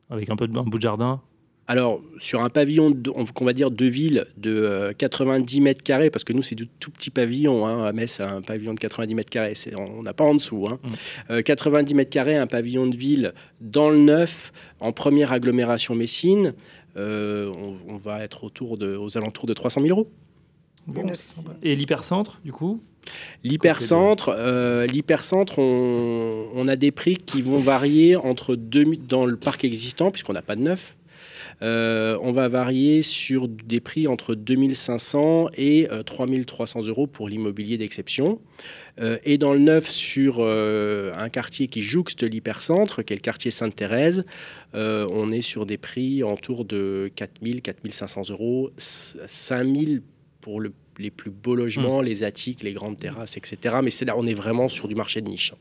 Avec 0.09 0.29
un 0.29 0.35
peu 0.35 0.47
de, 0.47 0.57
un 0.57 0.63
bout 0.63 0.77
de 0.77 0.83
jardin? 0.83 1.21
Alors, 1.67 2.01
sur 2.17 2.43
un 2.43 2.49
pavillon, 2.49 2.93
qu'on 3.33 3.45
va 3.45 3.53
dire 3.53 3.71
de 3.71 3.85
ville 3.85 4.25
de 4.35 4.93
90 4.97 5.57
euh, 5.57 5.63
mètres 5.63 5.83
carrés, 5.83 6.09
parce 6.09 6.25
que 6.25 6.33
nous, 6.33 6.41
c'est 6.41 6.55
du 6.55 6.67
tout 6.67 6.91
petit 6.91 7.09
pavillon. 7.09 7.65
Hein, 7.65 7.85
à 7.85 7.93
Metz, 7.93 8.19
un 8.19 8.41
pavillon 8.41 8.73
de 8.73 8.79
90 8.79 9.15
mètres 9.15 9.29
carrés, 9.29 9.53
on 9.77 10.01
n'a 10.01 10.13
pas 10.13 10.25
en 10.25 10.35
dessous. 10.35 10.67
90 10.67 10.73
hein. 10.73 10.79
mmh. 11.29 11.93
euh, 11.93 11.95
mètres 11.95 12.09
carrés, 12.09 12.35
un 12.35 12.47
pavillon 12.47 12.87
de 12.87 12.97
ville 12.97 13.33
dans 13.61 13.89
le 13.89 13.97
neuf, 13.97 14.51
en 14.81 14.91
première 14.91 15.31
agglomération 15.31 15.95
Messine, 15.95 16.53
euh, 16.97 17.49
on, 17.87 17.95
va 17.95 18.23
être 18.23 18.43
autour 18.43 18.77
de, 18.77 18.97
aux 18.97 19.17
alentours 19.17 19.45
de 19.45 19.53
300 19.53 19.81
000 19.81 19.97
euros. 19.97 20.11
et 21.63 21.75
l'hypercentre, 21.77 22.41
du 22.43 22.51
coup? 22.51 22.81
L'hypercentre, 23.45 24.35
l'hypercentre, 24.87 25.59
on, 25.59 26.47
on, 26.53 26.67
a 26.67 26.75
des 26.75 26.91
prix 26.91 27.15
qui 27.15 27.41
vont 27.41 27.57
varier 27.57 28.17
entre 28.17 28.55
deux, 28.55 28.85
dans 29.07 29.25
le 29.25 29.37
parc 29.37 29.63
existant, 29.63 30.11
puisqu'on 30.11 30.33
n'a 30.33 30.41
pas 30.41 30.55
de 30.55 30.61
neuf, 30.61 30.95
euh, 31.63 32.17
on 32.21 32.33
va 32.33 32.49
varier 32.49 33.01
sur 33.01 33.47
des 33.47 33.79
prix 33.79 34.07
entre 34.07 34.35
2500 34.35 35.49
et 35.55 35.87
3300 36.05 36.81
euh, 36.81 36.89
euros 36.89 37.07
pour 37.07 37.29
l'immobilier 37.29 37.77
d'exception. 37.77 38.41
Euh, 38.99 39.17
et 39.23 39.37
dans 39.37 39.53
le 39.53 39.59
neuf, 39.59 39.89
sur 39.89 40.41
un 40.41 41.29
quartier 41.29 41.67
qui 41.67 41.81
jouxte 41.81 42.23
l'hypercentre, 42.23 43.03
qui 43.03 43.13
est 43.13 43.15
le 43.15 43.21
quartier 43.21 43.51
Sainte-Thérèse, 43.51 44.25
on 44.73 45.31
est 45.31 45.41
sur 45.41 45.65
des 45.65 45.77
prix 45.77 46.23
autour 46.23 46.65
de 46.65 47.11
4000, 47.15 47.61
4500 47.61 48.23
euros, 48.29 48.71
5000 48.77 50.01
pour 50.41 50.61
les 50.61 51.11
plus 51.11 51.31
beaux 51.31 51.55
logements, 51.55 52.01
mmh. 52.01 52.05
les 52.05 52.23
attiques, 52.23 52.63
les 52.63 52.73
grandes 52.73 52.97
terrasses, 52.97 53.37
etc. 53.37 53.77
Mais 53.81 53.89
c'est 53.89 54.05
là, 54.05 54.15
on 54.17 54.27
est 54.27 54.33
vraiment 54.33 54.67
sur 54.67 54.87
du 54.87 54.95
marché 54.95 55.21
de 55.21 55.29
niche. 55.29 55.53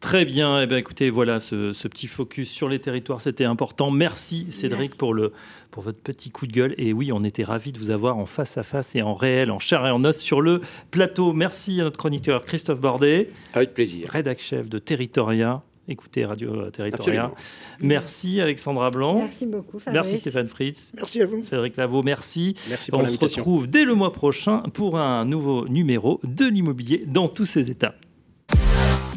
Très 0.00 0.24
bien. 0.24 0.62
Eh 0.62 0.66
bien, 0.66 0.78
écoutez, 0.78 1.10
voilà, 1.10 1.40
ce, 1.40 1.72
petit 1.88 2.06
focus 2.06 2.48
sur 2.48 2.68
les 2.68 2.78
territoires, 2.78 3.20
c'était 3.20 3.44
important. 3.44 3.90
Merci 3.90 4.46
Cédric 4.50 4.96
pour, 4.96 5.12
le, 5.12 5.32
pour 5.70 5.82
votre 5.82 6.00
petit 6.00 6.30
coup 6.30 6.46
de 6.46 6.52
gueule. 6.52 6.74
Et 6.78 6.94
oui, 6.94 7.12
on 7.12 7.22
était 7.22 7.44
ravis 7.44 7.70
de 7.70 7.78
vous 7.78 7.90
avoir 7.90 8.16
en 8.16 8.24
face 8.24 8.56
à 8.56 8.62
face 8.62 8.96
et 8.96 9.02
en 9.02 9.12
réel, 9.12 9.50
en 9.50 9.58
chair 9.58 9.86
et 9.86 9.90
en 9.90 10.02
os 10.04 10.16
sur 10.16 10.40
le 10.40 10.62
plateau. 10.90 11.34
Merci 11.34 11.80
à 11.80 11.84
notre 11.84 11.98
chroniqueur 11.98 12.44
Christophe 12.44 12.80
Bordet. 12.80 13.30
Avec 13.52 13.74
plaisir. 13.74 14.08
Rédac 14.10 14.40
chef 14.40 14.70
de 14.70 14.78
Territoria. 14.78 15.62
Écoutez 15.86 16.24
Radio 16.24 16.70
Territoria. 16.70 17.32
Merci 17.80 18.40
Alexandra 18.40 18.90
Blanc. 18.90 19.18
Merci 19.18 19.46
beaucoup. 19.46 19.78
Merci 19.92 20.18
Stéphane 20.18 20.48
Fritz. 20.48 20.92
Merci 20.94 21.20
à 21.20 21.26
vous. 21.26 21.42
Cédric 21.42 21.76
Lavaux, 21.76 22.02
merci. 22.02 22.54
Merci 22.68 22.90
pour 22.90 23.00
On 23.00 23.06
se 23.08 23.18
retrouve 23.18 23.68
dès 23.68 23.84
le 23.84 23.94
mois 23.94 24.12
prochain 24.12 24.62
pour 24.72 24.98
un 24.98 25.24
nouveau 25.24 25.68
numéro 25.68 26.20
de 26.22 26.46
l'immobilier 26.46 27.04
dans 27.06 27.28
tous 27.28 27.44
ses 27.44 27.70
états. 27.70 27.94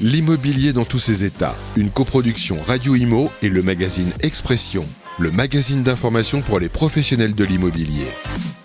L'immobilier 0.04 0.74
dans 0.74 0.84
tous 0.84 1.00
ses 1.00 1.24
états, 1.24 1.56
une 1.78 1.90
coproduction 1.90 2.58
Radio 2.68 2.94
Imo 2.94 3.32
et 3.42 3.48
le 3.48 3.64
magazine 3.64 4.12
Expression, 4.20 4.86
le 5.18 5.32
magazine 5.32 5.82
d'information 5.82 6.42
pour 6.42 6.60
les 6.60 6.68
professionnels 6.68 7.36
de 7.36 7.46
l'immobilier. 7.46 8.10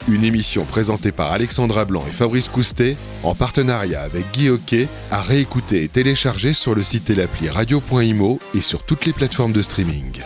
Une 0.08 0.24
émission 0.24 0.64
présentée 0.64 1.12
par 1.12 1.30
Alexandra 1.30 1.84
Blanc 1.84 2.02
et 2.08 2.12
Fabrice 2.12 2.48
Coustet, 2.48 2.96
en 3.22 3.36
partenariat 3.36 4.00
avec 4.00 4.32
Guy 4.32 4.48
Hockey, 4.48 4.88
à 5.12 5.22
réécouter 5.22 5.84
et 5.84 5.88
télécharger 5.88 6.52
sur 6.52 6.74
le 6.74 6.82
site 6.82 7.08
et 7.10 7.14
l'appli 7.14 7.48
radio.imo 7.48 8.40
et 8.56 8.60
sur 8.60 8.82
toutes 8.82 9.06
les 9.06 9.12
plateformes 9.12 9.52
de 9.52 9.62
streaming. 9.62 10.20